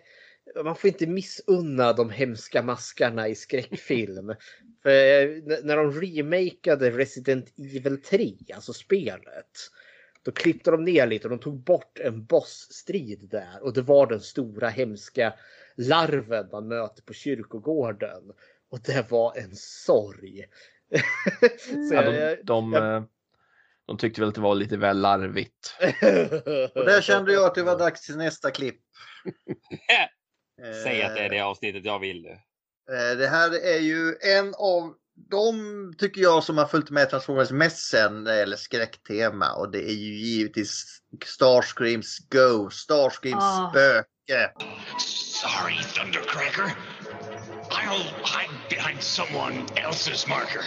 [0.63, 4.33] man får inte missunna de hemska maskarna i skräckfilm.
[4.83, 4.89] För
[5.21, 9.51] eh, när de remakade Resident Evil 3, alltså spelet.
[10.27, 13.63] Då klippte de ner lite och de tog bort en bossstrid där.
[13.63, 15.33] Och det var den stora hemska
[15.77, 18.23] larven man möter på kyrkogården.
[18.71, 20.45] Och det var en sorg.
[21.89, 23.03] Så Ja, jag- de, jag- de, jag- eh,
[23.87, 25.75] de tyckte väl att det var lite väl larvigt.
[26.75, 28.81] Och där kände jag att det var dags till nästa klipp.
[30.83, 32.29] Säg att det är det avsnittet jag vill nu.
[32.95, 34.93] Eh, Det här är ju en av
[35.31, 39.51] de, tycker jag, som har följt med Transformers mest sen gäller skräcktema.
[39.53, 43.69] Och det är ju givetvis Starscreams Go, Starscreams Ah.
[43.69, 44.51] spöke.
[44.99, 46.75] Sorry, Thundercracker.
[47.69, 50.63] I'll hide behind someone else's marker.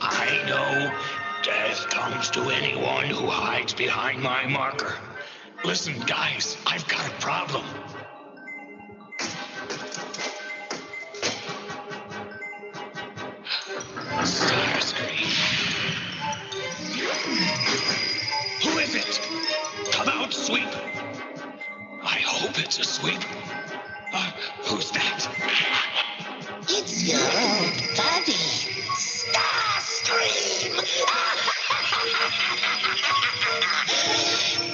[0.00, 0.90] I know
[1.44, 4.94] death comes to anyone who hides behind my marker.
[5.64, 7.64] Listen, guys, I've got a problem.
[14.22, 15.30] Starscream.
[18.62, 19.20] Who is it?
[19.92, 20.68] Come out, sweep.
[22.02, 23.20] I hope it's a sweep.
[24.12, 24.30] Uh,
[24.64, 25.26] who's that?
[26.68, 28.34] It's your old buddy,
[28.94, 30.36] Starscream!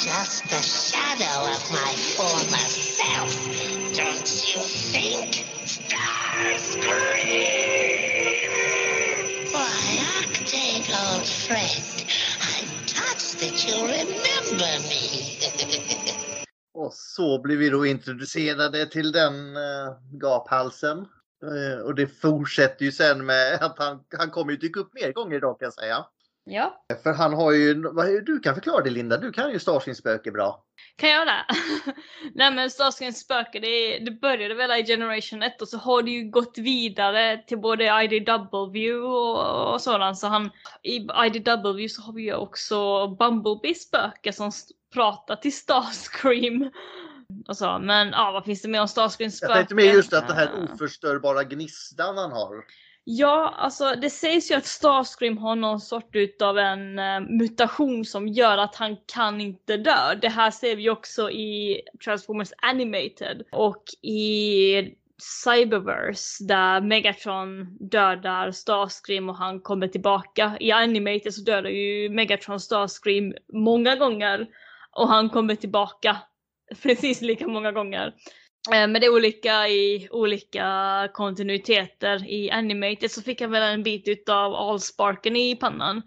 [0.00, 3.36] Just the shadow of my former self,
[3.94, 6.00] don't you think, Starscream?
[9.52, 11.84] Why, Octane, old friend,
[12.40, 15.04] I'm touched that you remember me.
[16.74, 20.98] Och så blir vi då introducerade till den uh, gaphalsen.
[21.42, 25.12] Eh, och det fortsätter ju sen med att han, han kommer ju dyka upp mer
[25.12, 26.06] gånger idag kan jag säga.
[26.52, 27.74] Ja, För han har ju,
[28.20, 30.64] du kan förklara det Linda, du kan ju Starscreams spöke bra.
[30.96, 31.44] kan jag det?
[32.34, 36.10] Nej men Starscreams spöke, det, det började väl i Generation 1 och så har det
[36.10, 40.18] ju gått vidare till både IDW och, och sådant.
[40.18, 40.50] Så han,
[40.82, 40.96] i
[41.26, 44.52] IDW så har vi ju också Bumblebee spöke som
[44.94, 46.70] pratar till Starscream.
[47.48, 47.78] Och så.
[47.78, 49.52] Men ja, vad finns det mer om Starscreams spöke?
[49.52, 52.54] Jag tänkte mer just att det här oförstörbara gnistan han har.
[53.12, 58.28] Ja, alltså det sägs ju att Starscream har någon sort utav en eh, mutation som
[58.28, 60.14] gör att han kan inte dö.
[60.22, 64.94] Det här ser vi också i Transformers Animated och i
[65.44, 70.56] Cyberverse där Megatron dödar Starscream och han kommer tillbaka.
[70.60, 74.46] I Animated så dödar ju Megatron Starscream många gånger
[74.90, 76.16] och han kommer tillbaka
[76.82, 78.14] precis lika många gånger.
[78.68, 82.26] Eh, Men det är olika i olika kontinuiteter.
[82.30, 86.02] I Animated så fick han väl en bit utav Allsparken i pannan.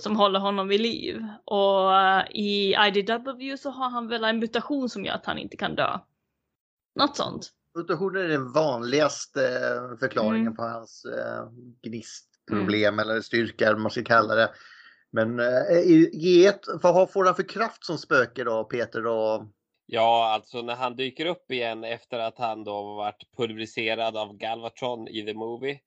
[0.00, 1.24] Som håller honom vid liv.
[1.44, 5.56] Och eh, i IDW så har han väl en mutation som gör att han inte
[5.56, 5.98] kan dö.
[6.98, 7.50] Något sånt.
[7.74, 10.56] Mutationer är den vanligaste eh, förklaringen Mm.
[10.56, 11.06] på hans
[11.82, 14.50] gnistproblem eller styrka, eller vad man ska kalla det.
[15.12, 15.40] Men
[15.84, 19.00] i G1, vad har- får han för kraft som spöke då, Peter?
[19.02, 19.48] Då?
[19.90, 25.08] Ja, alltså när han dyker upp igen efter att han då varit pulveriserad av Galvatron
[25.08, 25.80] i The Movie.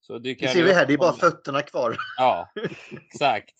[0.00, 1.96] Så dyker Det ser vi här, det är bara fötterna kvar.
[2.18, 2.48] Ja,
[3.12, 3.54] exakt.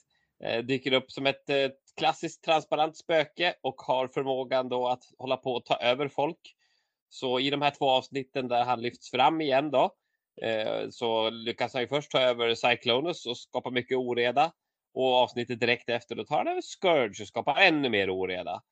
[0.45, 5.37] Eh, dyker upp som ett eh, klassiskt transparent spöke och har förmågan då att hålla
[5.37, 6.55] på att ta över folk.
[7.09, 9.91] Så i de här två avsnitten där han lyfts fram igen då
[10.43, 14.53] eh, så lyckas han ju först ta över Cyclonus och skapa mycket oreda.
[14.95, 18.63] Och avsnittet direkt efter då tar han över Scourge och skapar ännu mer oreda.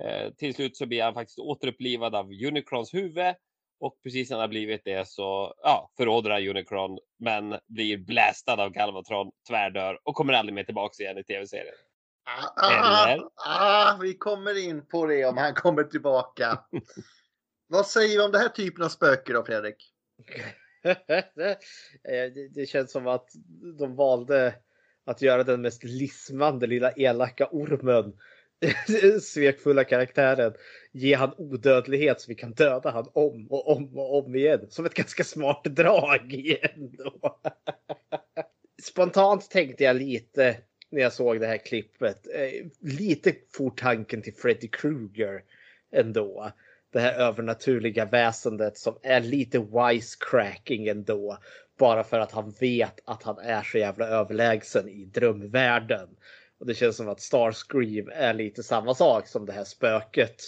[0.00, 3.34] Eh, till slut så blir han faktiskt återupplivad av Unicrons huvud
[3.80, 8.70] och precis när han har blivit det så ja, förråder Unicron men blir blastad av
[8.70, 11.74] Galvatron, tvärdör och kommer aldrig mer tillbaks igen i tv-serien.
[12.24, 13.28] Ah, Eller?
[13.46, 16.64] ah, vi kommer in på det om han kommer tillbaka.
[17.68, 19.76] Vad säger vi om den här typen av spöke då Fredrik?
[22.04, 23.28] Eh, det, det känns som att
[23.78, 24.54] de valde
[25.06, 28.12] att göra den mest lismande lilla elaka ormen.
[29.20, 30.52] Svekfulla karaktären.
[30.92, 34.66] Ge han odödlighet så vi kan döda han om och om och om igen.
[34.68, 37.40] Som ett ganska smart drag igen då.
[38.82, 40.56] Spontant tänkte jag lite
[40.90, 42.26] när jag såg det här klippet.
[42.34, 45.42] Eh, lite for tanken till Freddy Krueger
[45.92, 46.52] ändå.
[46.92, 51.38] Det här övernaturliga väsendet som är lite wisecracking ändå.
[51.78, 56.08] Bara för att han vet att han är så jävla överlägsen i drömvärlden.
[56.62, 60.42] Och det känns som att Starscream är lite samma sak som det här spöket.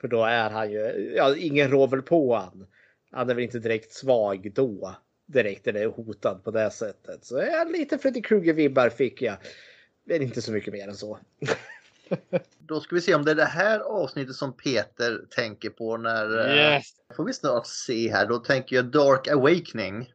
[0.00, 2.66] För då är han ju, ja, ingen rår väl på han.
[3.10, 4.96] Han är väl inte direkt svag då.
[5.26, 7.24] Direkt eller hotad på det sättet.
[7.24, 9.36] Så ja, lite Freddy Krueger-vibbar fick jag.
[10.04, 11.18] Men inte så mycket mer än så.
[12.58, 16.50] Då ska vi se om det är det här avsnittet som Peter tänker på när...
[16.50, 16.84] eh, Yes.
[17.16, 18.26] får vi snart se här.
[18.26, 20.12] Då tänker jag Dark Awakening.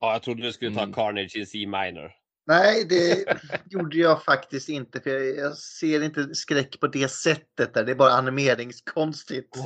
[0.00, 2.12] Ja, jag trodde du skulle ta Carnage in C minor.
[2.46, 3.24] Nej, det
[3.70, 5.00] gjorde jag faktiskt inte.
[5.00, 7.74] För jag, ser inte skräck på det sättet.
[7.74, 7.84] Där.
[7.84, 9.56] Det är bara animeringskonstigt.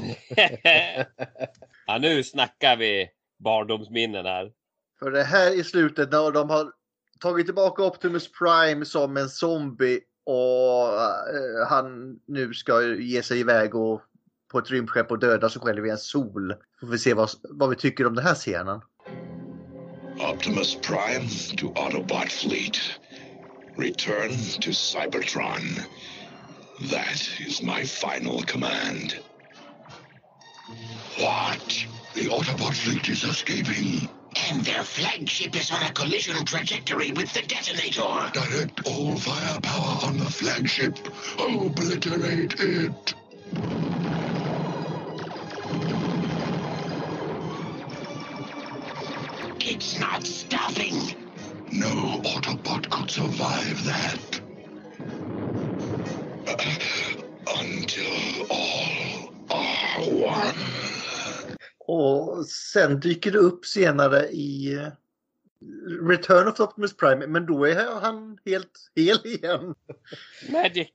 [1.87, 3.09] ja, nu snackar vi
[3.39, 4.53] barndomsminnen här.
[4.99, 6.73] För det här i slutet när de har
[7.21, 10.89] tagit tillbaka Optimus Prime som en zombie och
[11.35, 14.03] eh, han nu ska ge sig iväg och
[14.51, 16.55] på ett rymdskepp och döda sig själv i en sol.
[16.81, 18.81] Får vi se vad, vad vi tycker om den här scenen.
[20.21, 22.79] Optimus Prime to Autobot fleet.
[23.77, 25.87] Return to Cybertron.
[26.91, 29.19] That is my final command.
[31.19, 31.87] What?
[32.13, 34.11] The Autobot fleet is escaping.
[34.51, 38.31] And their flagship is on a collision trajectory with the detonator.
[38.33, 40.99] Direct all firepower on the flagship.
[41.39, 43.15] Obliterate it.
[49.81, 50.95] It's not stopping.
[51.73, 54.41] No Autobot could survive that.
[57.47, 60.55] Until all are one.
[61.79, 64.89] Och sen dyker det upp senare i eh,
[66.09, 67.27] Return of Optimus Prime.
[67.27, 69.75] Men då är han helt hel igen.
[70.53, 70.93] Magic.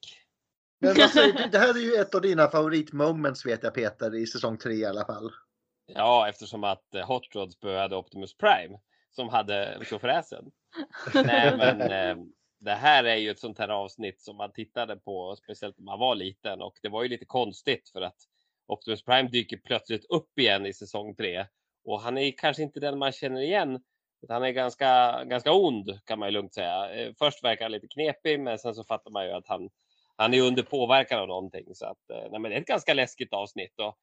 [0.80, 1.50] Men vad säger du?
[1.52, 4.86] Det här är ju ett av dina favoritmoments vet jag Peter i säsong 3 i
[4.86, 5.32] alla fall.
[5.86, 8.80] Ja, eftersom att eh, Hot Rod spöade Optimus Prime
[9.12, 10.52] som hade tjofräsen.
[11.14, 12.16] Nej, men eh,
[12.60, 16.00] det här är ju ett sånt här avsnitt som man tittade på, speciellt när man
[16.00, 18.18] var liten och det var ju lite konstigt för att
[18.68, 21.46] Optimus Prime dyker plötsligt upp igen i säsong 3
[21.86, 23.80] och han är kanske inte den man känner igen.
[24.30, 26.90] Han är ganska, ganska ond kan man ju lugnt säga.
[26.90, 29.70] Eh, Först verkar han lite knepig, men sen så fattar man ju att han,
[30.16, 31.76] han är under påverkan av någonting.
[31.76, 33.80] Så att, nej, men det är ett ganska läskigt avsnitt.
[33.80, 33.98] Och,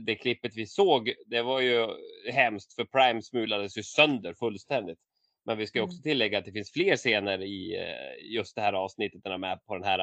[0.00, 1.86] det klippet vi såg, det var ju
[2.32, 4.98] hemskt för Prime smulades ju sönder fullständigt.
[5.44, 8.72] Men vi ska också tillägga att det finns fler scener i eh, just det här
[8.72, 9.98] avsnittet när de är på den här,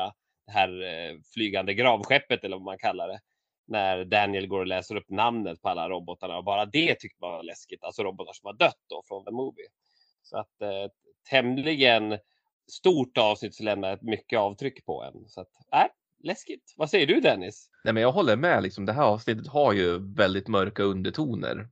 [0.45, 3.19] det här eh, flygande gravskeppet eller vad man kallar det.
[3.67, 7.31] När Daniel går och läser upp namnet på alla robotarna och bara det tyckte man
[7.31, 7.83] var läskigt.
[7.83, 9.67] Alltså robotar som har dött då från The Movie.
[10.21, 10.91] Så att eh,
[11.29, 12.17] tämligen
[12.71, 15.29] stort avsnitt som lämnar mycket avtryck på en.
[15.29, 15.85] Så att, äh,
[16.23, 16.73] läskigt.
[16.77, 17.69] Vad säger du Dennis?
[17.83, 18.63] Nej, men jag håller med.
[18.63, 21.67] Liksom, det här avsnittet har ju väldigt mörka undertoner.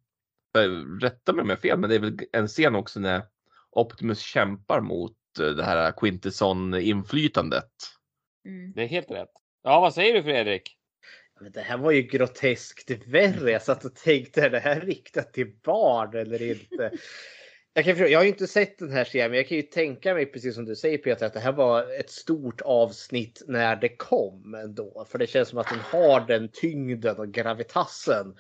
[0.56, 3.22] För, Rätta mig om jag har fel, men det är väl en scen också när
[3.72, 7.72] Optimus kämpar mot eh, det här Quintesson-inflytandet.
[8.76, 9.32] Det är helt rätt.
[9.64, 10.76] Ja, vad säger du Fredrik?
[11.42, 13.52] Men det här var ju groteskt värre.
[13.52, 16.92] Jag satt och tänkte, är det här riktat till barn eller inte?
[17.74, 19.64] Jag, kan, förstå- jag har ju inte sett den här serien, men jag kan ju
[19.64, 23.76] tänka mig, precis som du säger Peter, att det här var ett stort avsnitt när
[23.76, 25.06] det kom ändå.
[25.10, 28.38] För det känns som att den har den tyngden och gravitasen.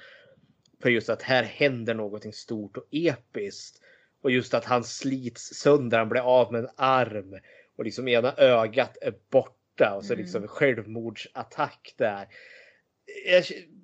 [0.81, 3.81] För just att här händer någonting stort och episkt.
[4.21, 7.39] Och just att han slits sönder, han blir av med en arm.
[7.77, 10.23] Och liksom ena ögat är borta och så Mm.
[10.23, 12.27] liksom självmordsattack där.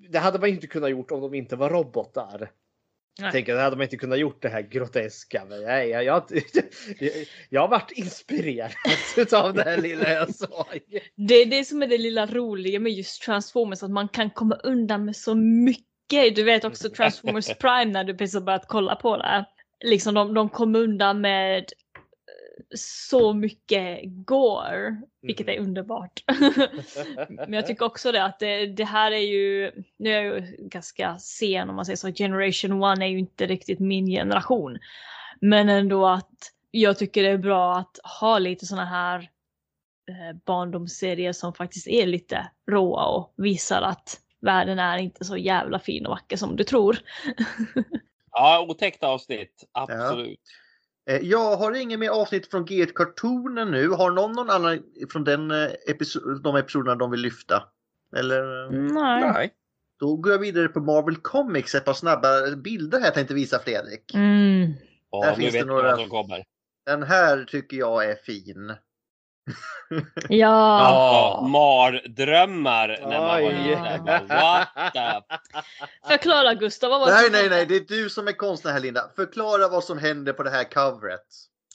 [0.09, 2.51] Det hade man ju inte kunnat gjort om de inte var robotar.
[3.19, 3.31] Nej.
[3.31, 5.45] Tänker, det hade man inte kunnat gjort det här groteska.
[5.49, 6.23] Men nej, jag, jag,
[7.49, 8.71] jag, har varit inspirerad
[9.33, 10.81] av det här lilla jag såg.
[11.15, 14.55] Det är det som är det lilla roliga med just Transformers, att man kan komma
[14.55, 16.35] undan med så mycket.
[16.35, 19.45] Du vet också Transformers Prime när du precis har börjat kolla på det.
[19.85, 21.65] Liksom de, de kom undan med
[22.75, 26.23] så mycket gore, vilket är underbart.
[27.29, 30.55] Men jag tycker också det att det, det här är ju, nu är jag ju
[30.57, 34.79] ganska sen om man säger så, Generation One är ju inte riktigt min generation.
[35.41, 39.19] Men ändå att jag tycker det är bra att ha lite såna här
[40.09, 45.79] eh, barndomsserier som faktiskt är lite råa och visar att världen är inte så jävla
[45.79, 46.97] fin och vacker som du tror.
[48.37, 49.69] Ja, otäckt avsnitt.
[49.71, 50.29] Absolut.
[50.29, 50.64] Eh,
[51.21, 53.89] Jag har inget mer avsnitt från G1 Cartoonen nu.
[53.89, 54.79] Har någon någon annan
[55.11, 57.63] från den eh, episo- de episoderna de vill lyfta?
[58.15, 58.63] Eller?
[58.65, 59.31] eh, Nej.
[59.33, 59.53] Nej.
[59.99, 61.75] Då går jag vidare på Marvel Comics.
[61.75, 64.13] Ett par snabba bilder här jag tänkte visa Fredrik.
[64.15, 64.73] Mm.
[65.11, 66.43] Ja, Där nu finns vet det några- vad som kommer.
[66.85, 68.73] Den här tycker jag är fin.
[70.29, 70.29] Ja.
[70.29, 74.05] Ja, mardrömmar när man var liten.
[74.05, 76.07] Bara, What the...
[76.07, 77.65] Förklara Gustav, vad var det Nej, nej, nej.
[77.65, 79.09] Det är du som är konstnär här Linda.
[79.15, 81.25] Förklara vad som händer på det här covret.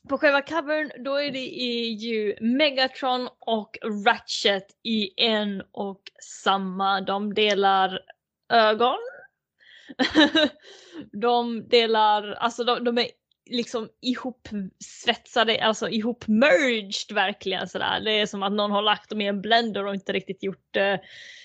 [0.08, 6.00] På själva covern då är det ju Megatron och Ratchet i en och
[6.44, 7.00] samma.
[7.00, 8.00] De delar
[8.52, 8.98] ögon.
[11.12, 13.06] de delar, alltså de, de är
[13.51, 18.01] liksom ihopsvetsade, alltså ihopmerged verkligen sådär.
[18.01, 20.76] Det är som att någon har lagt dem i en blender och inte riktigt gjort
[20.76, 20.96] eh,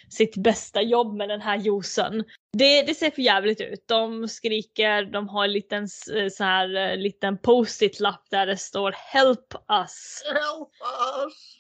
[0.10, 2.24] sitt bästa jobb med den här juicen.
[2.54, 3.88] Det, det ser för jävligt ut.
[3.88, 8.96] De skriker, de har en liten eh, så här eh, liten post-it-lapp där det står
[9.14, 10.24] Help us.
[10.26, 10.70] Help
[11.26, 11.56] us!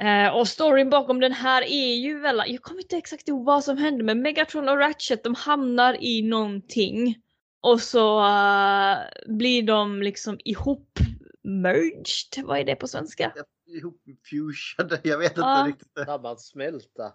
[0.00, 3.64] Eh, och storyn bakom den här är ju väl, jag kommer inte exakt ihåg vad
[3.64, 7.16] som händer men Megatron och Ratchet de hamnar i någonting.
[7.60, 8.96] Och så eh,
[9.26, 10.98] blir de liksom ihop
[11.42, 13.32] merged, vad är det på svenska?
[13.66, 14.98] Ihop fusion.
[15.02, 15.64] Jag vet inte Ja.
[15.68, 16.04] riktigt.
[16.06, 17.12] Sammansmälta.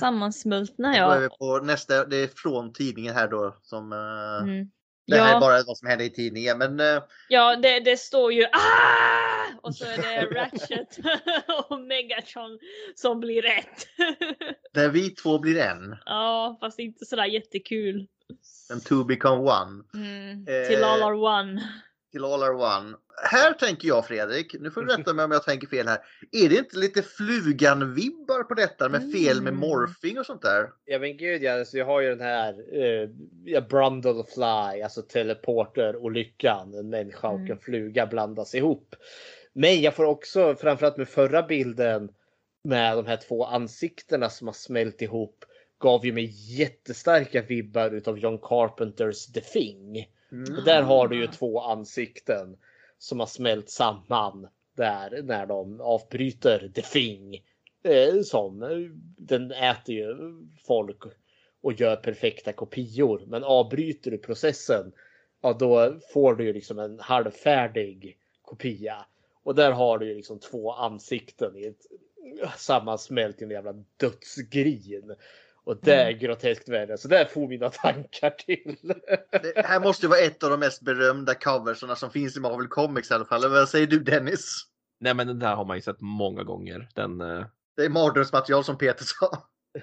[0.00, 1.36] Sammansmultna Då är vi ja.
[1.38, 2.04] på nästa.
[2.04, 3.56] Det är från tidningen här då.
[3.62, 4.70] Som, eh, Mm.
[5.06, 5.40] Det här är Ja.
[5.40, 6.58] bara vad som händer i tidningen.
[6.58, 9.58] Men eh, Ja, det, det står ju ah!
[9.62, 10.98] Och så är det Ratchet
[11.68, 12.58] och Megatron
[12.94, 13.86] som blir rätt.
[14.74, 15.96] där vi två blir en.
[16.06, 18.06] ja, fast inte sådär jättekul.
[18.72, 19.82] En two become one.
[19.94, 20.44] Mm.
[20.48, 20.68] Eh.
[20.68, 21.62] Till all are one.
[22.12, 22.96] Till all are one.
[23.30, 25.98] Här tänker jag Fredrik, nu får du rätta mig om jag tänker fel här.
[26.32, 29.56] Är det inte lite flugan-vibbar på detta med fel med Mm.
[29.60, 30.70] morphing och sånt där?
[30.84, 33.08] Ja men gud ja, alltså jag har ju den här eh,
[33.44, 36.74] ja, Brundle Fly, alltså teleporter-olyckan.
[36.74, 37.50] En människa och Mm.
[37.52, 38.94] en fluga blandas ihop.
[39.52, 42.08] Men jag får också, framförallt med förra bilden
[42.64, 45.44] med de här två ansiktena som har smält ihop,
[45.78, 50.08] gav ju mig jättestarka vibbar utav John Carpenters The Thing.
[50.58, 52.56] Och där har du ju två ansikten
[52.98, 57.42] som har smält samman där när de avbryter The Thing.
[57.82, 58.78] Eh, som eh,
[59.16, 60.16] den äter ju
[60.66, 61.02] folk
[61.60, 63.22] och gör perfekta kopior.
[63.26, 64.92] Men avbryter du processen,
[65.40, 69.06] ja då får du ju liksom en halvfärdig kopia.
[69.42, 71.86] Och där har du ju liksom två ansikten i ett
[72.56, 75.14] sammansmält i en jävla dödsgrin.
[75.68, 76.98] Och det är groteskt värre.
[76.98, 78.76] Så där får mina tankar till.
[79.30, 82.66] Det här måste ju vara ett av de mest berömda coversarna som finns i Marvel
[82.68, 83.44] Comics i alla fall.
[83.44, 84.62] Eller Vad säger du Dennis?
[85.00, 86.88] Nej men den där har man ju sett många gånger.
[86.94, 87.44] Den, eh,
[87.76, 89.42] Det är mardrömsmaterial som Peter sa.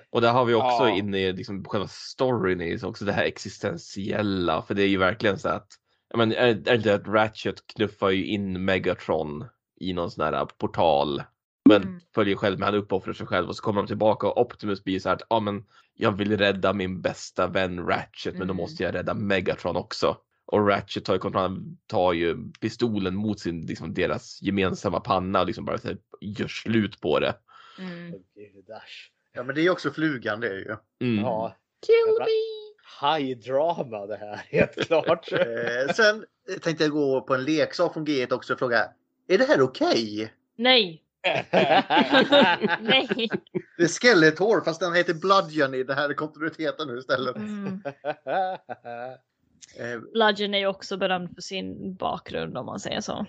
[0.10, 0.90] och där har vi också Ja.
[0.90, 4.62] inne i liksom, själva storyn är ju också det här existentiella.
[4.62, 5.68] För det är ju verkligen så att,
[6.10, 9.46] jag men, är, är det att Ratchet knuffar ju in Megatron
[9.80, 11.24] i någon sån här portal.
[11.70, 11.99] Men Mm.
[12.16, 14.99] följer själv med, han uppoffrar sig själv och så kommer de tillbaka och Optimus blir
[14.99, 18.57] så här att, ja men jag vill rädda min bästa vän Ratchet men då Mm.
[18.57, 20.18] måste jag rädda Megatron också.
[20.45, 25.39] Och Ratchet tar ju, kontroll- han tar ju pistolen mot sin, liksom, deras gemensamma panna
[25.41, 27.36] och liksom bara här, gör slut på det.
[27.80, 28.13] Mm.
[29.34, 30.76] Ja men det är ju också flugan det är ju.
[31.07, 31.24] Mm.
[31.24, 31.55] Ja,
[31.86, 33.16] Kill me!
[33.18, 35.32] high drama det här, helt klart.
[35.32, 36.26] Eh, sen
[36.61, 38.89] tänkte jag gå på en leksak från G1 också och fråga.
[39.28, 40.34] Är det här okej?
[40.55, 41.01] Nej.
[42.80, 43.30] Nej.
[43.78, 47.36] Det är Skeletor fast den heter Bludgeon i den här kontinuiteten nu istället.
[47.36, 47.82] Mm.
[49.80, 53.26] Eh, Bludgeon är ju också berömd för sin bakgrund om man säger så.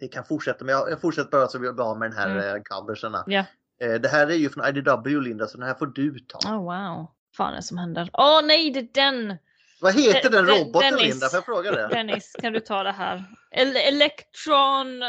[0.00, 2.30] vi kan fortsätta men jag, jag fortsätter bara så vi blir av med den här
[2.30, 2.48] Mm.
[2.50, 2.62] mm.
[2.64, 3.24] coverserna.
[3.26, 3.44] Ja.
[3.80, 6.38] Eh, det här är ju från IDW Linda så den här får du ta.
[6.56, 7.06] Oh wow.
[7.36, 8.10] Fan är det som händer?
[8.12, 9.36] Åh nej, det är den!
[9.84, 11.08] Vad heter De- den de- roboten Dennis.
[11.08, 11.28] Linda?
[11.28, 11.88] Får jag fråga det?
[11.88, 13.24] Dennis, kan du ta det här?
[13.50, 15.02] El Electron...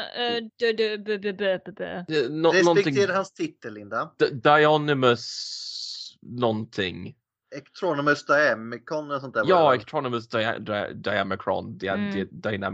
[2.53, 4.11] Respektera hans titel Linda.
[4.31, 7.15] Dionymus någonting.
[7.55, 9.43] Ectronimus Diamicon och sånt där.
[9.47, 9.77] Ja, det.
[9.77, 12.27] Ectronimus dia, dia, Diamacron, dia, Mm.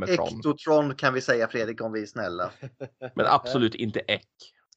[0.08, 2.52] Ektotron kan vi säga Fredrik om vi är snälla.
[3.16, 4.28] Men absolut inte Ek.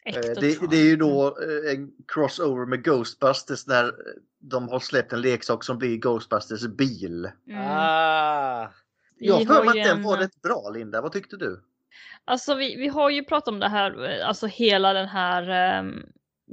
[0.04, 3.92] Eh, Det, det är ju då eh, en crossover med Ghostbusters när
[4.38, 7.30] de har släppt en leksak som blir Ghostbusters bil.
[7.58, 8.66] Ah.
[9.18, 11.64] Jag har att den en- var rätt bra Linda, vad tyckte du?
[12.24, 16.06] Alltså vi, vi har ju pratat om det här, eh, alltså hela den här um,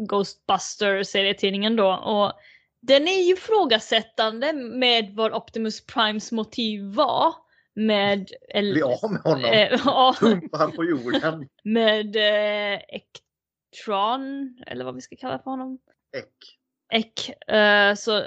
[0.07, 2.33] Ghostbuster-serietidningen då och
[2.81, 7.33] den är ju frågasättande med vad Optimus Primes motiv var
[7.75, 8.31] med...
[8.53, 9.45] Bli av med honom.
[9.45, 11.47] eh, ja, Pumpa han på jorden.
[11.63, 12.79] med eh,
[13.71, 15.79] Ektron, eller vad vi ska kalla för honom.
[16.17, 16.59] Ek.
[16.93, 17.49] Ek.
[17.49, 18.23] Eh, så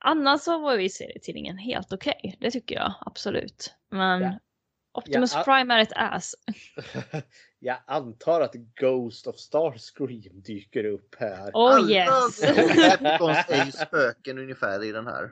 [0.00, 2.36] annars så var ju serietidningen helt okej.
[2.40, 3.74] Det tycker jag absolut.
[3.90, 4.34] Men
[4.92, 5.44] Optimus Ja, a- ah.
[5.44, 6.34] Prime är ett ass.
[7.58, 11.50] Jag antar att Ghost of Starscream dyker upp här.
[11.54, 12.40] Oh yes!
[12.40, 15.30] Decepticons är ju spöken ungefär i den här.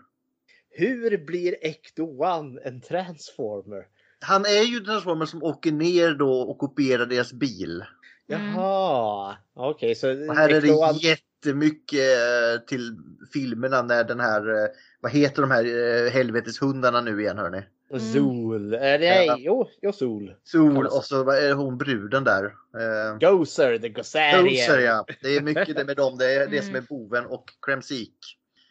[0.70, 3.86] Hur blir Ecto One en transformer?
[4.20, 7.84] Han är ju Transformer som åker ner då och kopierar deras bil.
[8.32, 12.96] Jaha, okej så Och här är det jättemycket eh, till
[13.32, 14.68] filmerna när den här, eh,
[15.00, 17.62] vad heter de här eh, helveteshundarna nu igen hörni?
[18.12, 18.74] Zool.
[18.74, 19.36] Eh, nej, Ja.
[19.38, 20.34] jo, jo, Sol.
[20.44, 22.44] Sol och så vad är hon bruden där.
[22.44, 24.44] Eh, Gozer, the Gossarian.
[24.44, 25.06] Gozer ja.
[25.22, 26.18] Det är mycket det med dem.
[26.18, 26.64] Det är det Mm.
[26.64, 28.14] som är boven och Kremsik.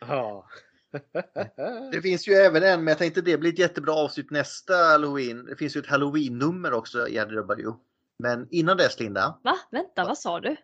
[0.07, 0.47] Ja.
[1.91, 5.45] Det finns ju även en, men jag tänkte det blir ett jättebra avsnitt nästa halloween.
[5.45, 7.73] Det finns ju ett halloween-nummer också i RW.
[8.21, 9.57] Men innan dess Linda, Va?
[9.71, 10.55] Vänta, vad sa du?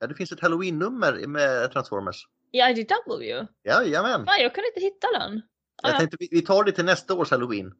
[0.00, 2.16] ja, det finns ett halloween-nummer med Transformers.
[2.52, 3.46] I IDW?
[3.64, 4.22] Jajamän!
[4.26, 5.42] Nej, jag kunde inte hitta den.
[5.82, 5.98] Ah, Jag ja.
[5.98, 7.72] tänkte vi, vi tar det till nästa års halloween.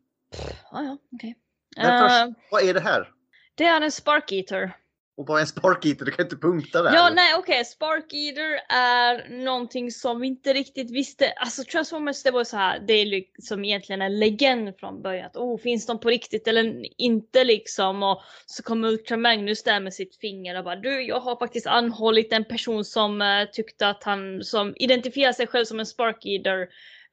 [0.71, 1.39] Ah, ja, okej.
[1.77, 3.13] Men Eh, först, vad är det här?
[3.55, 4.77] det är en Spark Eater.
[5.19, 6.05] Och vad är en Spark Eater?
[6.05, 6.95] Du kan inte punkta där.
[6.95, 7.65] Ja, nej okej.
[7.65, 11.33] Spark Eater är någonting som vi inte riktigt visste.
[11.33, 12.81] Alltså Transformers det var så här.
[12.87, 15.27] Det är liksom egentligen en legend från början.
[15.27, 18.03] Att, Oh, finns de på riktigt eller inte liksom?
[18.03, 21.67] Och så kommer Ultra Magnus där med sitt finger och bara du, jag har faktiskt
[21.67, 26.27] anhållit en person som uh, tyckte att han som identifierar sig själv som en Spark
[26.27, 26.61] Eater.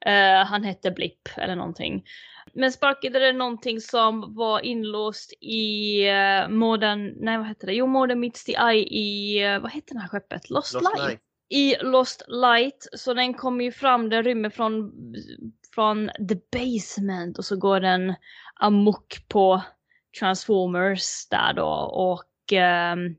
[0.06, 2.04] Uh, han hette Blipp eller någonting.
[2.52, 7.74] Men Spark Eater är någonting som var inlåst i uh, Modern, nej vad heter det?
[7.74, 10.50] Jo, Modern Meets the Eye i, eh, vad heter det här skeppet?
[10.50, 11.08] Lost, Lost Light.
[11.08, 11.20] Light.
[11.48, 14.92] I Lost Light, så den kommer ju fram, den rymmer från,
[15.74, 18.14] från the basement och så går den
[18.54, 19.62] amok på
[20.20, 23.16] Transformers där då och ehm,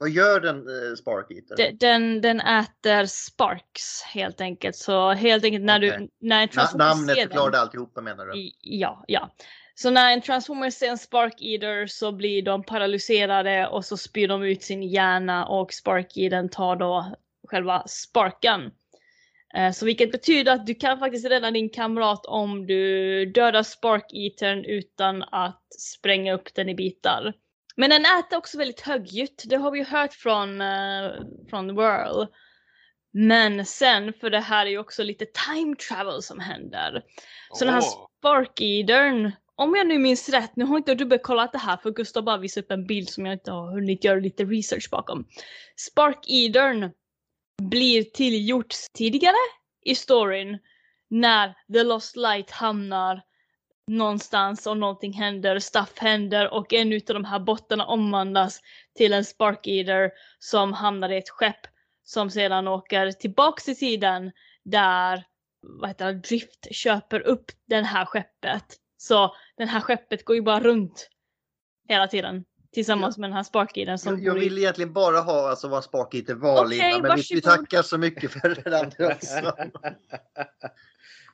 [0.00, 1.56] Vad gör den eh, Spark Eater?
[1.56, 4.76] de- den, den äter sparks helt enkelt.
[4.76, 5.90] Så helt enkelt när Okej.
[6.20, 8.38] du, när en Na, namnet ser den- alltihopa menar du?
[8.38, 9.30] i- Ja, ja.
[9.74, 14.28] Så när en transformer ser en spark eater så blir de paralyserade och så spyr
[14.28, 17.16] de ut sin hjärna och spark eatern tar då
[17.48, 18.70] själva sparken.
[19.54, 24.04] Eh, Så vilket betyder att du kan faktiskt rädda din kamrat om du dödar spark
[24.12, 27.32] eatern utan att spränga upp den i bitar.
[27.76, 29.44] Men den äter också väldigt högljutt.
[29.46, 31.12] Det har vi ju hört från, uh,
[31.50, 32.26] från Whirl.
[33.12, 37.02] Men sen, för det här är ju också lite time travel som händer.
[37.52, 37.82] Så den här.
[38.20, 42.24] Spark-Eatern, om jag nu minns rätt, nu har inte jag dubbelkollat det här för Gustav
[42.24, 45.26] bara visade upp en bild som jag inte har hunnit göra lite research bakom.
[45.76, 46.90] Spark-Eatern
[47.62, 49.36] blir tillgjort tidigare
[49.84, 50.58] i storyn
[51.10, 53.22] när The Lost Light hamnar
[53.98, 58.60] någonstans och någonting händer, stuff händer och en utav de här bottarna omvandlas
[58.96, 61.60] till en Spark Eater som hamnar i ett skepp
[62.04, 64.32] som sedan åker tillbaks i tiden
[64.64, 65.24] där
[65.62, 68.64] vad heter det, Drift köper upp det här skeppet.
[68.96, 71.10] Så det här skeppet går ju bara runt
[71.88, 74.92] hela tiden tillsammans med den här Spark Eatern som Jag, jag bor i- vill egentligen
[74.92, 78.30] bara ha alltså, vad Spark Eater var Okej, Linda, men vi, vi tackar så mycket
[78.30, 79.52] för det andra också.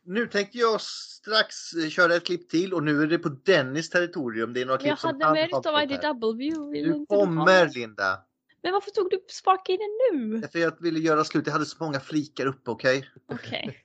[0.07, 3.91] Nu tänkte jag strax eh, köra ett klipp till och nu är det på Dennis
[3.91, 4.53] territorium.
[4.53, 5.83] Det är några klipp Jag som hade med här.
[5.83, 6.83] IDW.
[6.85, 7.69] Du kommer?
[7.75, 8.23] Linda.
[8.63, 10.49] Men varför tog du upp Spark Eater nu?
[10.53, 11.47] För jag ville göra slut.
[11.47, 13.11] Jag hade så många flikar uppe, okej?
[13.33, 13.83] Okej.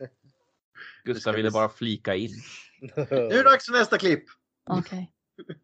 [1.03, 2.31] Gustav ville bara flika in.
[2.95, 4.23] Nu är det dags för nästa klipp.
[4.69, 5.11] Okej.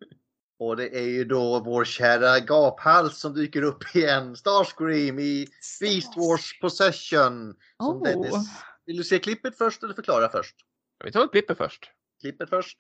[0.60, 4.36] Och det är ju då vår kära gaphals som dyker upp igen.
[4.36, 5.48] Starscream i
[5.82, 7.56] Beast Wars Possession.
[7.84, 8.04] Som Oh.
[8.04, 8.48] Dennis.
[8.88, 10.56] Vill du se klippet först eller förklara först?
[11.04, 11.92] Vi tar klippet först.
[12.22, 12.78] Klippet först.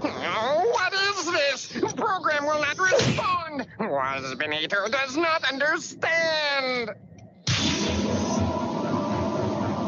[0.00, 1.68] What is this?
[1.68, 3.66] The program will not respond.
[3.78, 6.90] Waspinator does not understand.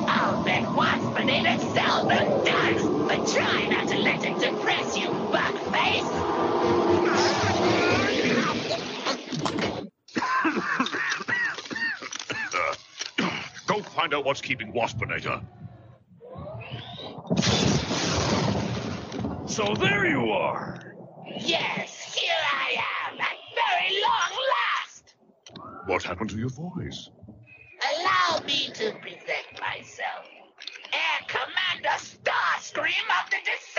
[0.09, 6.40] I'll bet Waspinator seldom does, but try not to let it depress you, Buckface.
[13.83, 15.43] Go find out what's keeping Waspinator.
[19.47, 20.95] So there you are.
[21.39, 22.77] Yes, here I
[23.11, 25.15] am, at very long last.
[25.87, 27.11] What happened to your voice?
[27.91, 30.27] Allow me to present myself.
[30.93, 33.70] Air Commander Starscream of the Decepticon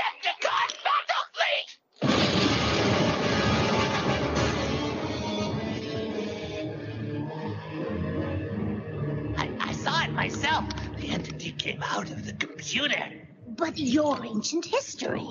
[11.61, 13.03] came out of the computer.
[13.47, 15.27] But your ancient history.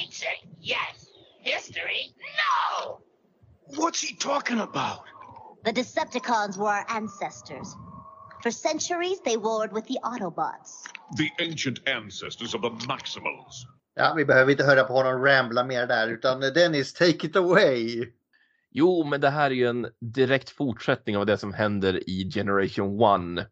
[0.00, 1.08] Ancient, yes.
[1.40, 3.00] History, no!
[3.76, 5.04] What's he talking about?
[5.64, 7.76] The Decepticons were our ancestors.
[8.42, 10.82] For centuries, they warred with the Autobots.
[11.16, 13.64] The ancient ancestors of the Maximals.
[13.94, 18.12] Ja, vi behöver inte höra på honom rambla mer där utan Dennis, take it away.
[18.70, 23.38] Jo, men det här är ju en direkt fortsättning av det som händer i Generation
[23.38, 23.46] 1.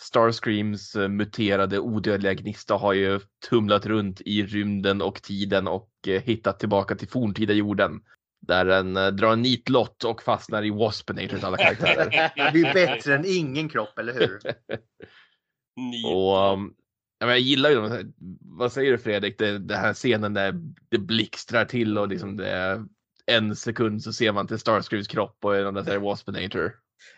[0.00, 6.22] Starscreams eh, muterade odödliga gnista har ju tumlat runt i rymden och tiden och eh,
[6.22, 8.00] hittat tillbaka till forntida jorden.
[8.40, 12.10] Där den eh, drar en nitlott och fastnar i Waspinator alla karaktärer.
[12.52, 14.40] Det är bättre än ingen kropp, eller hur?
[16.06, 16.74] Och um,
[17.18, 20.54] ja, men jag gillar ju de, vad säger du Fredrik, det, det här scenen där
[20.88, 22.84] det blixtrar till och liksom det är
[23.26, 26.72] en sekund så ser man till Starscreams kropp och den där Waspinator.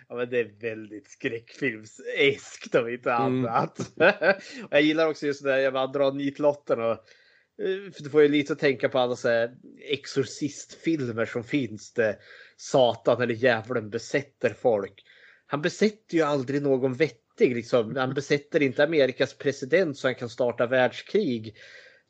[0.08, 3.44] Ja, men det är väldigt skräckfilmseskt om inte Mm.
[3.46, 3.78] annat.
[4.62, 8.10] och jag gillar också just det där, jag bara drar nitlotten och eh, för du
[8.10, 9.54] får ju lite att tänka på alla så här
[9.88, 12.16] exorcistfilmer som finns där
[12.56, 15.02] Satan eller djävulen besätter folk.
[15.46, 17.96] Han besätter ju aldrig någon vettig liksom.
[17.96, 21.56] Han besätter inte Amerikas president så han kan starta världskrig.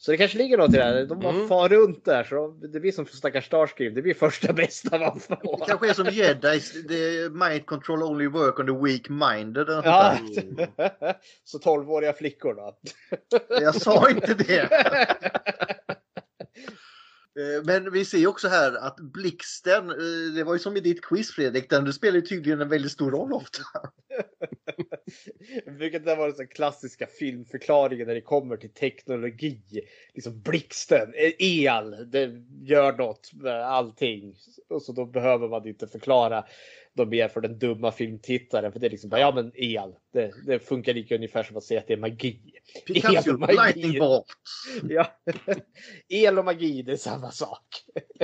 [0.04, 1.04] Så det kanske ligger något i det här.
[1.06, 1.48] De bara Mm.
[1.48, 3.94] far runt där så de, det blir som stackars Starscream.
[3.94, 5.58] Det blir första bästa man får.
[5.60, 9.66] Det kanske är som jedis, the mind control only work on the weak minded.
[9.68, 10.18] Ja.
[11.44, 12.76] Så 12-åriga flickor då?
[13.60, 14.68] Jag sa inte det.
[17.38, 21.04] Eh, Men vi ser också här att blixten, eh, det var ju som i ditt
[21.04, 23.62] quiz Fredrik, den du spelar ju tydligen en väldigt stor roll ofta.
[25.66, 29.60] Vilket det var den klassiska filmförklaringen när det kommer till teknologi.
[30.14, 32.30] Liksom blixten, el, det
[32.62, 34.34] gör något med allting.
[34.68, 36.44] Och så då behöver man inte förklara
[36.94, 38.72] de mer för den dumma filmtittaren.
[38.72, 41.64] För det är liksom bara, ja men el, det, det funkar lika ungefär som att
[41.64, 42.40] säga att det är magi.
[42.86, 43.54] Pikachu, El magi.
[43.54, 44.26] lightning bolt.
[44.88, 45.20] Ja.
[46.08, 47.66] El och magi, det är samma sak.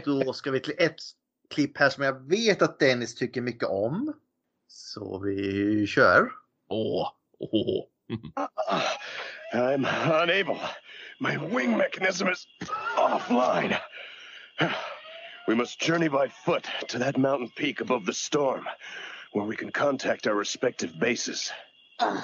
[0.05, 1.01] Då ska vi till ett
[1.51, 4.13] klipp här som jag vet att Dennis tycker mycket om.
[4.69, 6.31] Så vi kör.
[6.71, 7.85] Åh, åh.
[9.53, 10.61] I'm unable.
[11.21, 12.47] My wing mechanism is
[12.97, 13.79] offline.
[15.47, 18.67] We must journey by foot to that mountain peak above the storm,
[19.33, 21.51] where we can contact our respective bases.
[22.01, 22.23] Ugh,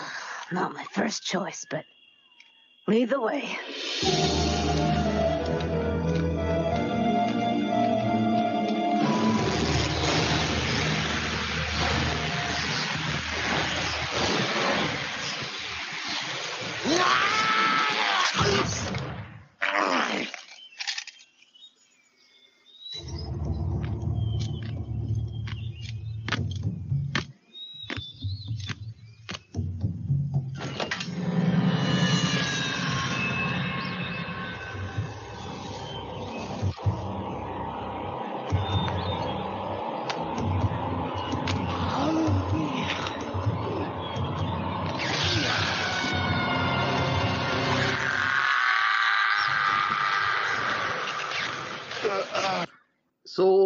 [0.52, 1.84] not my first choice, but
[2.86, 3.58] lead the way.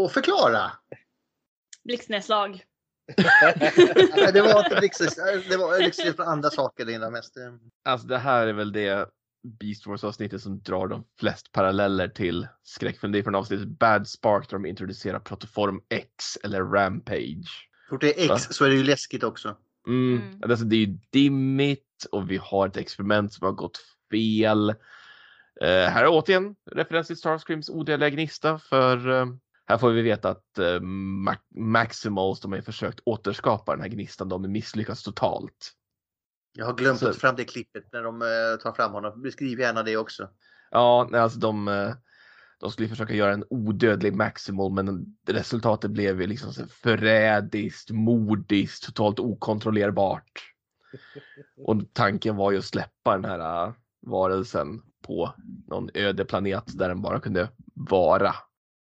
[0.09, 0.73] Så förklara.
[1.85, 2.65] Blixtnedslag.
[4.17, 5.09] Nej, det var inte blixten,
[5.49, 7.35] det var liksom för andra saker det innan mest.
[7.85, 9.09] Alltså det här är väl det
[9.61, 13.13] Beast Wars avsnittet som drar de flest paralleller till skräckfilm.
[13.13, 17.69] Det är från avsnittet Bad Spark där de introducerar Protoform X eller Rampage.
[17.91, 18.39] Fort det är X Va?
[18.39, 19.57] så är det ju läskigt också.
[19.87, 20.43] Mm.
[20.43, 23.79] Alltså, det är ju dimmigt och vi har ett experiment som har gått
[24.11, 24.71] fel.
[25.61, 29.27] Eh, här är återigen referens till Starscreams odödliga gnista för eh,
[29.69, 34.29] här får vi veta att eh, Ma- Maximals, de har försökt återskapa den här gnistan,
[34.29, 35.73] de har misslyckats totalt.
[36.53, 39.23] Jag har glömt Så- att fram det klippet när de eh, tar fram honom.
[39.23, 40.29] Beskriv gärna det också.
[40.71, 41.91] Ja, nej, alltså de, eh,
[42.61, 48.85] de skulle försöka göra en odödlig Maximal men resultatet blev ju liksom så förrädiskt, modiskt,
[48.85, 50.33] totalt okontrollerbart.
[51.67, 53.73] Och tanken var ju att släppa den här äh,
[54.07, 55.35] varelsen på
[55.67, 58.35] någon öde planet där den bara kunde vara.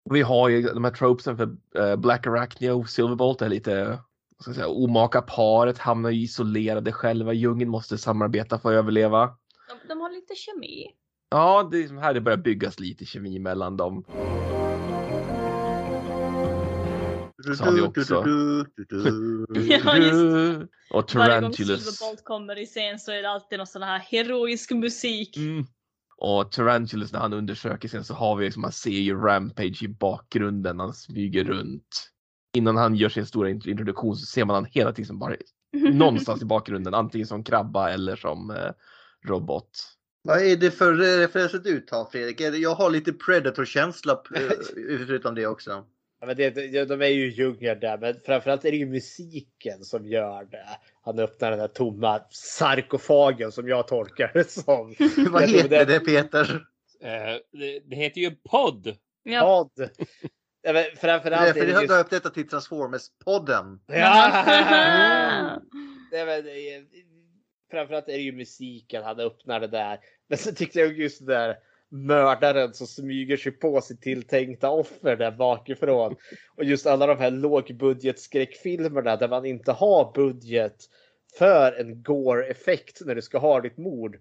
[0.09, 3.49] Och vi har ju de här tropesen för äh, Black Arachnia och Silverbolt, det är
[3.49, 3.99] lite
[4.39, 9.37] ska jag säga, omaka paret hamnar ju isolerade själva, djungeln måste samarbeta för att överleva.
[9.69, 10.85] De, de har lite kemi.
[11.29, 14.05] Ja, det är som här det börjar byggas lite kemi mellan dem.
[17.57, 18.15] Så har vi också...
[19.69, 21.97] Ja, just Och Varje gång Tarantulus.
[21.97, 25.37] Silverbolt kommer i scen så är det alltid någon sån här heroisk musik.
[25.37, 25.65] Mm.
[26.17, 29.87] Och Tarantulus när han undersöker sen så har vi liksom, man ser ju Rampage i
[29.87, 32.11] bakgrunden, han smyger runt.
[32.57, 35.35] Innan han gör sin stora int- introduktion så ser man han hela tiden som bara
[35.93, 38.71] någonstans i bakgrunden, antingen som krabba eller som eh,
[39.29, 39.69] robot.
[40.23, 42.41] Vad är det för referenser du tar Fredrik?
[42.41, 44.41] Jag har lite Predator-känsla eh,
[45.07, 45.85] förutom det också.
[46.25, 49.83] Ja, men det, det, de är ju djungel där, men framförallt är det ju musiken
[49.83, 50.67] som gör det.
[51.01, 54.95] Han öppnar den här tomma sarkofagen som jag tolkar det som.
[55.31, 56.65] Vad heter det Peter?
[57.01, 58.97] Eh, det, det heter ju podd.
[59.41, 59.89] Podd.
[60.61, 61.93] Ja, men framförallt Därför är det jag just...
[61.93, 63.79] döpt detta till Transformers-podden.
[63.87, 65.61] Ja!
[66.11, 66.83] Nej, men, eh,
[67.71, 69.99] framförallt är det ju musiken han öppnar det där.
[70.29, 71.55] Men så tyckte jag just det där
[71.95, 76.15] mördaren som smyger sig på sitt tilltänkta offer där bakifrån.
[76.57, 80.75] Och just alla de här lågbudgetskräckfilmerna där man inte har budget
[81.37, 84.17] för en gore-effekt när du ska ha ditt mord.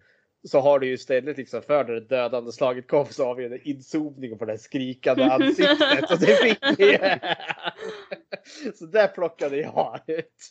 [0.49, 3.45] Så har du ju istället liksom för när det dödande slaget kom så har vi
[3.45, 6.11] en inzoomning på det här skrikande ansiktet.
[6.11, 6.99] Och det fick vi.
[8.75, 10.51] Så där plockade jag ut.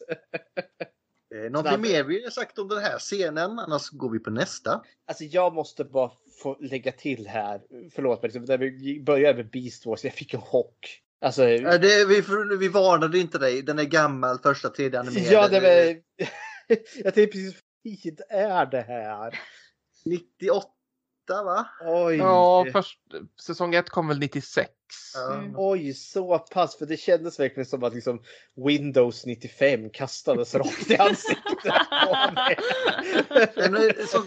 [1.34, 4.82] Eh, Någonting mer vi har sagt om den här scenen, annars går vi på nästa.
[5.08, 6.12] Alltså jag måste bara
[6.44, 7.62] få lägga till här.
[7.96, 11.00] Förlåt mig, liksom, när vi började med Beast Wars, jag fick en chock.
[11.22, 12.24] Alltså, Eh, Det, vi,
[12.60, 15.32] vi varnade inte dig, den är gammal, första 3D-animerad.
[15.32, 16.02] ja, det var...
[17.04, 17.54] jag tänkte precis,
[17.84, 19.40] vad tid är det här?
[20.06, 20.68] 98
[21.28, 21.66] va?
[21.82, 22.16] Oj.
[22.18, 23.00] Ja, först,
[23.46, 24.72] säsong ett kom väl 96.
[25.34, 25.54] Mm.
[25.58, 26.78] Oj, så pass.
[26.78, 28.22] För det kändes verkligen som att liksom
[28.68, 31.74] Windows 95 kastades rakt i ansiktet
[32.06, 32.58] på mig.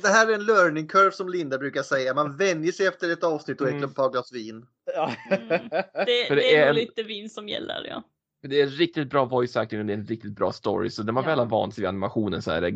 [0.03, 2.15] Det här är en learning curve som Linda brukar säga.
[2.15, 3.85] Man vänjer sig efter ett avsnitt och Mm.
[3.85, 4.67] ett par glas vin.
[4.87, 8.03] Det, För det, det är är nog en- lite vin som gäller ja.
[8.49, 10.91] Det är riktigt bra voice acting och det är en riktigt bra story.
[10.91, 11.31] Så när man Ja.
[11.31, 12.73] väl har vant sig vid animationen så är det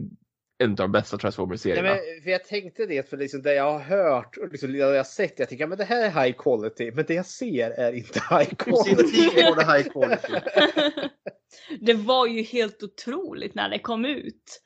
[0.61, 1.89] en av de bästa Nej, Transformers-serierna.
[1.89, 4.97] men, för jag tänkte det, för liksom det jag har hört och liksom det jag
[4.97, 7.93] har sett, jag tänker men det här är high quality, men det jag ser är
[7.93, 9.21] inte high quality.
[9.23, 10.33] High quality.
[11.81, 14.63] Det var ju helt otroligt när det kom ut.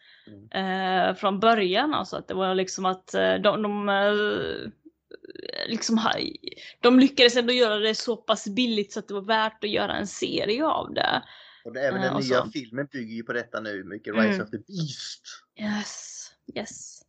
[0.54, 4.70] Eh, från början alltså att det var liksom att eh, de, de eh,
[5.68, 6.18] liksom ha-
[6.80, 9.96] de lyckades ändå göra det så pass billigt så att det var värt att göra
[9.96, 11.22] en serie av det.
[11.64, 12.50] Och det, även den och nya så.
[12.50, 13.84] filmen bygger ju på detta nu.
[13.84, 14.40] Mycket Rise Mm.
[14.40, 15.22] of the Beast.
[15.56, 17.02] Yes, yes.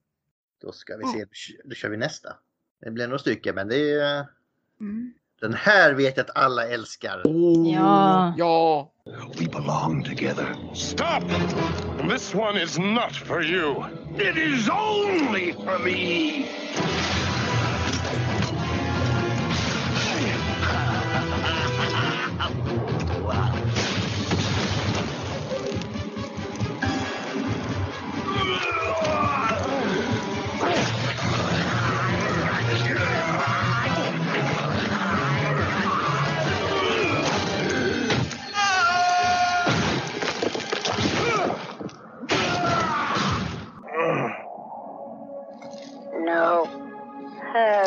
[0.61, 1.25] Då ska vi se,
[1.63, 2.35] då kör vi nästa.
[2.81, 4.27] Det blir några stycken men det är...
[4.79, 5.13] Mm.
[5.41, 7.21] Den här vet jag att alla älskar.
[7.73, 8.33] Ja.
[8.37, 8.91] Ja.
[9.39, 10.55] We belong together.
[10.73, 11.23] Stop!
[12.09, 13.83] This one is not for you.
[14.15, 16.64] It is only for me.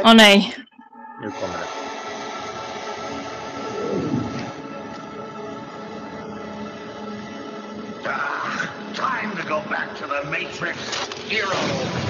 [0.09, 0.17] Hurt.
[0.17, 0.55] Nej.
[1.23, 1.69] Nu kommer det.
[8.07, 10.79] Ah, time to go back to the Matrix.
[11.29, 12.08] Hero.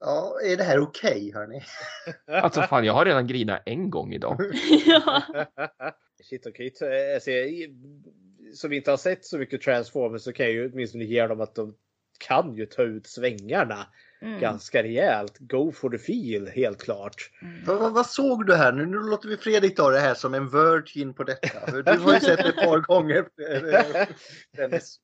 [0.00, 1.62] Ja, är det här okej hörni?
[2.42, 4.40] Alltså fan, jag har redan grinat en gång idag.
[6.30, 6.72] Shit okej.
[6.76, 7.14] Okay.
[7.14, 7.70] Alltså, jag-
[8.54, 11.54] som inte har sett så mycket Transformers så kan jag ju åtminstone ge dem att
[11.54, 11.74] de
[12.18, 13.86] kan ju ta ut svängarna
[14.22, 14.40] Mm.
[14.40, 15.38] ganska rejält.
[15.38, 17.30] Go for the feel, helt klart.
[17.66, 18.72] Vad, vad, vad såg du här?
[18.72, 21.82] Nu, nu låter vi Fredrik ta det här som en virgin på detta.
[21.82, 23.18] Du har ju sett det ett par gånger.
[23.18, 24.06] eh,
[24.56, 25.00] Dennis.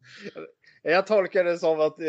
[0.82, 2.06] Jag tolkar det som att eh,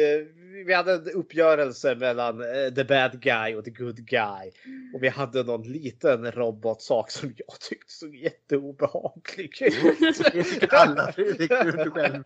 [0.66, 4.52] vi hade en uppgörelse mellan eh, the bad guy och the good guy.
[4.94, 10.64] Och vi hade någon liten robotsak som jag tyckte såg jätteobehaglig ut.
[10.74, 11.12] Alla.
[11.12, 12.24] Själv.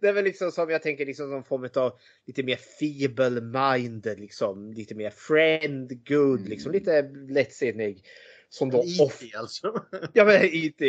[0.00, 4.72] Det är väl liksom som jag tänker liksom som form av lite mer feeble-minded, liksom
[4.72, 8.04] lite mer friend good, liksom lite lättsinnig.
[8.48, 9.84] Som då off- IT alltså.
[10.12, 10.80] Ja men IT.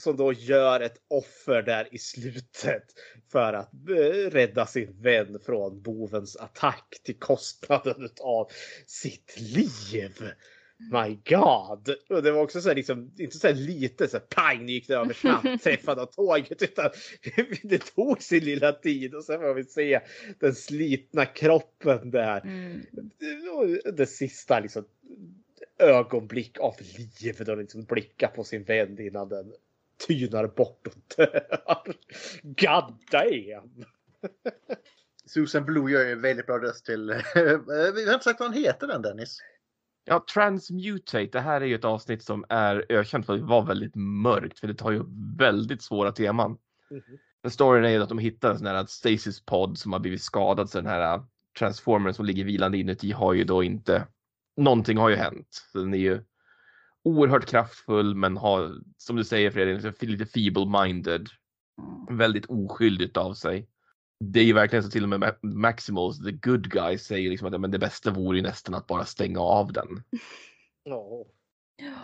[0.00, 2.84] Som då gör ett offer där i slutet
[3.32, 8.50] för att eh, rädda sin vän från bovens attack till kostnaden av
[8.86, 10.30] sitt liv.
[10.92, 11.94] My God!
[12.08, 14.72] Och det var också så här, liksom, inte så här lite så här, pang, nu
[14.72, 16.90] gick det över snabbt, träffade av tåget, utan
[17.62, 20.00] det tog sin lilla tid och sen får vi se
[20.38, 22.42] den slitna kroppen där.
[23.52, 24.84] Och Det sista liksom,
[25.78, 29.52] ögonblick av liv då den liksom blickar på sin vän innan den
[30.06, 31.94] tynar bort och dör.
[32.42, 33.84] God damn!
[35.26, 37.14] Susan Blue gör en väldigt bra röst till...
[37.94, 39.38] Vi har inte sagt vad han heter den Dennis.
[40.04, 43.94] Ja, Transmutate, det här är ju ett avsnitt som är ökänt för att vara väldigt
[43.94, 45.02] mörkt för det tar ju
[45.38, 46.58] väldigt svåra teman.
[47.42, 50.22] Men storyn är ju att de hittar en sån här stasis pod som har blivit
[50.22, 51.22] skadad så den här
[51.58, 54.06] transformern som ligger vilande inuti har ju då inte
[54.56, 55.48] någonting har ju hänt.
[55.72, 56.24] Så den är ju
[57.04, 61.28] oerhört kraftfull men har som du säger Fredrik lite feeble-minded.
[62.10, 63.68] Väldigt oskyldigt av sig.
[64.24, 67.54] Det är ju verkligen så till och med Ma- Maximals, the good guy, säger liksom
[67.54, 70.02] att men det bästa vore ju nästan att bara stänga av den.
[70.82, 71.26] Ja.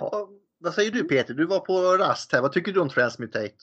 [0.00, 1.34] Ja, vad säger du Peter?
[1.34, 2.42] Du var på rast här.
[2.42, 3.54] Vad tycker du om Transmutate?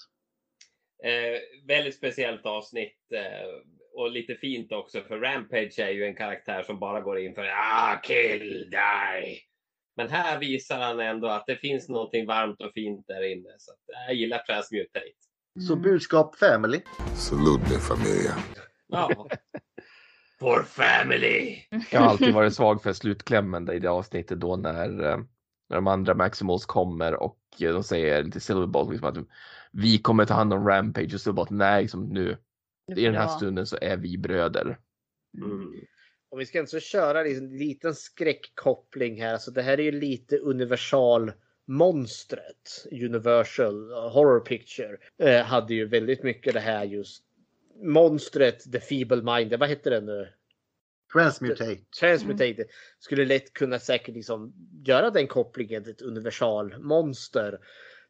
[1.04, 3.48] Eh, väldigt speciellt avsnitt eh,
[3.94, 7.46] och lite fint också för Rampage är ju en karaktär som bara går in för
[7.46, 9.40] ah, kill, die.
[9.96, 13.50] Men här visar han ändå att det finns någonting varmt och fint där inne.
[13.58, 15.14] Så att, jag gillar Transmutate.
[15.68, 16.82] Så budskap family.
[17.16, 18.36] Salute familia.
[18.88, 19.28] Ja.
[20.40, 21.58] For family!
[21.92, 25.18] Jag har alltid varit svag för slutklämmen i det avsnittet då när, eh,
[25.70, 29.18] när de andra Maximals kommer och de säger till Silverbolt liksom att
[29.72, 32.38] vi kommer ta hand om Rampage och Silverbolt nej liksom nu
[32.96, 34.80] i den här stunden så är vi bröder.
[36.34, 39.38] Om vi ska inte så köra en liten skräckkoppling här.
[39.38, 41.32] Så det här är ju lite universal
[41.66, 42.88] monstret.
[42.92, 44.98] Universal Horror Picture.
[45.18, 47.24] Eh, hade ju väldigt mycket det här just.
[47.84, 49.54] Monstret, The Feeble Mind.
[49.54, 50.28] Vad heter den nu?
[51.14, 51.78] Transmutate.
[52.00, 52.66] Transmutate.
[53.00, 54.54] Skulle lätt kunna säkert liksom
[54.86, 57.60] göra den kopplingen till ett universal monster.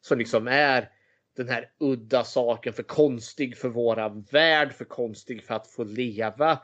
[0.02, 0.90] Som liksom är
[1.36, 6.60] den här udda saken för konstig för våran värld, för konstig för att få leva.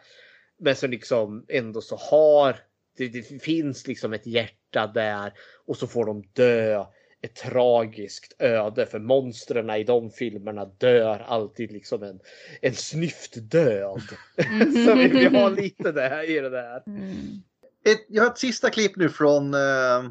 [0.59, 2.55] Men som liksom ändå så har,
[2.97, 5.33] det, det finns liksom ett hjärta där
[5.65, 6.85] och så får de dö
[7.21, 12.19] ett tragiskt öde för monstren i de filmerna dör alltid liksom en,
[12.61, 14.01] en snyftdöd.
[14.85, 16.83] så vi, vi har lite det här i det där.
[17.85, 20.09] Ett, jag har ett sista klipp nu från uh,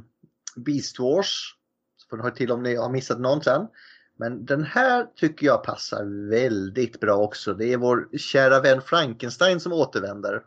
[0.57, 1.55] Beast Wars.
[1.97, 3.67] Så får ni höra till om ni har missat någon sen.
[4.21, 7.55] Men den här tycker jag passar väldigt bra också.
[7.55, 10.43] Det är vår kära vän Frankenstein som återvänder.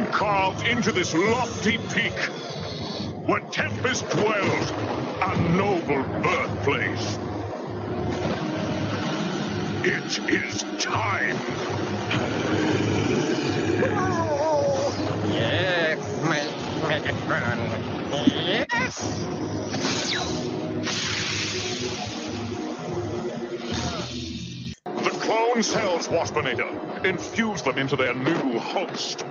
[0.00, 2.12] and carved into this lofty peak
[3.26, 4.70] where Tempest dwells,
[5.22, 7.18] a noble birthplace.
[9.84, 11.36] It is time.
[15.32, 15.98] Yes,
[16.88, 17.58] Megatron.
[18.26, 19.20] Yes!
[25.30, 27.04] Clone cells, Waspinator.
[27.04, 29.24] Infuse them into their new host.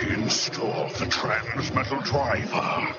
[0.00, 2.94] Install the transmetal driver.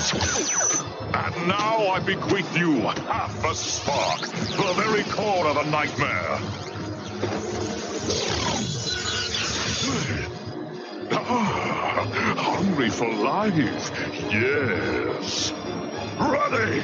[0.00, 6.38] And now I bequeath you half a spark, the very core of a nightmare.
[11.12, 12.06] Ah,
[12.38, 13.92] hungry for life,
[14.32, 15.52] yes.
[16.18, 16.80] Ready!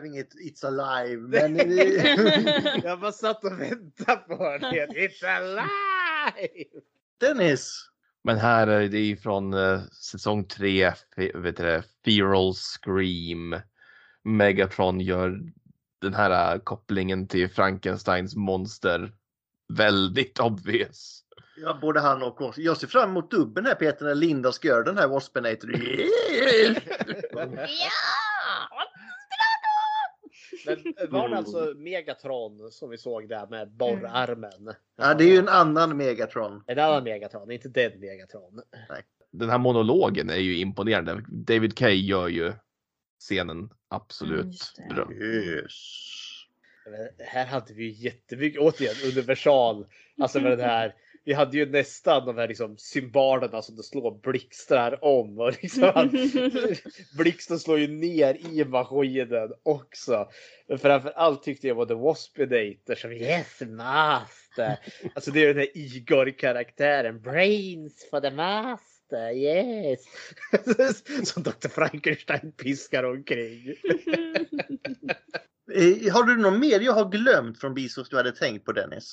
[0.00, 1.22] Blev inget It's Alive.
[1.28, 1.56] Men
[2.84, 4.86] Jag bara satt och väntade på det.
[4.90, 6.64] It's alive!
[7.20, 7.90] Dennis!
[8.24, 13.60] Men här är det ju från eh, säsong 3, fe- vet du Feral Scream.
[14.24, 15.40] Megatron gör
[16.00, 19.12] den här eh, kopplingen till Frankensteins monster
[19.74, 21.22] väldigt obvious.
[21.56, 22.58] Ja, både han och oss.
[22.58, 25.70] Jag ser fram emot dubben här Peter när Linda ska göra den här Waspinator.
[30.66, 34.74] Men var det alltså Megatron som vi såg där med borrarmen?
[34.96, 36.64] Ja, det är ju en annan Megatron.
[36.66, 38.60] En annan Megatron, inte den Megatron.
[39.30, 41.24] Den här monologen är ju imponerande.
[41.28, 42.52] David Kay gör ju
[43.20, 45.08] scenen absolut bra.
[46.90, 49.86] Men Här hade vi ju jättemycket, återigen universal.
[50.18, 50.94] Alltså med den här.
[51.26, 55.38] Vi hade ju nästan de här liksom symbolerna som det slår blixtrar om.
[55.38, 56.10] Och liksom
[57.18, 60.28] blixten slår ju ner i maskinen också.
[60.68, 64.78] Men framför allt tyckte jag var The Waspinator som Yes master.
[65.14, 67.20] Alltså det är den här Igor-karaktären.
[67.20, 70.00] Brains for the master, yes.
[71.32, 71.68] Som Dr.
[71.68, 73.74] Frankenstein piskar omkring.
[75.72, 79.12] Eh, Har du någon mer jag har glömt från Bisos du hade tänkt på Dennis?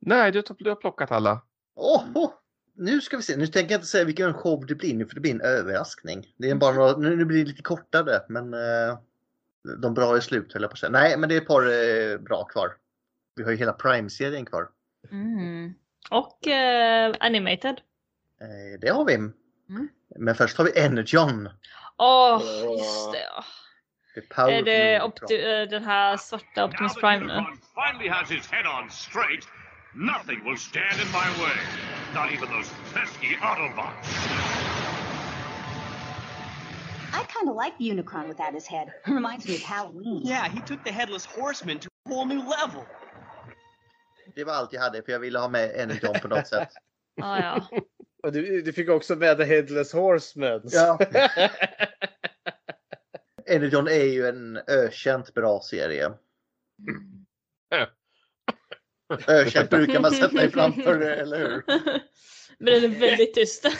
[0.00, 1.42] Nej, du, du har plockat alla.
[1.74, 2.32] Åh!
[2.74, 3.36] Nu ska vi se.
[3.36, 6.26] Nu tänker jag inte säga vilken show det blir nu för det blir en överraskning.
[6.36, 8.98] Det är bara några, nu, blir det lite kortare men eh,
[9.82, 10.90] de bra är slut höll jag på att säga.
[10.90, 12.76] Nej men det är ett par eh, bra kvar.
[13.36, 14.68] Vi har ju hela Prime-serien kvar.
[15.10, 15.74] Mm.
[16.10, 17.80] Och eh, animated.
[18.40, 19.18] Eh, det har vi.
[20.18, 21.48] Men först har vi Energon.
[21.98, 23.18] Åh, just det.
[23.18, 23.44] ja.
[24.14, 27.46] The power Är of det den här svarta Optimus Prime nu?
[29.94, 31.52] Finally has his head on straight, nothing will stand in my way.
[32.14, 34.08] Not even those pesky Autobots.
[37.14, 38.92] I kind of like Unicron without his head.
[39.06, 40.22] Reminds me of Halloween.
[40.24, 42.86] Yeah, he took the headless horseman to a whole new level.
[44.34, 46.68] Det var allt jag hade för jag ville ha med Energon på något sätt.
[47.20, 47.68] Ah, ja.
[48.22, 50.60] Och du, du fick också med The Headless Horseman.
[50.64, 50.98] Ja.
[53.46, 56.12] Energon är ju en ökänt bra serie.
[59.28, 61.62] Ökänt brukar man sätta i framför det, eller hur?
[62.58, 63.66] Men den är väldigt tyst.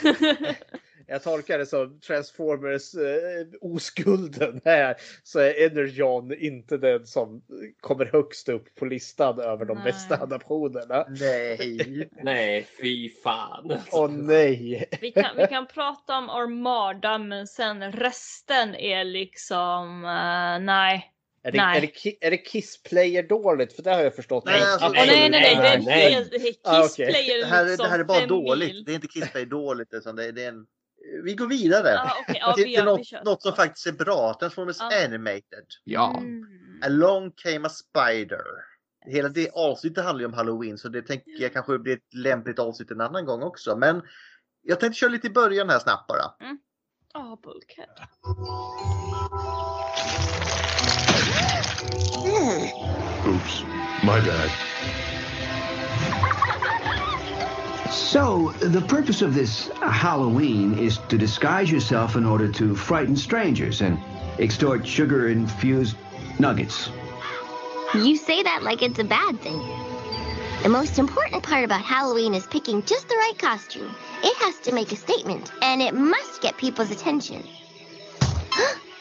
[1.07, 4.95] Jag tolkar det som Transformers eh, oskulden här.
[5.23, 7.41] Så är Energon inte den som
[7.79, 9.83] kommer högst upp på listan över de Nej.
[9.85, 11.05] bästa adaptionerna.
[11.09, 12.09] Nej.
[12.23, 13.79] Nej, fy fan.
[13.91, 14.85] Åh nej.
[15.01, 21.12] vi, kan, vi kan prata om Armada men sen resten är liksom, eh, nej.
[21.45, 21.77] Är det, nej.
[21.77, 23.73] är, det, är det Kiss Player dåligt?
[23.73, 24.45] För det har jag förstått.
[24.45, 26.13] Nej, alltså, nej, nej, nej, det är Nej.
[26.13, 27.07] helt, det är Kiss Ah, okej.
[27.11, 28.69] Player Det här, är- det här är bara dåligt.
[28.73, 28.83] mil.
[28.85, 29.87] Det är inte Kissplay dåligt.
[29.93, 30.65] Utan det är, det är en...
[31.23, 31.99] Vi går vidare.
[31.99, 33.23] Ah, ja, till vi gör- vi något, kör.
[33.23, 34.33] något som faktiskt är bra.
[34.39, 35.05] Transformers Ja.
[35.05, 35.65] Animated.
[35.83, 36.17] Ja.
[36.17, 36.45] Mm.
[36.85, 38.41] Along came a spider.
[39.05, 42.59] Hela det avsnittet handlar ju om Halloween så det tänker jag kanske blir ett lämpligt
[42.59, 43.75] avsnitt en annan gång också.
[43.77, 44.01] Men
[44.61, 46.23] jag tänkte köra lite i början här snabbt bara.
[47.13, 47.87] Ja, Bulkhead.
[52.25, 53.29] Hmm.
[53.29, 53.63] Oops,
[54.03, 54.51] my bad.
[57.91, 63.81] So, the purpose of this Halloween is to disguise yourself in order to frighten strangers
[63.81, 63.99] and
[64.39, 65.95] extort sugar infused
[66.39, 66.89] nuggets.
[67.93, 69.59] You say that like it's a bad thing.
[70.63, 73.93] The most important part about Halloween is picking just the right costume.
[74.23, 77.43] It has to make a statement, and it must get people's attention.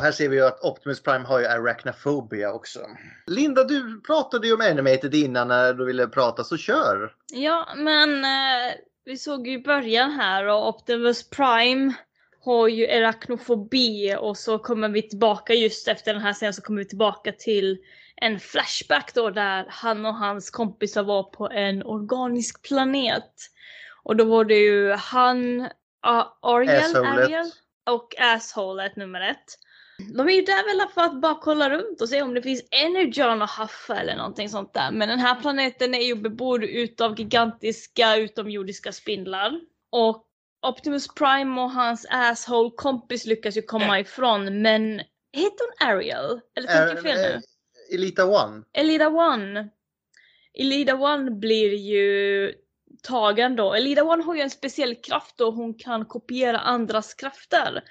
[0.00, 2.80] Här ser vi ju att Optimus Prime har ju arachnophobia också.
[3.26, 7.14] Linda, du pratade ju om Animated innan när du ville prata så kör!
[7.32, 8.74] Ja, men eh,
[9.04, 11.94] vi såg ju i början här och Optimus Prime
[12.44, 16.78] har ju arachnofobi och så kommer vi tillbaka just efter den här scenen så kommer
[16.78, 17.78] vi tillbaka till
[18.16, 23.32] en flashback då där han och hans kompisar var på en organisk planet.
[24.02, 26.96] Och då var det ju han, uh, Ariel.
[26.96, 27.50] Ariel
[27.90, 29.56] och Assholet nummer ett.
[30.08, 32.62] De är ju där väl för att bara kolla runt och se om det finns
[32.70, 34.90] Energon att haffa eller någonting sånt där.
[34.92, 39.60] Men den här planeten är ju bebodd utav gigantiska utomjordiska spindlar.
[39.90, 40.26] Och
[40.66, 45.00] Optimus Prime och hans asshole kompis lyckas ju komma ifrån men
[45.32, 46.40] heter hon Ariel?
[46.56, 47.34] Eller tänker jag fel nu?
[47.34, 48.62] Eh, Elita One.
[48.72, 49.68] Elida One.
[50.54, 52.54] Elida One blir ju
[53.02, 53.74] tagen då.
[53.74, 57.82] Elida One har ju en speciell kraft då hon kan kopiera andras krafter.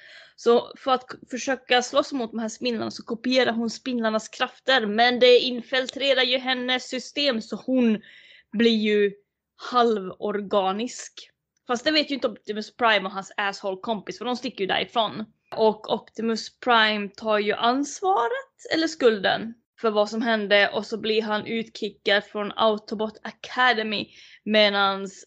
[0.41, 5.19] Så för att försöka slåss mot de här spindlarna så kopierar hon spindlarnas krafter men
[5.19, 8.01] det infiltrerar ju hennes system så hon
[8.51, 9.11] blir ju
[9.71, 11.29] halvorganisk.
[11.67, 14.67] Fast det vet ju inte Optimus Prime och hans asshole kompis för de sticker ju
[14.67, 15.25] därifrån.
[15.55, 21.21] Och Optimus Prime tar ju ansvaret, eller skulden, för vad som hände och så blir
[21.21, 24.07] han utkickad från Autobot Academy
[24.43, 25.25] medans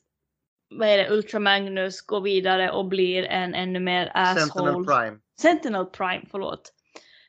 [0.79, 4.47] vad är det, Ultra Magnus går vidare och blir en ännu mer asshole.
[4.47, 5.19] Sentinel Prime.
[5.41, 6.73] Sentinel Prime, förlåt.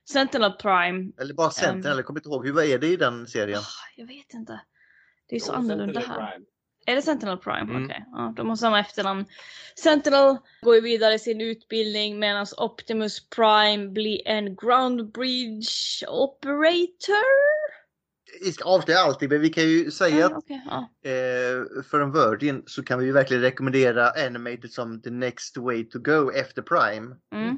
[0.09, 1.11] Sentinel Prime.
[1.21, 1.97] Eller bara Sentinel, Ehm.
[1.97, 2.45] jag kommer inte ihåg.
[2.45, 3.61] Hur vad är det i den serien?
[3.95, 4.61] Jag vet inte.
[5.29, 6.31] Det är så annorlunda Sentinel här.
[6.31, 6.45] Prime.
[6.85, 7.59] Är det Sentinel Prime?
[7.71, 7.85] Mm.
[7.85, 9.25] Okej, ja, de har samma efternamn.
[9.75, 17.52] Sentinel går ju vidare i sin utbildning medan Optimus Prime blir en ground bridge operator.
[18.41, 21.09] Vi ska avslöja allting, men vi kan ju säga att okej, ja.
[21.09, 25.89] eh, för en Virgin så kan vi ju verkligen rekommendera Animated som the next way
[25.89, 27.15] to go efter Prime.
[27.35, 27.57] Mm.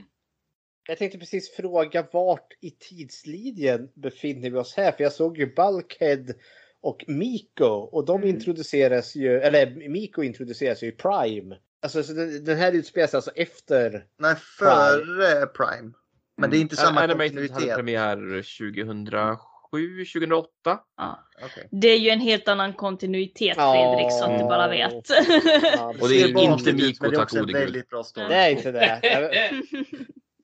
[0.87, 4.91] Jag tänkte precis fråga vart i tidslinjen befinner vi oss här?
[4.91, 6.25] För jag såg ju Bulkhead
[6.81, 11.55] och Miko och de introduceras ju, eller Miko introduceras ju i Prime.
[11.81, 14.05] Alltså så den, den här utspelar sig alltså efter.
[14.19, 15.93] Nej, före Prime.
[16.37, 17.75] Men det är inte samma Animated hade kontinuitet.
[17.75, 18.17] premiär
[19.01, 20.49] 2007, 2008.
[20.97, 21.27] Ja.
[21.43, 21.69] Okej.
[21.71, 23.73] Det är ju en helt annan kontinuitet Ja.
[23.73, 24.93] Fredrik som du bara vet.
[26.01, 27.61] Och det är inte Miko, men det är tack gode gud.
[27.61, 28.27] väldigt bra story.
[28.27, 29.51] Det är inte det.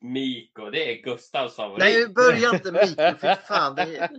[0.00, 1.78] Miko, det är Gustavs favorit.
[1.78, 3.74] Nej, börja inte Miko, för fan.
[3.74, 4.10] Det är...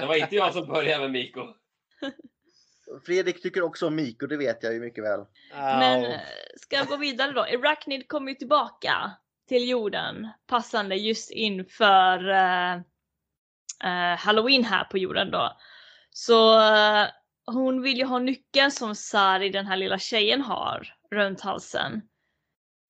[0.00, 1.40] Det var inte jag som började med Miko.
[3.06, 5.20] Fredrik tycker också om Miko, det vet jag ju mycket väl.
[5.54, 6.20] Men eh,
[6.56, 7.40] ska jag gå vidare då?
[7.40, 9.10] Arachnid kommer ju tillbaka
[9.48, 12.30] till jorden passande just inför
[13.84, 15.56] eh, eh, Halloween här på jorden då.
[16.10, 17.06] Så eh,
[17.46, 22.02] hon vill ju ha nyckeln som Sari, den här lilla tjejen, har runt halsen.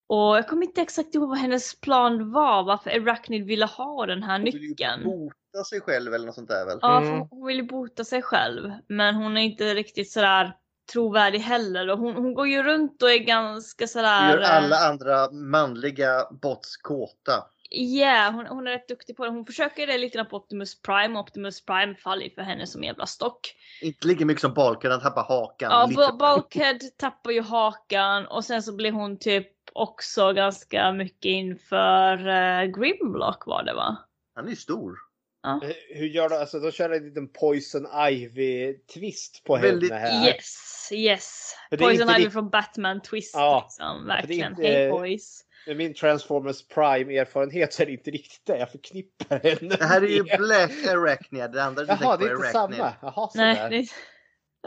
[0.08, 4.22] Och jag kommer inte exakt ihåg vad hennes plan var, varför Arachnid ville ha den
[4.22, 5.04] här nyckeln.
[5.04, 6.78] Bota sig själv eller något sånt där väl?
[6.82, 8.72] Ja, för hon vill ju bota sig själv.
[8.88, 10.56] Men hon är inte riktigt sådär
[10.92, 11.90] trovärdig heller.
[11.90, 14.30] Och hon, hon går ju runt och är ganska sådär...
[14.30, 17.44] Gör eh, alla andra manliga bots kåta.
[17.72, 19.30] Ja, hon, hon är rätt duktig på det.
[19.30, 21.14] Hon försöker det lite grann på Optimus Prime.
[21.18, 23.54] och Optimus Prime faller ju för henne som jävla stock.
[23.82, 25.70] Inte lika mycket som Balkan, han tappar hakan.
[25.70, 26.12] Ja, lite.
[26.18, 32.64] Bulkhead tappar ju hakan och sen så blir hon typ också ganska mycket inför uh,
[32.80, 33.96] Grimlock var det va?
[34.34, 34.98] Han är ju stor.
[35.42, 35.60] Ja.
[35.64, 36.34] Eh, Hur gör de?
[36.36, 40.26] Alltså de kör en liten Poison Ivy twist på Väldigt- henne här.
[40.28, 41.54] Yes, yes.
[41.70, 44.00] Det Poison Ivy rikt- från Batman Twist Ja, liksom.
[44.00, 44.52] det Verkligen.
[44.52, 45.44] inte- Hey boys.
[45.66, 49.84] Med min Transformers Prime erfarenhet så är det inte riktigt det jag förknippar henne Det
[49.84, 50.22] här är ju.
[50.22, 51.52] Black Arachnid.
[51.52, 52.78] Det andra du Jaha, det är inte Arachnid.
[52.78, 52.94] samma.
[53.02, 53.88] Jaha, Nej, det är,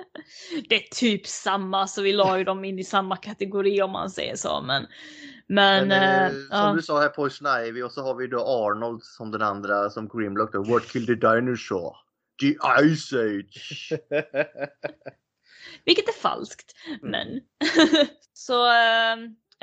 [0.69, 4.09] det är typ samma så vi la ju dem in i samma kategori om man
[4.09, 4.61] säger så.
[4.61, 4.87] Men,
[5.47, 6.73] men, Men, eh, eh, som ja.
[6.75, 10.07] du sa här, Poison Ivy och så har vi då Arnold som den andra som
[10.07, 10.63] Grimlock då.
[10.63, 11.95] What killed the dinosaur?
[12.41, 12.55] The
[12.95, 13.93] Ice Age.
[15.85, 16.73] Vilket är falskt.
[16.87, 17.11] Mm.
[17.11, 17.41] Men.
[18.33, 19.15] så eh,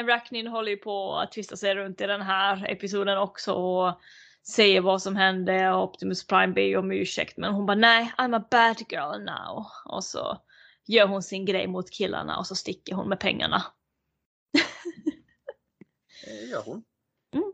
[0.05, 4.01] Arachnid håller ju på att tvista sig runt i den här episoden också och
[4.49, 8.37] säger vad som hände och Optimus Prime ber om ursäkt men hon bara nej, I'm
[8.37, 9.67] a bad girl now.
[9.85, 10.39] Och så
[10.87, 13.63] gör hon sin grej mot killarna och så sticker hon med pengarna.
[16.27, 16.83] Eh, Gör hon.
[17.35, 17.53] Mm.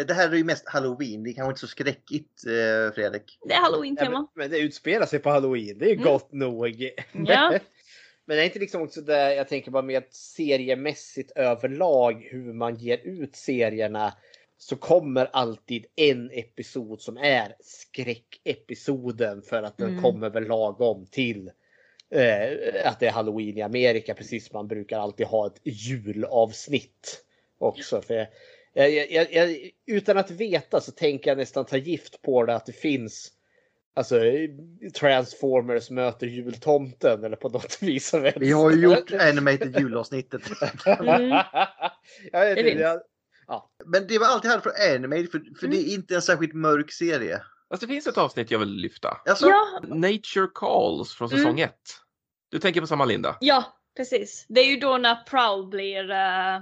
[0.00, 1.22] Eh, Det här är ju mest Halloween.
[1.22, 3.38] Det är kanske inte så skräckigt, eh, Fredrik.
[3.48, 4.10] Det är Ja, halloween-tema.
[4.18, 6.04] men, men det utspelar sig på halloween, det är ju Mm.
[6.04, 6.90] gott nog.
[7.12, 7.58] Ja.
[8.30, 12.52] Men det är inte liksom också det jag tänker bara med att seriemässigt överlag hur
[12.52, 14.14] man ger ut serierna
[14.58, 20.02] så kommer alltid en episod som är skräckepisoden för att den Mm.
[20.02, 21.50] kommer väl lagom till
[22.10, 22.48] eh,
[22.84, 27.24] att det är halloween i Amerika precis som man brukar alltid ha ett julavsnitt
[27.58, 28.02] också.
[28.02, 28.14] För
[28.72, 32.54] jag, jag, jag, jag, utan att veta så tänker jag nästan ta gift på det
[32.54, 33.32] att det finns
[33.96, 34.20] Alltså
[35.00, 38.14] Transformers möter jultomten eller på något vis.
[38.36, 40.42] Vi har ju gjort animated julavsnittet.
[40.86, 41.28] Mm.
[42.32, 43.00] Jag vet Det jag-
[43.46, 43.70] ja.
[43.86, 46.92] Men det var alltid här från animated för, för det är inte en särskilt mörk
[46.92, 47.42] serie.
[47.70, 49.20] Fast det finns ett avsnitt jag vill lyfta.
[49.26, 51.64] Alltså, Ja, Nature Calls från säsong Mm.
[51.64, 51.74] 1.
[52.50, 53.36] Du tänker på samma Linda?
[53.40, 53.64] ja,
[53.96, 54.46] precis.
[54.48, 56.60] Det är ju då när Prowl blir eh,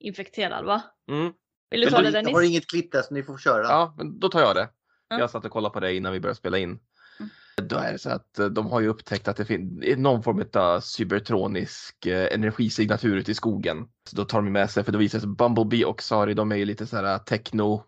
[0.00, 0.82] infekterad va?
[1.10, 1.32] Mm.
[1.70, 2.32] Vill du Men ta det Jag Dennis?
[2.34, 3.62] har inget klipp där så ni får köra.
[3.62, 4.68] Ja, men då tar jag det.
[5.10, 5.18] Ja.
[5.18, 6.78] Jag satt och kollade på det innan vi började spela in.
[7.20, 7.30] Mm.
[7.68, 10.44] Då är det så att eh, de har ju upptäckt att det finns någon form
[10.54, 13.88] av cybertronisk eh, energisignatur ute i skogen.
[14.08, 16.34] Så då tar de med sig, för då visar det sig att Bumblebee och Sari,
[16.34, 17.84] de är ju lite så här techno,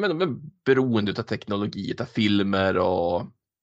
[0.00, 3.22] men de är beroende av teknologi, av filmer och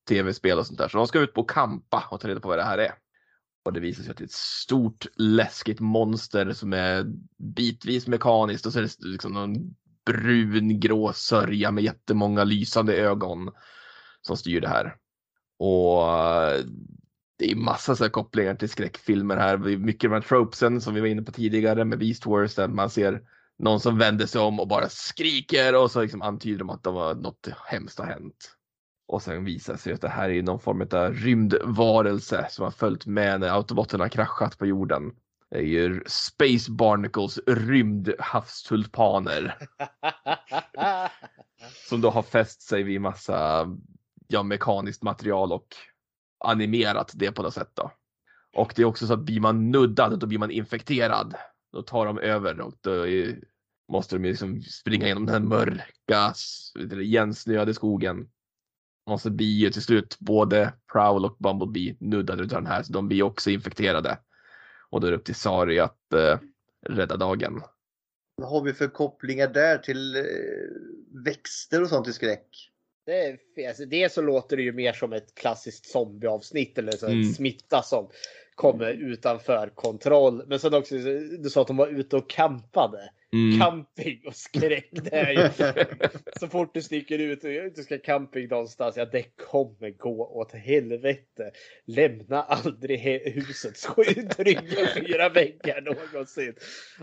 [0.09, 0.87] tv-spel och sånt där.
[0.87, 2.91] Så de ska ut på kampa och ta reda på vad det här är.
[3.65, 7.05] Och det visar sig att det är ett stort läskigt monster som är
[7.37, 9.75] bitvis mekaniskt och så är det liksom någon
[10.05, 13.51] brungrå sörja med jättemånga lysande ögon
[14.21, 14.95] som styr det här.
[15.59, 16.65] Och eh,
[17.39, 19.57] det är massa så här kopplingar till skräckfilmer här.
[19.57, 22.67] Mycket av de här tropesen som vi var inne på tidigare med Beast Wars där
[22.67, 23.21] man ser
[23.59, 26.91] någon som vänder sig om och bara skriker och så liksom antyder de att det
[26.91, 28.57] var något hemskt har hänt.
[29.07, 33.05] Och sen visar sig att det här är någon form av rymdvarelse som har följt
[33.05, 35.11] med när autobotten har kraschat på jorden.
[35.51, 39.57] Det är ju Space Barnacles rymdhavstulpaner
[41.89, 43.67] som då har fäst sig vid massa
[44.27, 45.67] ja, mekaniskt material och
[46.43, 47.91] animerat det på något sätt då.
[48.53, 51.35] Och det är också så att blir man nuddad då blir man infekterad.
[51.73, 53.39] Då tar de över och då är,
[53.91, 56.33] måste de liksom springa genom den här mörka,
[57.01, 58.29] igensnöade skogen.
[59.05, 62.93] Och så blir ju till slut både Prowl och Bumblebee nuddade utav den här så
[62.93, 64.17] de blir också infekterade.
[64.91, 66.39] Och då är det upp till Sari att eh,
[66.89, 67.61] rädda dagen.
[68.35, 70.21] Vad har vi för kopplingar där till eh,
[71.25, 72.47] växter och sånt i skräck?
[73.05, 77.19] Det alltså, det så låter det ju mer som ett klassiskt zombieavsnitt eller så Mm.
[77.19, 78.09] en smitta som
[78.55, 80.43] kommer utanför kontroll.
[80.47, 80.95] Men sen också,
[81.39, 83.11] du sa att de var ute och campade.
[83.33, 83.59] Mm.
[83.59, 85.49] Camping och skräck, det är ju...
[86.39, 90.51] så fort du sticker ut och du ska camping någonstans, ja det kommer gå åt
[90.51, 91.51] helvete.
[91.87, 92.99] Lämna aldrig
[93.33, 96.53] husets sju trygga fyra väggar någonsin.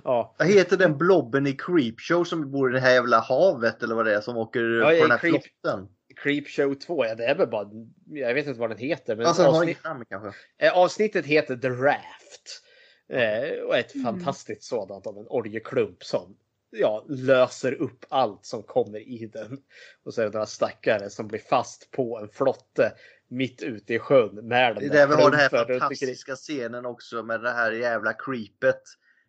[0.05, 0.35] Ja.
[0.39, 4.07] Vad heter den blobben i Creepshow som bor i det här jävla havet eller vad
[4.07, 5.89] det är som åker Ja, på den här Creep- flotten?
[6.23, 7.69] Creepshow 2, ja det är väl bara,
[8.07, 9.17] jag vet inte vad den heter.
[9.17, 10.39] Men Alltså, avsnitt- namn kanske.
[10.67, 12.65] Eh, Avsnittet heter The Raft.
[13.09, 14.05] Eh, och ett Mm.
[14.05, 16.37] fantastiskt sådant av en oljeklump som
[16.71, 19.59] ja, löser upp allt som kommer i den.
[20.05, 22.93] Och så är det några stackare som blir fast på en flotte
[23.29, 26.87] mitt ute i sjön med den Det är där vi har den här fantastiska scenen
[26.87, 28.83] också med det här jävla creepet.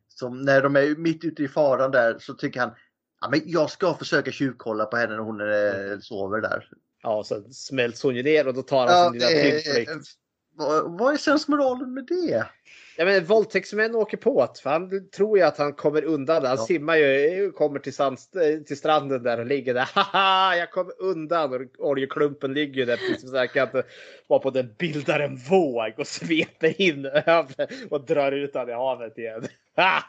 [0.08, 2.72] Som när de är mitt ute i faran där så tycker han
[3.22, 6.70] ja, men jag ska försöka tjuvkolla på henne när hon eh, sover där.
[7.04, 9.92] Ja, så smälts hon ju ner och då tar han Ja, sin lilla tillflykt.
[10.56, 12.46] Vad, vad är sensmoralen med det?
[13.00, 16.46] Ja, men våldtäktsmän åker på det, för han tror ju att han kommer undan.
[16.46, 16.66] Han Ja.
[16.66, 18.18] simmar ju, kommer till, sand,
[18.68, 19.90] till stranden där och ligger där.
[19.96, 21.54] Haha, jag kommer undan!
[21.54, 23.84] Och oljeklumpen ligger ju där precis så här kan inte
[24.28, 28.74] vara på den bildar en våg och sveper in över och drar ut han i
[28.74, 29.48] havet igen.
[29.76, 30.04] Ha!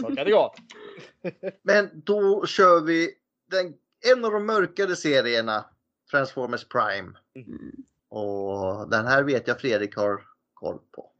[0.00, 0.54] Så kan det gå.
[1.62, 3.10] Men då kör vi
[3.50, 3.74] den,
[4.14, 5.64] en av de mörkare serierna,
[6.10, 7.12] Transformers Prime.
[8.08, 10.29] Och den här vet jag Fredrik har
[10.60, 11.10] koll på.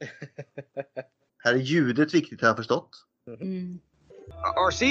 [1.39, 2.91] här är ljudet viktigt har jag förstått.
[4.71, 4.83] RC?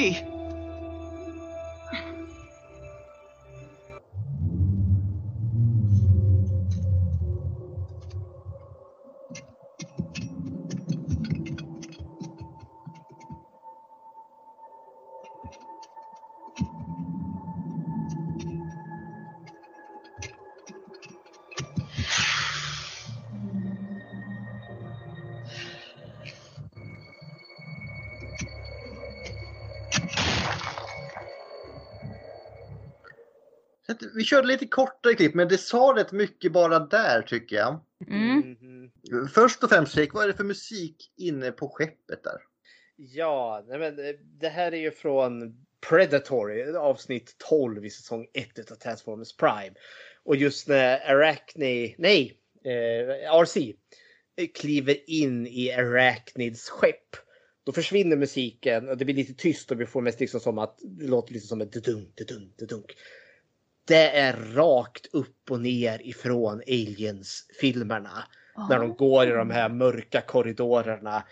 [34.40, 37.80] Körde lite kortare klipp men det sa rätt mycket bara där tycker jag.
[38.08, 38.56] Mm.
[39.34, 42.42] Först och främst Fredrik, vad är det för musik inne på skeppet där?
[42.96, 45.56] Ja, nej men eh, det här är ju från
[45.90, 49.74] Predatory, avsnitt 12 i säsong 1 av Transformers Prime.
[50.24, 53.58] Och just när Arachne, nej, eh, RC
[54.38, 57.16] eh, kliver in i Arachnids skepp.
[57.66, 60.80] Då försvinner musiken och det blir lite tyst och vi får mest liksom som att
[60.82, 62.96] det låter lite som ett dudunk, dudunk, dudunk.
[63.90, 68.24] Det är rakt upp och ner ifrån Aliens-filmerna.
[68.70, 71.24] När de går i de här mörka korridorerna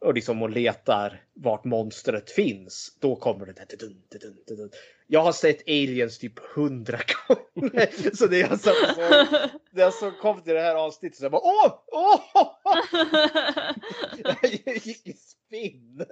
[0.00, 2.96] och liksom och letar vart monstret finns.
[3.00, 3.66] Då kommer det där.
[3.66, 4.70] Dudun, dudun, dudun.
[5.06, 8.16] Jag har sett Aliens typ hundra gånger.
[8.16, 9.00] Så det är alltså, så,
[9.70, 11.82] när jag så kom till det här avsnittet så jag bara åh!
[11.86, 12.20] åh!
[14.64, 16.04] Jag gick i spinn.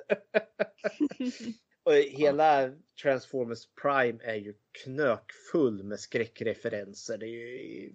[1.84, 2.70] Och hela
[3.02, 4.54] Transformers Prime är ju
[4.84, 7.18] knökfull med skräckreferenser.
[7.18, 7.94] Det, ju,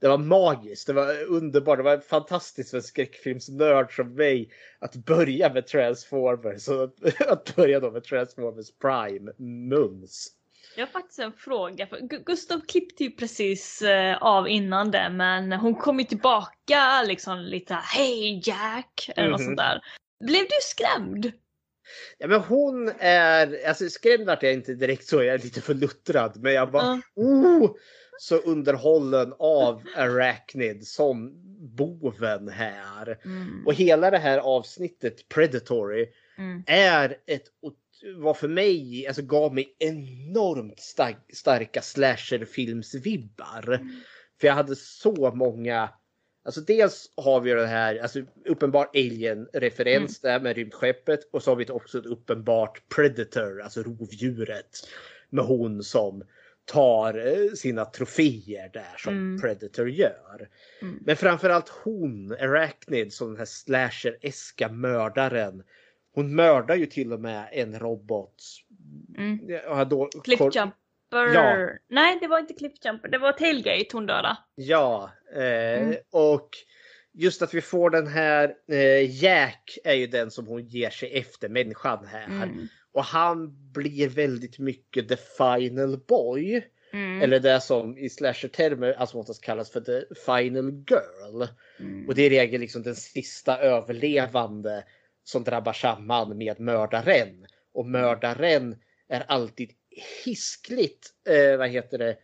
[0.00, 4.96] det var magiskt, det var underbart, det var fantastiskt för en skräckfilmsnörd som mig att
[4.96, 6.90] börja med Transformers och
[7.28, 10.28] att börja då med Transformers Prime mums.
[10.76, 11.88] Jag har faktiskt en fråga.
[12.26, 17.74] Gustav klippte ju precis eh, av innan det men hon kom ju tillbaka liksom lite
[17.74, 19.10] Hej Jack!
[19.16, 19.46] Eller något Mhm.
[19.46, 19.80] sånt där.
[20.24, 21.32] Blev du skrämd?
[22.18, 26.36] Ja, men hon är, alltså skrämd vart jag inte direkt så, jag är lite förluttrad.
[26.36, 27.70] Men jag var oh,
[28.18, 31.32] så underhållen av Arachnid som
[31.76, 33.18] boven här.
[33.66, 36.06] Och hela det här avsnittet Predatory
[36.38, 36.62] Mm.
[36.66, 37.44] är ett,
[38.16, 43.80] var för mig, alltså gav mig enormt stark, starka slasherfilmsvibbar.
[44.40, 45.90] För jag hade så många
[46.44, 51.56] Alltså dels har vi den här alltså, uppenbar alien-referens där med rymdskeppet och så har
[51.56, 54.88] vi också ett uppenbart predator, alltså rovdjuret.
[55.30, 56.24] Med hon som
[56.64, 59.40] tar eh, sina troféer där som Mm.
[59.40, 60.48] Predator gör.
[60.82, 60.98] Mm.
[61.00, 65.62] Men framförallt hon, Arachnid, som den här slasher-eska mördaren.
[66.14, 68.42] Hon mördar ju till och med en robot.
[69.18, 69.38] Mm.
[69.88, 70.10] Då,
[71.22, 71.70] Cliffjumper.
[71.70, 71.78] Ja.
[71.88, 73.08] Nej, det var inte Cliffjumper.
[73.08, 74.36] Det var Tailgate hon dödade.
[74.54, 75.96] Ja, eh, Mm.
[76.12, 76.48] och
[77.12, 81.18] just att vi får den här eh, Jack är ju den som hon ger sig
[81.18, 82.24] efter människan här.
[82.26, 82.68] Mm.
[82.92, 86.64] Och han blir väldigt mycket the final boy.
[86.92, 87.22] Mm.
[87.22, 91.48] Eller det som i slasher-termer alltså oftast kallas för the final girl.
[91.80, 92.08] Mm.
[92.08, 94.84] Och det är i regel liksom den sista överlevande
[95.24, 97.46] som drabbar samman med mördaren.
[97.74, 98.76] Och mördaren
[99.08, 99.70] är alltid
[100.24, 102.16] hiskligt, eh, vad heter det,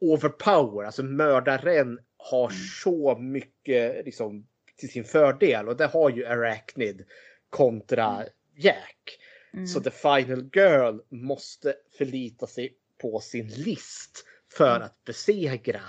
[0.00, 0.84] overpower.
[0.84, 2.50] Alltså mördaren har
[2.82, 4.46] så mycket liksom,
[4.76, 7.04] till sin fördel och det har ju Arachnid
[7.50, 8.24] kontra
[8.56, 9.18] Jack.
[9.54, 9.66] Mm.
[9.66, 15.82] Så The Final Girl måste förlita sig på sin list för att besegra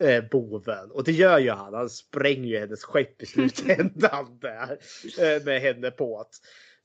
[0.00, 0.90] eh, boven.
[0.90, 1.74] Och det gör ju han.
[1.74, 4.78] Han spränger ju hennes skepp i slutändan där
[5.20, 6.24] eh, med henne på.
[6.30, 6.38] det.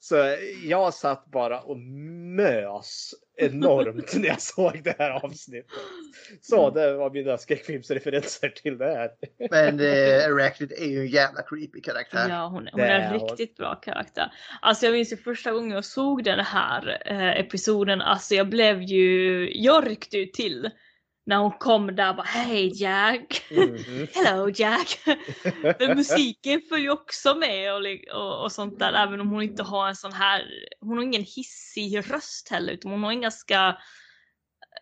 [0.04, 5.72] Så jag satt bara och mös enormt när jag såg det här avsnittet.
[6.42, 9.12] Så det var mina skräckfilmsreferenser till det här.
[9.52, 12.30] Men eh, Arachnid är ju en jävla creepy karaktär.
[12.30, 14.32] Ja, hon, hon är en riktigt bra karaktär.
[14.62, 18.82] Alltså jag minns ju första gången jag såg den här eh, episoden, alltså jag blev
[18.82, 20.70] ju, jag ryckte ju till.
[21.26, 23.44] När hon kom där och bara Hej Jack!
[23.52, 24.08] Mhm.
[24.14, 25.00] Hello Jack!
[25.96, 27.82] Musiken följer också med och,
[28.16, 30.44] och, och sånt där även om hon inte har en sån här,
[30.80, 33.78] hon har ingen hissig röst heller utan hon har en ganska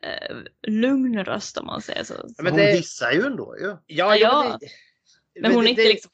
[0.04, 0.38] eh,
[0.68, 2.14] lugn röst om man säger så.
[2.38, 3.66] men hon det- hissar ju ändå ju.
[3.66, 4.58] Ja, Ja, ja, ja.
[4.62, 6.12] det- Men hon är det- inte det- liksom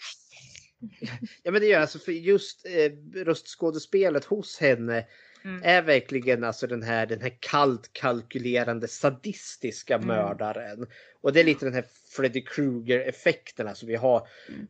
[1.43, 5.05] Ja men det gör alltså för just eh, röstskådespelet hos henne
[5.47, 5.61] Mm.
[5.63, 10.07] är verkligen alltså den här, den här kallt kalkylerande sadistiska Mm.
[10.07, 10.87] mördaren.
[11.21, 14.27] Och det är lite den här Freddy Krueger effekten alltså vi har.
[14.49, 14.67] Mm.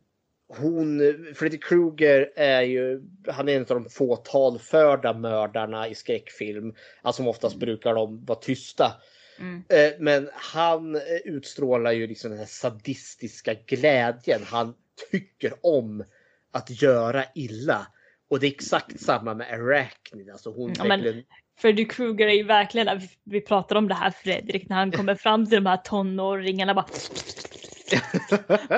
[0.48, 1.00] Hon,
[1.34, 6.74] Freddy Krueger är ju, han är en av de få talförda mördarna i skräckfilm.
[7.02, 8.92] Alltså som oftast brukar de vara tysta.
[9.38, 9.64] Mm.
[9.68, 14.40] Eh, Men han eh, utstrålar ju liksom den här sadistiska glädjen.
[14.44, 14.74] Han
[15.10, 16.04] tycker om
[16.52, 17.86] att göra illa.
[18.30, 20.30] Och det är exakt samma med Arachnid.
[20.30, 21.24] Alltså hon Ja, men- verkligen...
[21.60, 25.14] Freddy Krueger är ju verkligen, när vi- pratar om det här Fredrik, när han kommer
[25.14, 26.86] fram till de här tonåringarna bara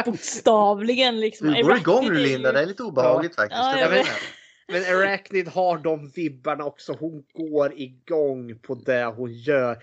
[0.05, 1.53] bokstavligen liksom.
[1.53, 3.61] Du går igång nu ju- Linda, det är lite obehagligt faktiskt.
[3.81, 4.05] Ja, vet.
[4.07, 4.11] det.
[4.73, 6.97] Men Arachnid har de vibbarna också.
[7.01, 9.79] Hon går igång på det hon gör.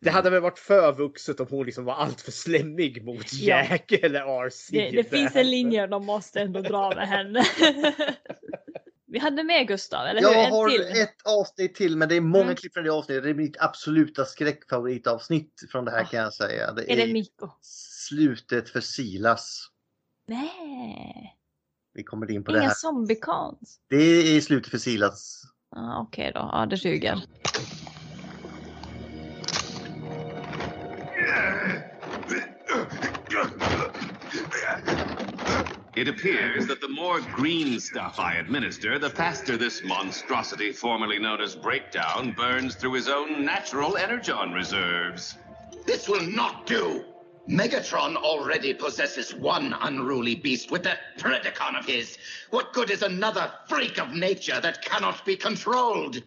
[0.00, 3.56] Det hade väl varit för vuxet om hon liksom var alltför slemmig mot Ja.
[3.70, 4.70] Jack eller RC.
[4.72, 7.44] Det, det finns en linje de måste ändå dra med henne.
[9.08, 10.28] Vi hade med Gustav, eller hur?
[10.28, 10.80] Jag har till.
[11.02, 12.56] ett avsnitt till men det är många Mm.
[12.56, 13.24] klipp från det avsnittet.
[13.24, 16.72] Det är mitt absoluta skräckfavoritavsnitt från det här kan jag säga.
[16.72, 16.84] Det Ah.
[16.92, 17.48] Är det är Mikko?
[17.60, 19.66] slutet för Silas.
[20.28, 21.36] Nej,
[21.94, 22.74] Vi kommer in på det inga här.
[22.74, 23.80] zombiekans.
[23.88, 23.96] Det
[24.36, 25.42] är slutet för Silas.
[25.76, 27.22] Ah, Okej då, ja det duger.
[35.96, 41.40] It appears that the more green stuff I administer, the faster this monstrosity, formerly known
[41.40, 45.38] as Breakdown, burns through his own natural energon reserves.
[45.86, 47.02] This will not do.
[47.48, 52.18] Megatron already possesses one unruly beast with that Predacon of his.
[52.50, 56.22] What good is another freak of nature that cannot be controlled?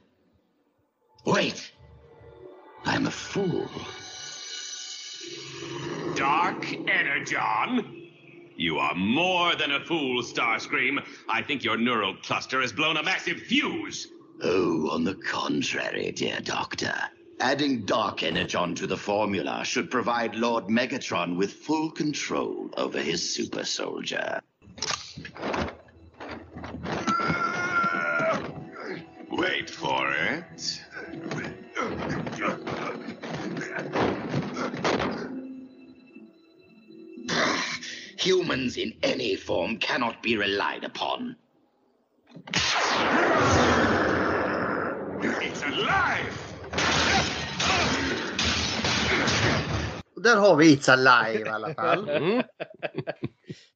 [1.25, 1.71] Wait.
[2.85, 3.69] I'm a fool.
[6.15, 7.98] Dark Energon?
[8.59, 11.01] You are more than a fool, Starscream.
[11.29, 14.09] I think your neural cluster has blown a massive fuse.
[14.43, 16.93] Oh, on the contrary, dear Doctor.
[17.39, 23.33] Adding Dark Energon to the formula should provide Lord Megatron with full control over his
[23.33, 24.41] super soldier.
[29.31, 29.69] Wait
[38.25, 41.35] Humans in any form cannot be relied upon.
[45.21, 46.33] It's alive!
[50.23, 52.09] Där har vi It's Alive i alla fall.
[52.09, 52.43] Mm.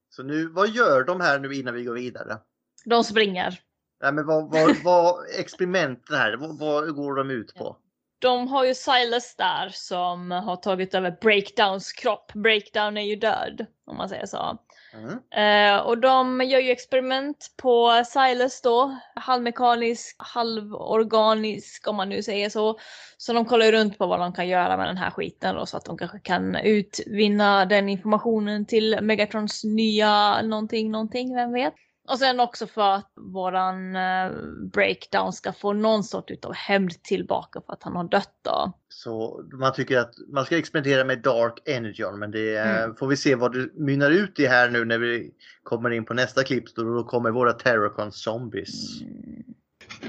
[0.10, 2.38] Så nu, vad gör de här nu innan vi går vidare?
[2.86, 3.60] De springer.
[4.02, 7.78] Nej, men vad, vad, vad experimenten här, vad, vad går de ut på?
[8.24, 12.34] De har ju Silas där som har tagit över Breakdowns kropp.
[12.34, 14.58] Breakdown är ju död, om man säger så.
[14.94, 15.20] Mm.
[15.32, 22.50] Eh, och de gör ju experiment på Silas då, halvmekanisk, halvorganisk om man nu säger
[22.50, 22.80] så.
[23.18, 25.66] Så de kollar ju runt på vad de kan göra med den här skiten då,
[25.66, 31.74] så att de kanske kan utvinna den informationen till Megatrons nya någonting, någonting, vem vet.
[32.10, 34.32] Och sen också för att våran eh,
[34.74, 38.74] breakdown ska få någon sort utav hämnd tillbaka för att han har dött då.
[38.90, 42.96] Så man tycker att man ska experimentera med Dark Energon men det eh, Mm.
[42.96, 45.32] får vi se vad det mynnar ut i här nu när vi
[45.64, 46.76] kommer in på nästa klipp.
[46.76, 49.02] Då, då kommer våra Terracon Zombies.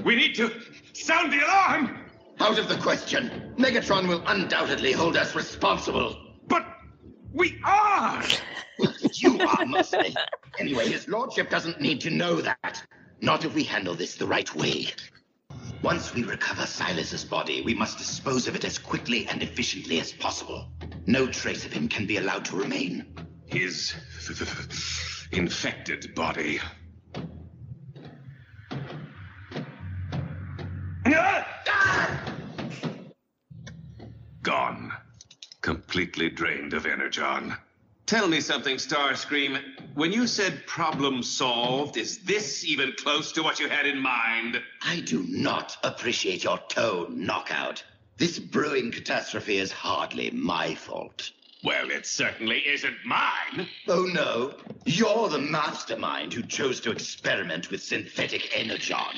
[0.03, 0.43] We need to
[0.93, 1.87] sound the alarm!
[2.49, 3.29] Out of the question.
[3.57, 6.09] Megatron will undoubtedly hold us responsible.
[6.49, 6.63] But
[7.33, 8.23] we are!
[9.23, 10.13] you are, mostly.
[10.59, 12.85] Anyway, his lordship doesn't need to know that.
[13.21, 14.87] Not if we handle this the right way.
[15.81, 20.11] Once we recover Silas's body, we must dispose of it as quickly and efficiently as
[20.13, 20.71] possible.
[21.05, 23.13] No trace of him can be allowed to remain.
[23.45, 23.93] His
[25.31, 26.59] infected body.
[34.41, 34.91] Gone.
[35.61, 37.55] Completely drained of energon.
[38.05, 39.59] Tell me something, Starscream.
[39.95, 44.61] When you said problem solved, is this even close to what you had in mind?
[44.83, 47.83] I do not appreciate your tone, Knockout.
[48.17, 51.31] This brewing catastrophe is hardly my fault.
[51.63, 53.67] Well, it certainly isn't mine.
[53.87, 54.53] Oh no,
[54.85, 59.15] you're the mastermind who chose to experiment with synthetic energon.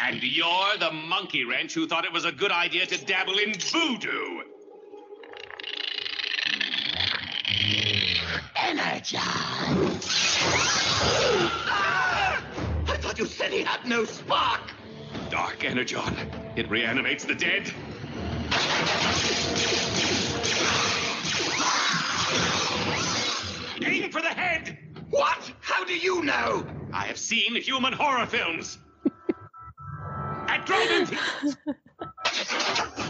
[0.00, 3.52] And you're the monkey wrench who thought it was a good idea to dabble in
[3.52, 4.40] voodoo.
[8.56, 10.00] Energon!
[11.68, 12.42] Ah!
[12.88, 14.72] I thought you said he had no spark!
[15.30, 16.14] Dark energon.
[16.56, 17.70] It reanimates the dead.
[23.84, 24.78] Aim for the head!
[25.10, 25.52] What?
[25.60, 26.66] How do you know?
[26.92, 28.78] I have seen human horror films.
[30.48, 31.18] At drive-in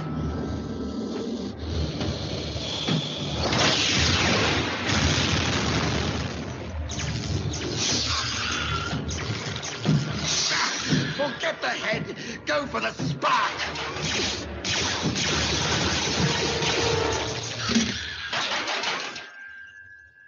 [11.23, 12.17] Forget the head!
[12.47, 13.53] Go for the spark!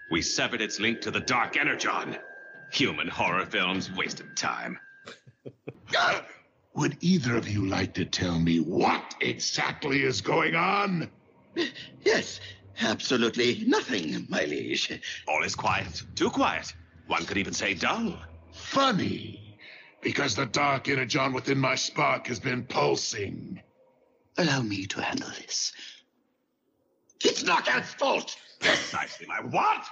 [0.08, 2.16] We severed its link to the dark energon.
[2.70, 4.78] Human horror films wasted time.
[6.74, 11.10] Would either of you like to tell me what exactly is going on?
[12.04, 12.40] Yes,
[12.80, 15.00] absolutely nothing, my liege.
[15.26, 16.02] All is quiet.
[16.14, 16.72] Too quiet.
[17.06, 18.16] One could even say dull.
[18.52, 19.43] Funny,
[20.05, 23.60] because the dark energon within my spark has been pulsing.
[24.39, 25.72] Allow me to handle this.
[27.24, 28.36] It's Knockout's fault!
[28.60, 29.85] Precisely my what?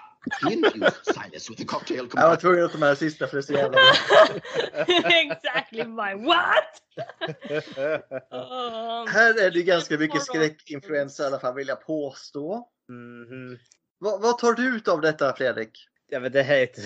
[0.43, 3.37] He infused Silas with the cocktail Jag var tvungen att ta med det sista för
[3.37, 3.79] det är så jävla
[5.33, 6.83] exactly my what?
[8.31, 12.69] Um, Här är det ganska mycket skräckinfluensa i alla fall vill jag påstå.
[12.89, 13.59] Mhm.
[13.99, 15.89] Vad, vad tar du ut av detta Fredrik?
[16.13, 16.79] Ja, men det här är ett,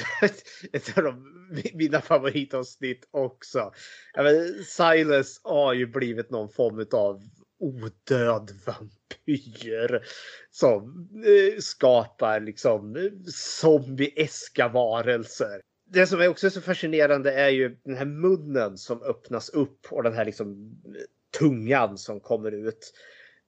[0.72, 1.42] ett av de,
[1.74, 3.72] mina favoritavsnitt också.
[4.14, 7.22] Ja, men Silas har ju blivit någon form av
[7.58, 10.02] odöd vampyr
[10.50, 13.02] som eh, skapar liksom eh,
[13.60, 15.60] zombieska varelser.
[15.88, 20.02] Det som är också så fascinerande är ju den här munnen som öppnas upp och
[20.02, 22.92] den här liksom eh, tungan som kommer ut.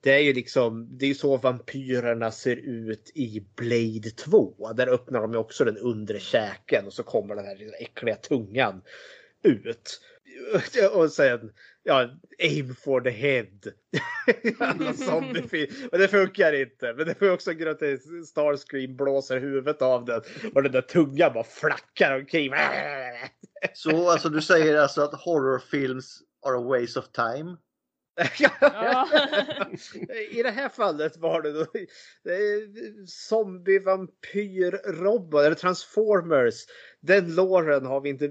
[0.00, 4.72] Det är ju liksom, det är ju så vampyrerna ser ut i Blade 2.
[4.72, 8.82] Där öppnar de ju också den undre käken och så kommer den här äckliga tungan
[9.42, 10.00] ut.
[10.92, 11.52] Och sen,
[11.82, 13.72] ja, aim for the head.
[14.58, 14.90] Alla.
[15.92, 16.94] Och det funkar inte.
[16.94, 20.22] Men det får också grund till Starscream blåser huvudet av den.
[20.54, 22.52] Och den där tungan bara flackar omkring.
[23.74, 27.56] Så alltså du säger alltså att horrorfilms are a waste of time?
[30.30, 31.66] I det här fallet var det då
[33.06, 36.54] zombie vampyr robot eller transformers.
[37.00, 38.28] Den låren har vi inte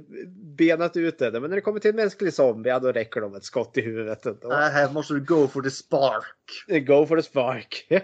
[0.57, 1.31] benat ut än.
[1.31, 3.81] Men när det kommer till en mänsklig zombie, ja, då räcker de ett skott i
[3.81, 4.25] huvudet.
[4.25, 4.47] Ändå.
[4.47, 6.85] Nej, här måste du go for the spark.
[6.87, 7.87] Go for the spark.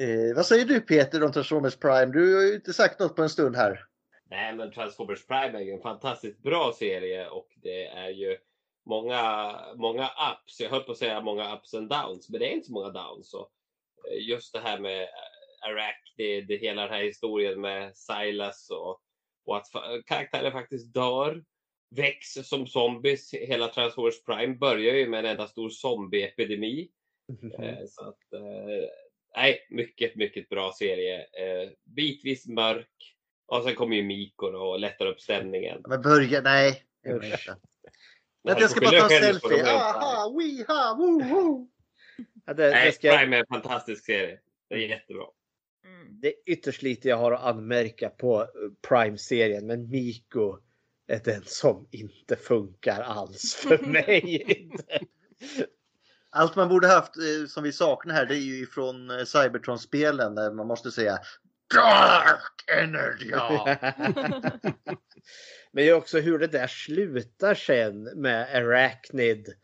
[0.00, 2.12] Eh, vad säger du Peter om Transformers Prime?
[2.12, 3.84] Du har ju inte sagt något på en stund här.
[4.30, 8.36] Nej, men Transformers Prime är ju en fantastiskt bra serie och det är ju
[8.90, 10.60] många, många ups.
[10.60, 12.90] Jag höll på att säga många ups and downs, men det är inte så många
[12.90, 13.30] downs.
[13.30, 13.40] Så
[14.10, 15.08] eh, just det här med
[15.66, 19.00] Arak, det, det hela den här historien med Silas och,
[19.46, 19.66] och att
[20.06, 21.44] karaktären faktiskt dör.
[21.96, 23.34] växer som zombies.
[23.34, 26.90] Hela Transformers Prime börjar ju med en enda stor zombieepidemi.
[27.58, 28.88] Eh, så att, eh,
[29.36, 31.18] nej, mycket, mycket bra serie.
[31.20, 33.16] Eh, bitvis mörk.
[33.46, 35.82] Och sen kommer ju Mikko då och lättar upp stämningen.
[35.88, 36.82] Men börja, nej.
[37.06, 37.56] Inte.
[38.44, 39.64] Men jag ska bara ta en selfie.
[39.66, 41.68] Aha, we ha, woo, woo.
[42.46, 44.38] Ja, det, Nej, det, ska, Prime är en fantastisk serie.
[44.68, 45.24] Det är jättebra.
[46.10, 48.46] det är ytterst lite jag har att anmärka på eh,
[48.88, 50.58] Prime-serien, men Miko
[51.06, 54.68] är den som inte funkar alls för mig.
[56.30, 60.34] Allt man borde haft eh, som vi saknar här det är ju ifrån eh, Cybertron-spelen
[60.34, 61.18] där man måste säga
[61.74, 63.30] Dark Energy.
[65.72, 69.54] Men det är också hur det där slutar sen med Arachnid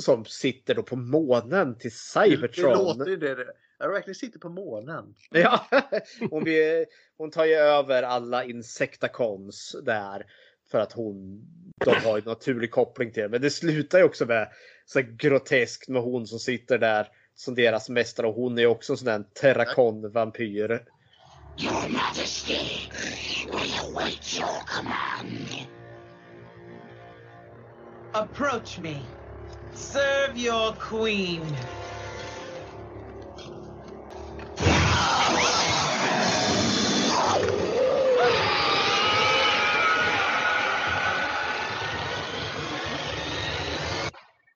[0.00, 2.72] som sitter då på månen till Det Cybertron.
[2.72, 3.34] låter det.
[3.34, 3.46] det.
[3.78, 5.14] Arachnid sitter på månen.
[5.30, 5.66] Ja,
[6.30, 10.26] hon, blir, hon tar ju över alla Insectacons där
[10.70, 11.44] för att hon
[11.84, 13.28] de har en naturlig koppling till det.
[13.28, 14.48] Men det slutar ju också med
[14.86, 18.96] så groteskt med hon som sitter där som deras mästare och hon är också en
[18.96, 20.84] sån där terrakon-vampyr.
[21.56, 22.90] Your Majesty,
[23.52, 25.68] we await your command.
[28.12, 29.06] Approach me.
[29.74, 31.56] Serve your queen.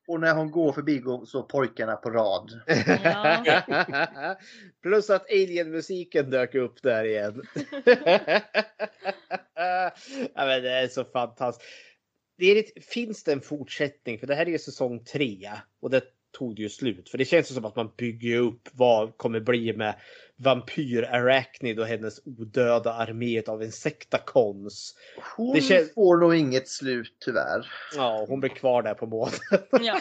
[0.09, 2.61] Och när hon går förbi så pojkarna på rad.
[4.83, 7.43] Plus att Alien-musiken dök upp där igen.
[10.35, 11.71] ja, men det är så fantastiskt.
[12.39, 14.19] Det är lite, finns det en fortsättning?
[14.19, 16.03] För det här är ju säsong tre och det
[16.39, 17.09] tog det ju slut.
[17.09, 19.95] För det känns ju som att man bygger upp vad kommer bli med
[20.41, 24.95] Vampyr Arachnid och hennes odöda armé av Insectacons.
[25.37, 27.67] Hon Det känns- får nog inget slut tyvärr.
[27.97, 29.35] Ja, hon blir kvar där på månen.
[29.81, 30.01] Ja.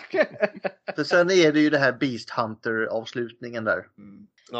[0.95, 3.83] För sen är det ju det här Beast Hunter avslutningen där.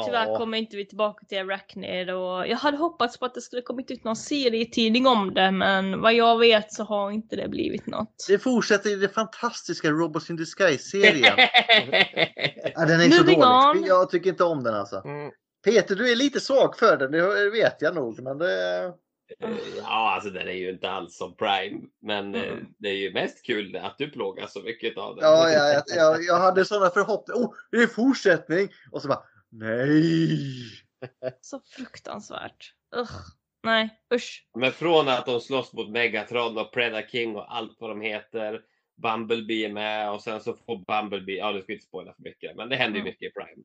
[0.06, 3.62] Tyvärr kommer inte vi tillbaka till Arachnid och jag hade hoppats på att det skulle
[3.62, 7.88] kommit ut någon serietidning om det men vad jag vet så har inte det blivit
[7.88, 8.26] något.
[8.28, 11.34] Det fortsätter i den fantastiska Robots in Disguise-serien.
[12.76, 13.82] ja, den är så Moving dålig.
[13.82, 13.86] on.
[13.88, 15.04] Jag tycker inte om den alltså.
[15.68, 18.20] Peter, du är lite svag för den, det vet jag nog.
[18.22, 18.84] Men det...
[18.84, 18.94] Eh,
[19.78, 21.82] Ja, alltså den är ju inte alls som Prime.
[22.02, 22.66] Men eh, Mm.
[22.78, 25.26] det är ju mest kul att du plågas så mycket av den.
[25.26, 27.42] Ja, ja, jag, jag, hade sådana förhoppningar.
[27.42, 28.70] Oh, det är fortsättning!
[28.92, 30.40] Och så bara, nej!
[31.42, 32.74] Så fruktansvärt.
[32.96, 33.12] Ugh.
[33.64, 34.48] Nej, usch.
[34.60, 38.62] Men från att de slåss mot Megatron och Predator King och allt vad de heter.
[39.02, 42.56] Bumblebee är med och sen så får Bumblebee, ja nu ska inte spoila för mycket,
[42.56, 43.12] men det händer ju Mm.
[43.12, 43.64] mycket i Prime.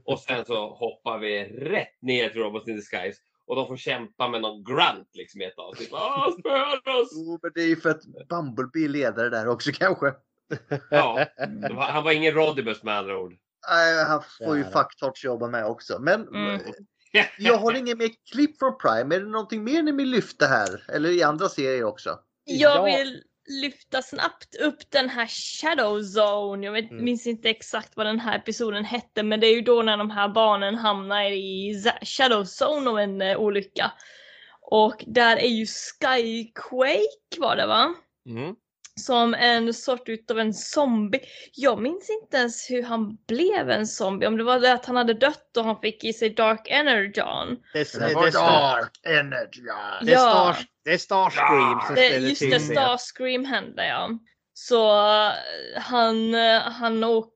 [0.04, 4.28] Och sen så hoppar vi rätt ner till Robots in Disguise och de får kämpa
[4.28, 5.88] med någon grunt liksom i ett avsnitt.
[5.92, 7.08] Åh, spöar oss!
[7.12, 10.06] Jo, men det är ju för att Bumblebee är ledare där också kanske.
[10.90, 11.26] Ja,
[11.78, 13.32] han var ingen Rodibus med andra ord.
[13.70, 15.98] Nej, han får ju fucktouch jobba med också.
[16.00, 16.60] Men Mm.
[17.38, 19.14] jag har inget mer klipp från Prime.
[19.14, 20.84] Är det någonting mer ni vill lyfta här?
[20.94, 22.18] Eller i andra serier också?
[22.44, 26.66] Jag vill lyfta snabbt upp den här Shadow Zone.
[26.66, 27.04] Jag vet, Mm.
[27.04, 30.10] minns inte exakt vad den här episoden hette men det är ju då när de
[30.10, 33.92] här barnen hamnar i Shadow Zone av en eh, olycka.
[34.62, 37.94] Och där är ju Skyquake var det va?
[38.26, 38.54] Mm.
[39.00, 41.20] Som en sort utav en zombie.
[41.54, 44.26] Jag minns inte ens hur han blev en zombie.
[44.26, 47.56] Om det var det att han hade dött och han fick i sig Dark Energon.
[47.72, 49.62] Det, Det var Dark Energy.
[50.02, 50.54] Det är, Ja.
[50.54, 52.60] Star, det är Starscream som Det, just det.
[52.60, 54.10] Starscream hände ja.
[54.54, 54.90] Så
[55.26, 55.32] eh,
[55.76, 57.32] han, eh, han och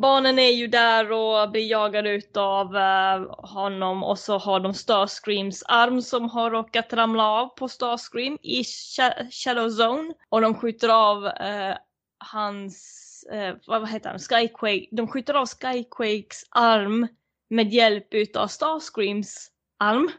[0.00, 5.62] Barnen är ju där och blir jagade utav eh, honom och så har de Starscreams
[5.62, 10.14] arm som har råkat ramla av på Starscream i Sha- Shadow Zone.
[10.28, 11.76] Och de skjuter av eh,
[12.18, 14.88] hans, eh, vad heter han, Skyquake.
[14.90, 17.08] De skjuter av Skyquakes arm
[17.50, 20.10] med hjälp utav Starscreams arm.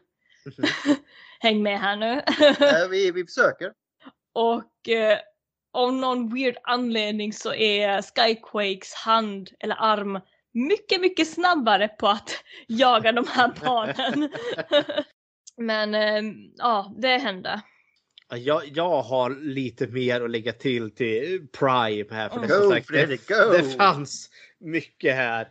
[1.39, 2.22] Häng med här nu.
[2.89, 3.73] Vi, vi försöker.
[4.34, 4.89] Och
[5.73, 10.19] av någon weird anledning så är Skyquakes hand eller arm
[10.53, 14.29] mycket, mycket snabbare på att jaga de här barnen.
[15.57, 17.61] Men eh, ja, det hände.
[18.29, 22.29] Ja, Jag, jag har lite mer att lägga till till Prime här.
[22.29, 22.47] För Mm.
[22.47, 23.51] det, som Go, sagt, Fredrik, det, go!
[23.51, 24.29] det fanns
[24.59, 25.47] mycket här.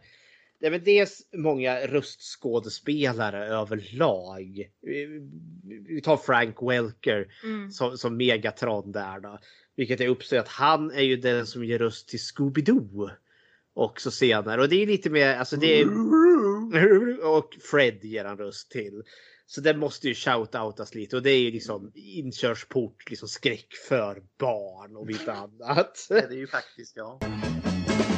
[0.60, 4.70] Det är väl dels många röstskådespelare överlag.
[4.82, 7.70] Vi- tar Frank Welker Mm.
[7.70, 9.38] som, som Megatron där då.
[9.76, 13.10] Vilket jag uppser att han är ju den som ger röst till Scooby-Doo.
[13.74, 14.60] Också senare.
[14.62, 15.86] Och det är lite mer, alltså det är...
[17.26, 19.02] Och Fred ger han röst till.
[19.46, 24.22] Så den måste ju shout-outas lite och det är ju liksom inkörsport, liksom skräck för
[24.38, 25.32] barn och inte
[25.62, 26.06] annat.
[26.08, 27.18] Det är ju faktiskt, ja.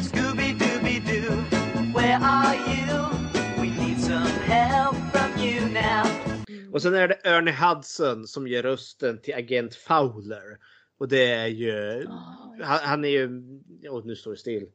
[0.03, 1.60] Scooby-Dooby-Doo,
[1.95, 3.09] where are you?
[3.61, 6.07] We need some help from you now.
[6.73, 10.59] Och sen är det Ernie Hudson som ger rösten till agent Fowler.
[10.99, 12.07] Och det är ju,
[12.63, 13.27] han, han är ju,
[13.89, 14.67] oh, nu står det still.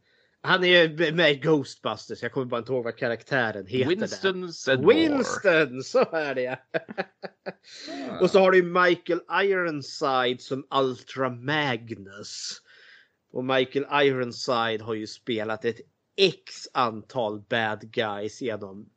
[0.42, 3.90] Han är ju med i Ghostbusters, jag kommer bara inte ihåg vad karaktären heter.
[3.90, 4.48] Winston där.
[4.48, 4.96] Sedmore.
[4.96, 6.58] Winston, så är det ja.
[8.22, 12.62] Och så har du Michael Ironside som Ultra Magnus.
[13.32, 15.80] Och Michael Ironside har ju spelat ett
[16.18, 18.90] X antal bad guys genom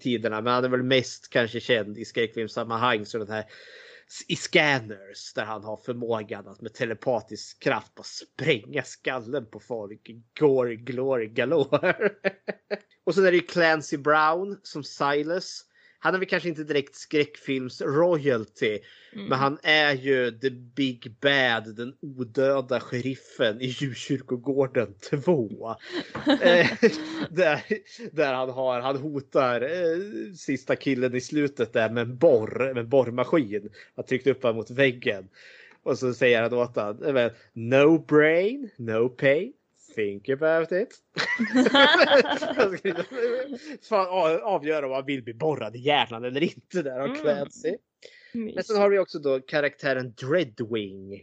[0.00, 0.40] tiderna.
[0.40, 3.44] Men han är väl mest kanske känd i skräckfilmssammanhang så den här
[4.28, 10.10] i Scanners där han har förmågan att med telepatisk kraft bara spränga skallen på folk.
[10.40, 12.10] Gore, glory, galore.
[13.04, 15.64] Och sen är det ju Clancy Brown som Silas.
[16.04, 18.78] Han är väl kanske inte direkt skräckfilms royalty.
[19.12, 19.26] Mm.
[19.26, 25.48] Men han är ju the big bad, den odöda sheriffen i Djurkyrkogården 2.
[26.42, 26.66] eh,
[27.30, 27.62] där,
[28.12, 32.78] där han har, han hotar eh, sista killen i slutet där med en borr, med
[32.78, 33.70] en borrmaskin.
[33.96, 35.28] Han tryckt upp honom mot väggen.
[35.82, 39.52] Och så säger han åt honom, no brain, no pain.
[39.94, 40.88] Think about it.
[43.88, 47.20] Fan, av- avgöra om han vill bli borrad i hjärnan eller inte där av Mm.
[47.20, 47.76] Clancy.
[48.34, 51.22] Men sen har vi också då karaktären Dreadwing.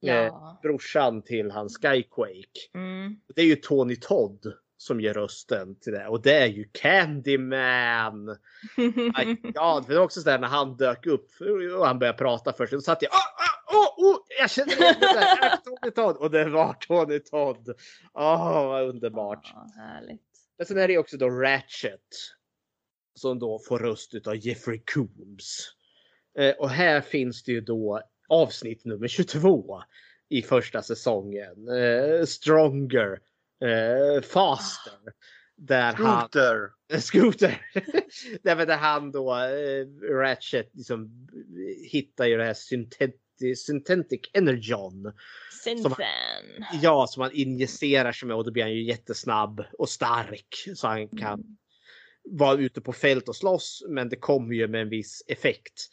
[0.00, 0.12] Ja.
[0.14, 2.70] Eh, brorsan till han Skyquake.
[2.74, 3.16] Mm.
[3.34, 8.26] Det är ju Tony Todd som ger rösten till det och det är ju Candyman.
[8.76, 11.30] För det var också sådär när han dök upp
[11.78, 12.72] och han började prata först.
[12.72, 15.56] Då satt jag oh, oh, oh, jag känner igen det där.
[15.56, 17.74] Tony Todd och det var Tony Todd.
[18.14, 19.54] Åh, vad underbart.
[19.76, 20.22] Härligt.
[20.58, 22.00] Men sen är det också då Ratchet.
[23.14, 25.74] Som då får röst utav Jeffrey Combs.
[26.38, 29.82] Eh, och här finns det ju då avsnitt nummer 22
[30.28, 31.68] i första säsongen.
[31.68, 33.18] Eh, Stronger.
[33.60, 34.92] Eh, faster.
[35.56, 36.70] Där Scooter.
[36.90, 37.66] Han, Scooter.
[38.42, 41.28] där, men där han då, eh, Ratchet, liksom
[41.90, 45.12] hittar ju det här synthetic, synthetic energon.
[45.64, 45.94] Synthan.
[46.82, 50.64] Ja, som han injicerar sig med och då blir han ju jättesnabb och stark.
[50.74, 51.56] Så han kan
[52.24, 53.84] vara ute på fält och slåss.
[53.88, 55.88] Men det kommer ju med en viss effekt.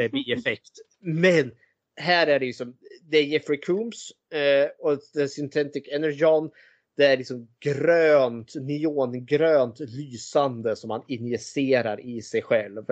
[0.00, 0.72] Eh, bieffekt.
[1.00, 1.52] Men
[1.96, 6.50] här är det ju som, det är Jeffrey Combs eh, och The Synthetic Energon.
[6.98, 12.84] Det är liksom grönt, neongrönt lysande som han injicerar i sig själv.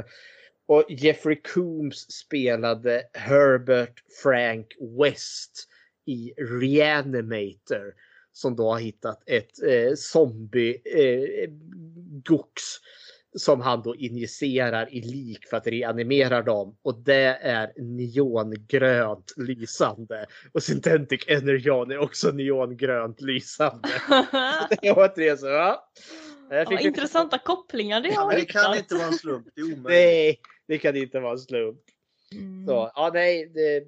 [0.66, 4.66] Och Jeffrey Coombs spelade Herbert Frank
[5.00, 5.68] West
[6.04, 7.94] i Reanimator.
[8.32, 11.50] Som då har hittat ett eh, zombie eh,
[12.24, 12.62] gox
[13.36, 16.76] som han då injicerar i lik för att reanimera dem.
[16.82, 20.26] Och det är neongrönt lysande.
[20.52, 23.88] Och Synthetic Energon är också neongrönt lysande.
[24.80, 25.46] det är återigen så.
[25.46, 25.90] Ja.
[26.50, 29.46] Ja, intressanta kopplingar det Ja, har men det kan inte vara en slump.
[29.54, 29.84] Det är omöjligt.
[29.88, 31.80] Nej, det kan inte vara en slump.
[32.32, 32.66] Mm.
[32.66, 33.84] Så, ja, nej, det,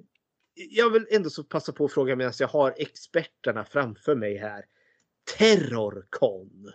[0.53, 4.65] jag vill ändå så passa på att fråga medan jag har experterna framför mig här.
[5.37, 6.71] Terrorcon.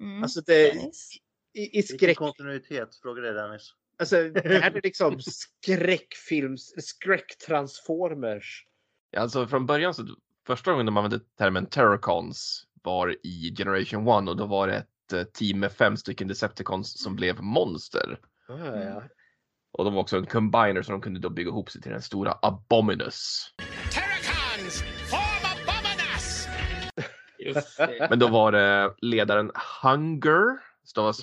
[0.00, 0.22] Mm.
[0.22, 1.10] Alltså det, Dennis.
[1.54, 2.96] I, i Vilken skräck, kontinuitet?
[3.02, 3.74] Fråga det Dennis.
[3.98, 4.30] alltså är
[4.70, 8.66] det liksom skräckfilms, skräcktransformers?
[9.10, 10.06] Ja, Alltså från början så
[10.46, 15.12] första gången de använde termen Terrorcons var i Generation 1 och då var det ett
[15.12, 18.18] eh, team med fem stycken Decepticons som blev monster.
[18.48, 19.02] Ah, ja.
[19.72, 22.02] Och de var också en combiner så de kunde då bygga ihop sig till den
[22.02, 23.54] stora Abominus.
[23.90, 26.48] Terracons, form Abominus!
[27.38, 28.06] Just det.
[28.10, 29.50] Men då var det ledaren
[29.82, 31.22] Hunger, stavas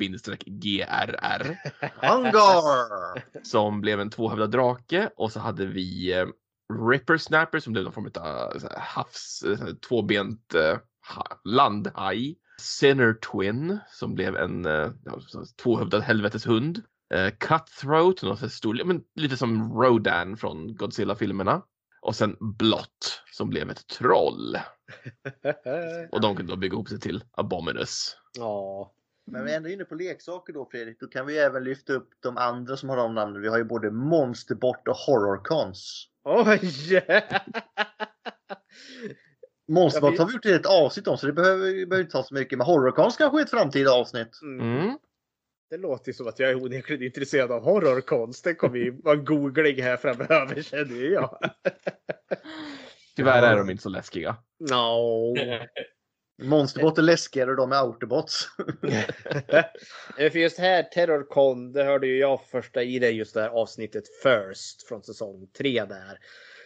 [0.00, 1.56] H-U-N-G-R-R,
[2.02, 3.44] Hunger!
[3.44, 6.26] som blev en tvåhövdad drake och så hade vi eh,
[6.90, 10.78] Ripper Snapper som blev någon form av så här havs, eh, så här tvåbent eh,
[11.14, 12.36] ha- landhaj.
[12.60, 14.90] Sinner Twin som blev en eh,
[15.62, 16.82] tvåhövdad helveteshund.
[17.14, 21.62] Eh, Cutthroat, här stor, men lite som Rodan från Godzilla-filmerna.
[22.02, 24.58] Och sen Blott som blev ett troll.
[26.12, 28.16] Och de kunde då bygga ihop sig till Abominus.
[28.38, 28.92] Ja.
[29.26, 31.00] Men vi är ändå inne på leksaker då Fredrik.
[31.00, 33.42] Då kan vi även lyfta upp de andra som har de namnen.
[33.42, 36.08] Vi har ju både Monsterbot och Horrorcons.
[36.24, 37.02] Oj!
[39.68, 42.58] Monsterbot har vi gjort ett avsnitt om så det behöver behöver inte ta så mycket.
[42.58, 44.40] Men Horrorcons kanske är ett framtida avsnitt.
[44.42, 44.98] Mm.
[45.70, 48.44] Det låter ju som att jag är onekligen intresserad av horrorkonst.
[48.44, 51.38] Det kommer ju vara googling här framöver känner jag.
[53.20, 54.36] Tyvärr är de inte så läskiga.
[54.70, 55.34] No.
[56.42, 58.48] Monsterbot är läskigare och de är autobots.
[60.18, 63.48] Eh, För just här, Terrorcon, det hörde ju jag första i det just det här
[63.48, 66.18] avsnittet First från säsong 3 där.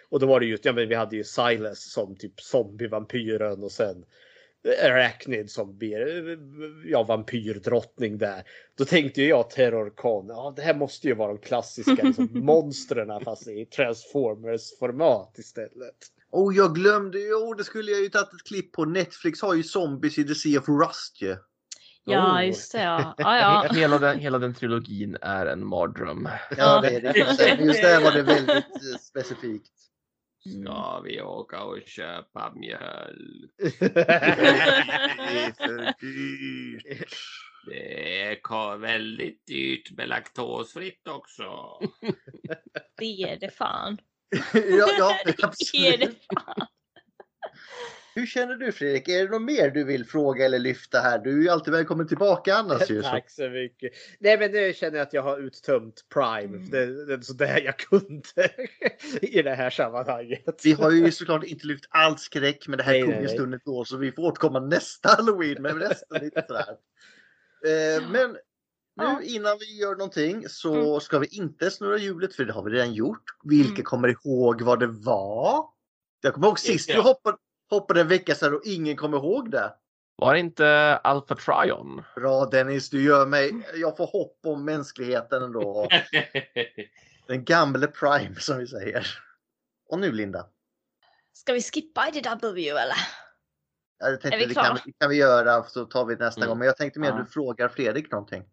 [0.08, 3.72] Och då var det just, ja men vi hade ju Silas som typ zombievampyren och
[3.72, 4.04] sen
[4.82, 6.38] Arachnid som blir,
[6.86, 8.42] ja vampyrdrottning där.
[8.78, 13.20] Då tänkte ju jag Terrorcon, ja det här måste ju vara de klassiska liksom, monstren
[13.24, 15.96] fast i Transformers format istället.
[16.34, 18.84] Oh, jag glömde ju, oh, det skulle jag ju tagit ett klipp på.
[18.84, 21.36] Netflix har ju Zombies i The Sea of Rust ju.
[22.06, 22.46] Ja, Oh.
[22.46, 23.14] just det ja.
[23.18, 23.66] ja, ja.
[23.70, 26.28] He- Hela, den, hela den trilogin är en mardröm.
[26.56, 27.64] Ja, det är det.
[27.64, 29.72] Just där var det väldigt eh, specifikt.
[30.62, 33.50] Ska vi åka och köpa mjölk?
[33.80, 37.16] Det är för dyrt.
[37.66, 41.44] Det är väldigt dyrt med laktosfritt också.
[42.98, 43.98] Det är det fan.
[44.52, 46.00] Ja, ja, Det absolut.
[46.00, 46.66] det.
[48.16, 49.08] Hur känner du Fredrik?
[49.08, 51.18] Är det något mer du vill fråga eller lyfta här?
[51.18, 53.02] Du är ju alltid välkommen tillbaka annars ju.
[53.02, 53.08] Så.
[53.08, 53.92] Tack så mycket.
[54.18, 56.58] Nej men nu känner jag att jag har uttömt Prime.
[56.70, 58.50] Det, det är sådär jag kunde
[59.22, 60.60] i det här sammanhanget.
[60.64, 63.96] Vi har ju såklart inte lyft allt skräck men det här nej, ju då så
[63.96, 66.64] vi får återkomma nästa halloween med resten lite sådär.
[67.64, 68.36] Eh, men
[68.96, 69.20] nu Ja.
[69.22, 71.00] innan vi gör någonting så Mm.
[71.00, 73.22] ska vi inte snurra hjulet för det har vi redan gjort.
[73.44, 73.84] Vilka Mm.
[73.84, 75.64] kommer ihåg vad det var?
[76.20, 77.36] Jag kommer ihåg sist vi hoppade,
[77.70, 79.74] hoppade en vecka sedan och ingen kommer ihåg det.
[80.16, 82.02] Var det inte Alpha Trion?
[82.14, 85.88] Bra Dennis, du gör mig, jag får hopp om mänskligheten ändå.
[87.26, 89.06] Den gamle Prime som vi säger.
[89.88, 90.46] Och nu Linda.
[91.32, 92.96] Ska vi skippa IDW eller?
[93.98, 94.78] Jag tänkte, Är vi det kan, klara?
[94.86, 96.48] vi- kan vi göra så tar vi nästa Mm.
[96.48, 96.58] gång.
[96.58, 97.14] Men jag tänkte mer Ja.
[97.20, 98.44] att du frågar Fredrik någonting.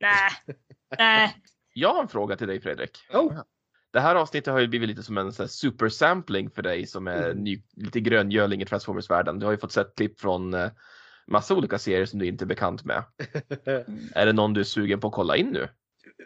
[0.00, 0.30] Nej.
[0.98, 1.36] Nej.
[1.74, 2.98] Jag har en fråga till dig Fredrik.
[3.12, 3.40] Oh.
[3.92, 7.30] Det här avsnittet har ju blivit lite som en här supersampling för dig som är
[7.30, 7.44] Mm.
[7.44, 9.38] ny, lite gröngöling i Transformers-världen.
[9.38, 10.70] Du har ju fått sett klipp från eh,
[11.26, 13.04] massa olika serier som du inte är bekant med.
[14.14, 15.68] Är det någon du är sugen på att kolla in nu?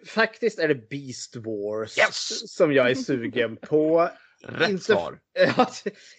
[0.07, 2.51] Faktiskt är det Beast Wars Yes!
[2.57, 4.11] som jag är sugen på.
[4.43, 5.19] Rätt Inte- svar.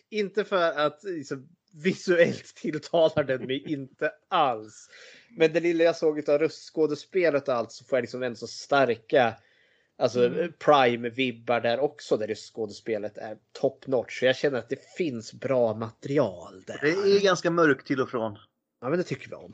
[0.10, 1.48] Inte för att liksom,
[1.84, 4.90] visuellt tilltalar den mig inte alls.
[5.38, 8.48] Men det lilla jag såg av röstskådespelet och allt så får jag liksom ändå så
[8.48, 9.34] starka
[9.98, 10.54] alltså, Mm.
[10.60, 14.20] Prime-vibbar där också där röstskådespelet är top notch.
[14.20, 16.80] Så jag känner att det finns bra material där.
[16.82, 18.38] Det är ganska mörkt till och från.
[18.82, 19.54] Ja men det tycker vi om.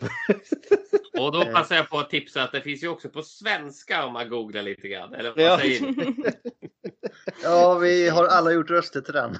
[1.20, 4.14] Och då passar jag på att tipsa att det finns ju också på svenska om
[4.14, 5.14] man googlar lite grann.
[5.14, 5.60] Eller vad Ja.
[5.60, 5.82] säger?
[7.44, 9.32] Ja, vi har alla gjort röster till den.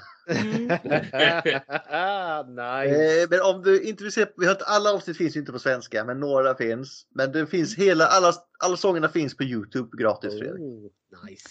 [2.48, 3.22] nice.
[3.22, 6.04] Eh, Men om du se, vi har inte, alla avsnitt finns ju inte på svenska,
[6.06, 7.08] men några finns.
[7.16, 10.62] Men det finns hela, alla, alla sångerna finns på Youtube gratis Fredrik.
[10.62, 10.92] Oh,
[11.26, 11.50] nice.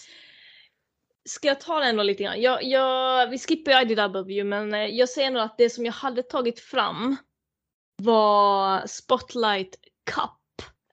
[1.29, 2.41] Ska jag ta den då lite grann?
[2.41, 5.93] Jag, jag, vi skippar ju IDW men eh, jag säger nog att det som jag
[5.93, 7.17] hade tagit fram
[8.03, 9.75] var Spotlight
[10.11, 10.31] Cup.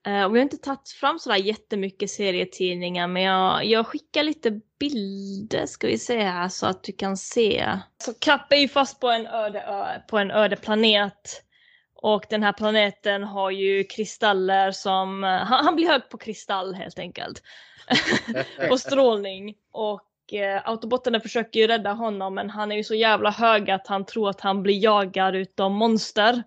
[0.08, 4.60] Uh, och vi har inte tagit fram sådär jättemycket serietidningar men jag, jag skickar lite
[4.78, 7.78] bilder ska vi se här så att du kan se.
[8.04, 11.44] Så Kapp är ju fast på en öde ö, på en öde planet.
[11.94, 16.74] Och den här planeten har ju kristaller som, eh, han, han blir hög på kristall
[16.74, 17.42] helt enkelt.
[18.70, 19.54] och strålning.
[19.72, 23.86] Och eh, autobotterna försöker ju rädda honom men han är ju så jävla hög att
[23.86, 26.42] han tror att han blir jagad utav monster.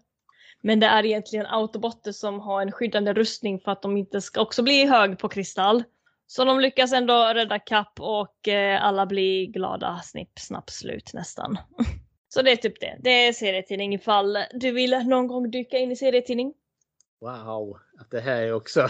[0.62, 4.42] Men det är egentligen autobotter som har en skyddande rustning för att de inte ska
[4.42, 5.84] också bli hög på kristall.
[6.28, 10.02] Så de lyckas ändå rädda kapp och eh, alla blir glada.
[10.04, 11.58] Snipp, snapp, slut nästan.
[12.30, 12.98] Så det är typ det.
[13.04, 16.54] Det är serietidning ifall du vill någon gång dyka in i serietidning.
[17.22, 18.82] Wow, att det här är också...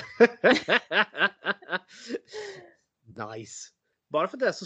[3.35, 3.69] nice.
[4.09, 4.65] Bara för det så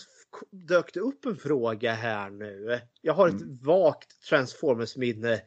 [0.51, 2.81] dök det upp en fråga här nu.
[3.01, 5.41] Jag har ett vagt Transformers-minne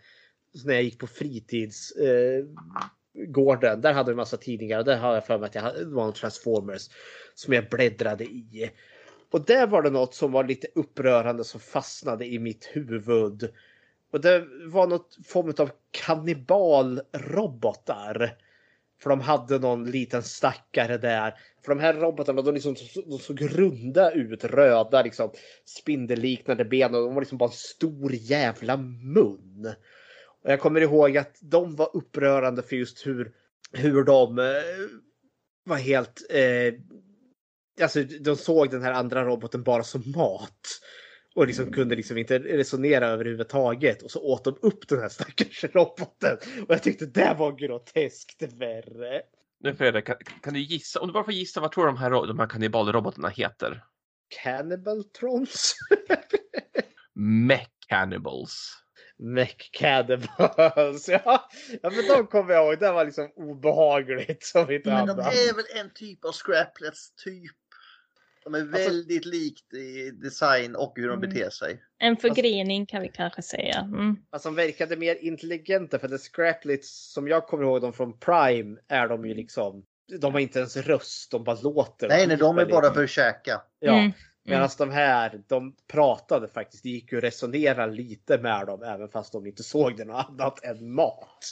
[0.64, 3.72] när jag gick på fritidsgården.
[3.72, 5.85] Eh, där hade vi massa tidningar och där har jag för mig att jag hade,
[5.85, 6.89] det var en Transformers
[7.35, 8.70] som jag bläddrade i.
[9.31, 13.52] Och där var det något som var lite upprörande som fastnade i mitt huvud.
[14.12, 18.36] Och det var något form av kannibalrobotar.
[19.02, 21.35] För de hade någon liten stackare där.
[21.64, 22.76] För de här robotarna de, liksom,
[23.06, 25.31] de såg runda ut, röda liksom
[25.64, 29.74] spindelliknande ben och de var liksom bara en stor jävla mun.
[30.45, 33.33] Och jag kommer ihåg att de var upprörande för just hur,
[33.73, 34.45] hur de eh,
[35.65, 36.23] var helt...
[36.31, 36.75] Eh,
[37.83, 40.81] alltså de såg den här andra roboten bara som mat.
[41.35, 44.03] Och liksom kunde liksom inte resonera överhuvudtaget.
[44.03, 46.37] Och så åt de upp den här stackars roboten.
[46.37, 49.23] Och jag tyckte det var groteskt värre.
[49.61, 51.99] Nu Fredrik, kan, kan du gissa, om du bara får gissa vad tror du de
[51.99, 53.85] här, de här kannibalrobotarna heter?
[54.43, 55.75] Cannibaltrons?
[57.15, 57.71] Mech
[59.25, 61.09] McCannibals.
[61.09, 61.49] Ja,
[61.83, 62.79] ja, men de kommer jag ihåg.
[62.81, 67.53] Det var liksom obehagligt som inte Men de är väl en typ av scraplets typ.
[68.45, 71.31] De är väldigt likt i design och hur de Mm.
[71.31, 71.83] beter sig.
[71.99, 73.79] En förgrening kan vi kanske säga.
[73.79, 74.17] Mm.
[74.31, 78.79] Alltså de verkade mer intelligenta för The Scraplets som jag kommer ihåg dem från Prime
[78.89, 79.85] är de ju liksom.
[80.21, 82.09] De har inte ens röst, de bara låter.
[82.09, 83.63] Nej, nej, de är bara för att käka.
[83.79, 83.99] Ja.
[83.99, 84.13] Mm.
[84.45, 86.83] Medan de här, de pratade faktiskt.
[86.83, 90.27] Det gick ju att resonera lite med dem även fast de inte såg det något
[90.29, 91.45] annat än mat.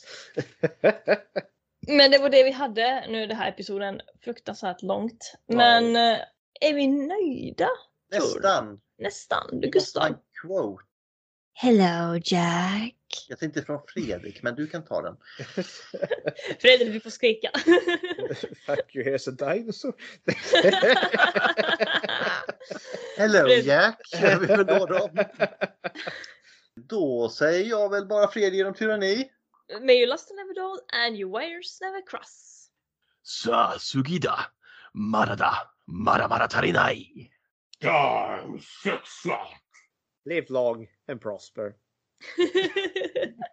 [1.87, 3.07] Men det var det vi hade.
[3.09, 5.35] Nu det här episoden fruktansvärt långt.
[5.47, 6.19] Men eh,
[6.61, 7.69] är vi nöjda?
[8.13, 8.81] Nästan.
[8.99, 9.61] Nästan.
[9.61, 10.09] Du Gustav.
[10.43, 10.85] Quote.
[11.55, 13.02] Hello, Jack.
[13.29, 15.17] Jag tänkte från Fredrik, men du kan ta den.
[16.61, 17.51] Fredrik, du får skrika.
[18.67, 19.95] Fuck you, here's a dinosaur.
[23.17, 25.25] Hello Fred Jack, kör vi för då dem.
[26.77, 29.31] Då säger jag väl bara fred genom tyranni.
[29.81, 32.69] May you lust and never dull and your wires never cross.
[33.23, 34.41] Sa sugida
[34.95, 35.55] marada
[35.87, 36.49] maramara
[40.25, 41.75] Live long and prosper.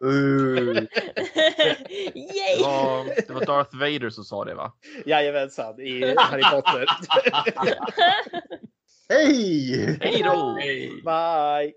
[0.03, 0.85] Uh,
[2.15, 2.57] Yay!
[2.57, 4.71] Det var, det var Darth Vader som sa det va?
[5.05, 6.85] Jajamensan, i Harry Potter.
[9.09, 9.97] Hej!
[10.01, 10.57] Hej då!
[11.03, 11.73] Bye!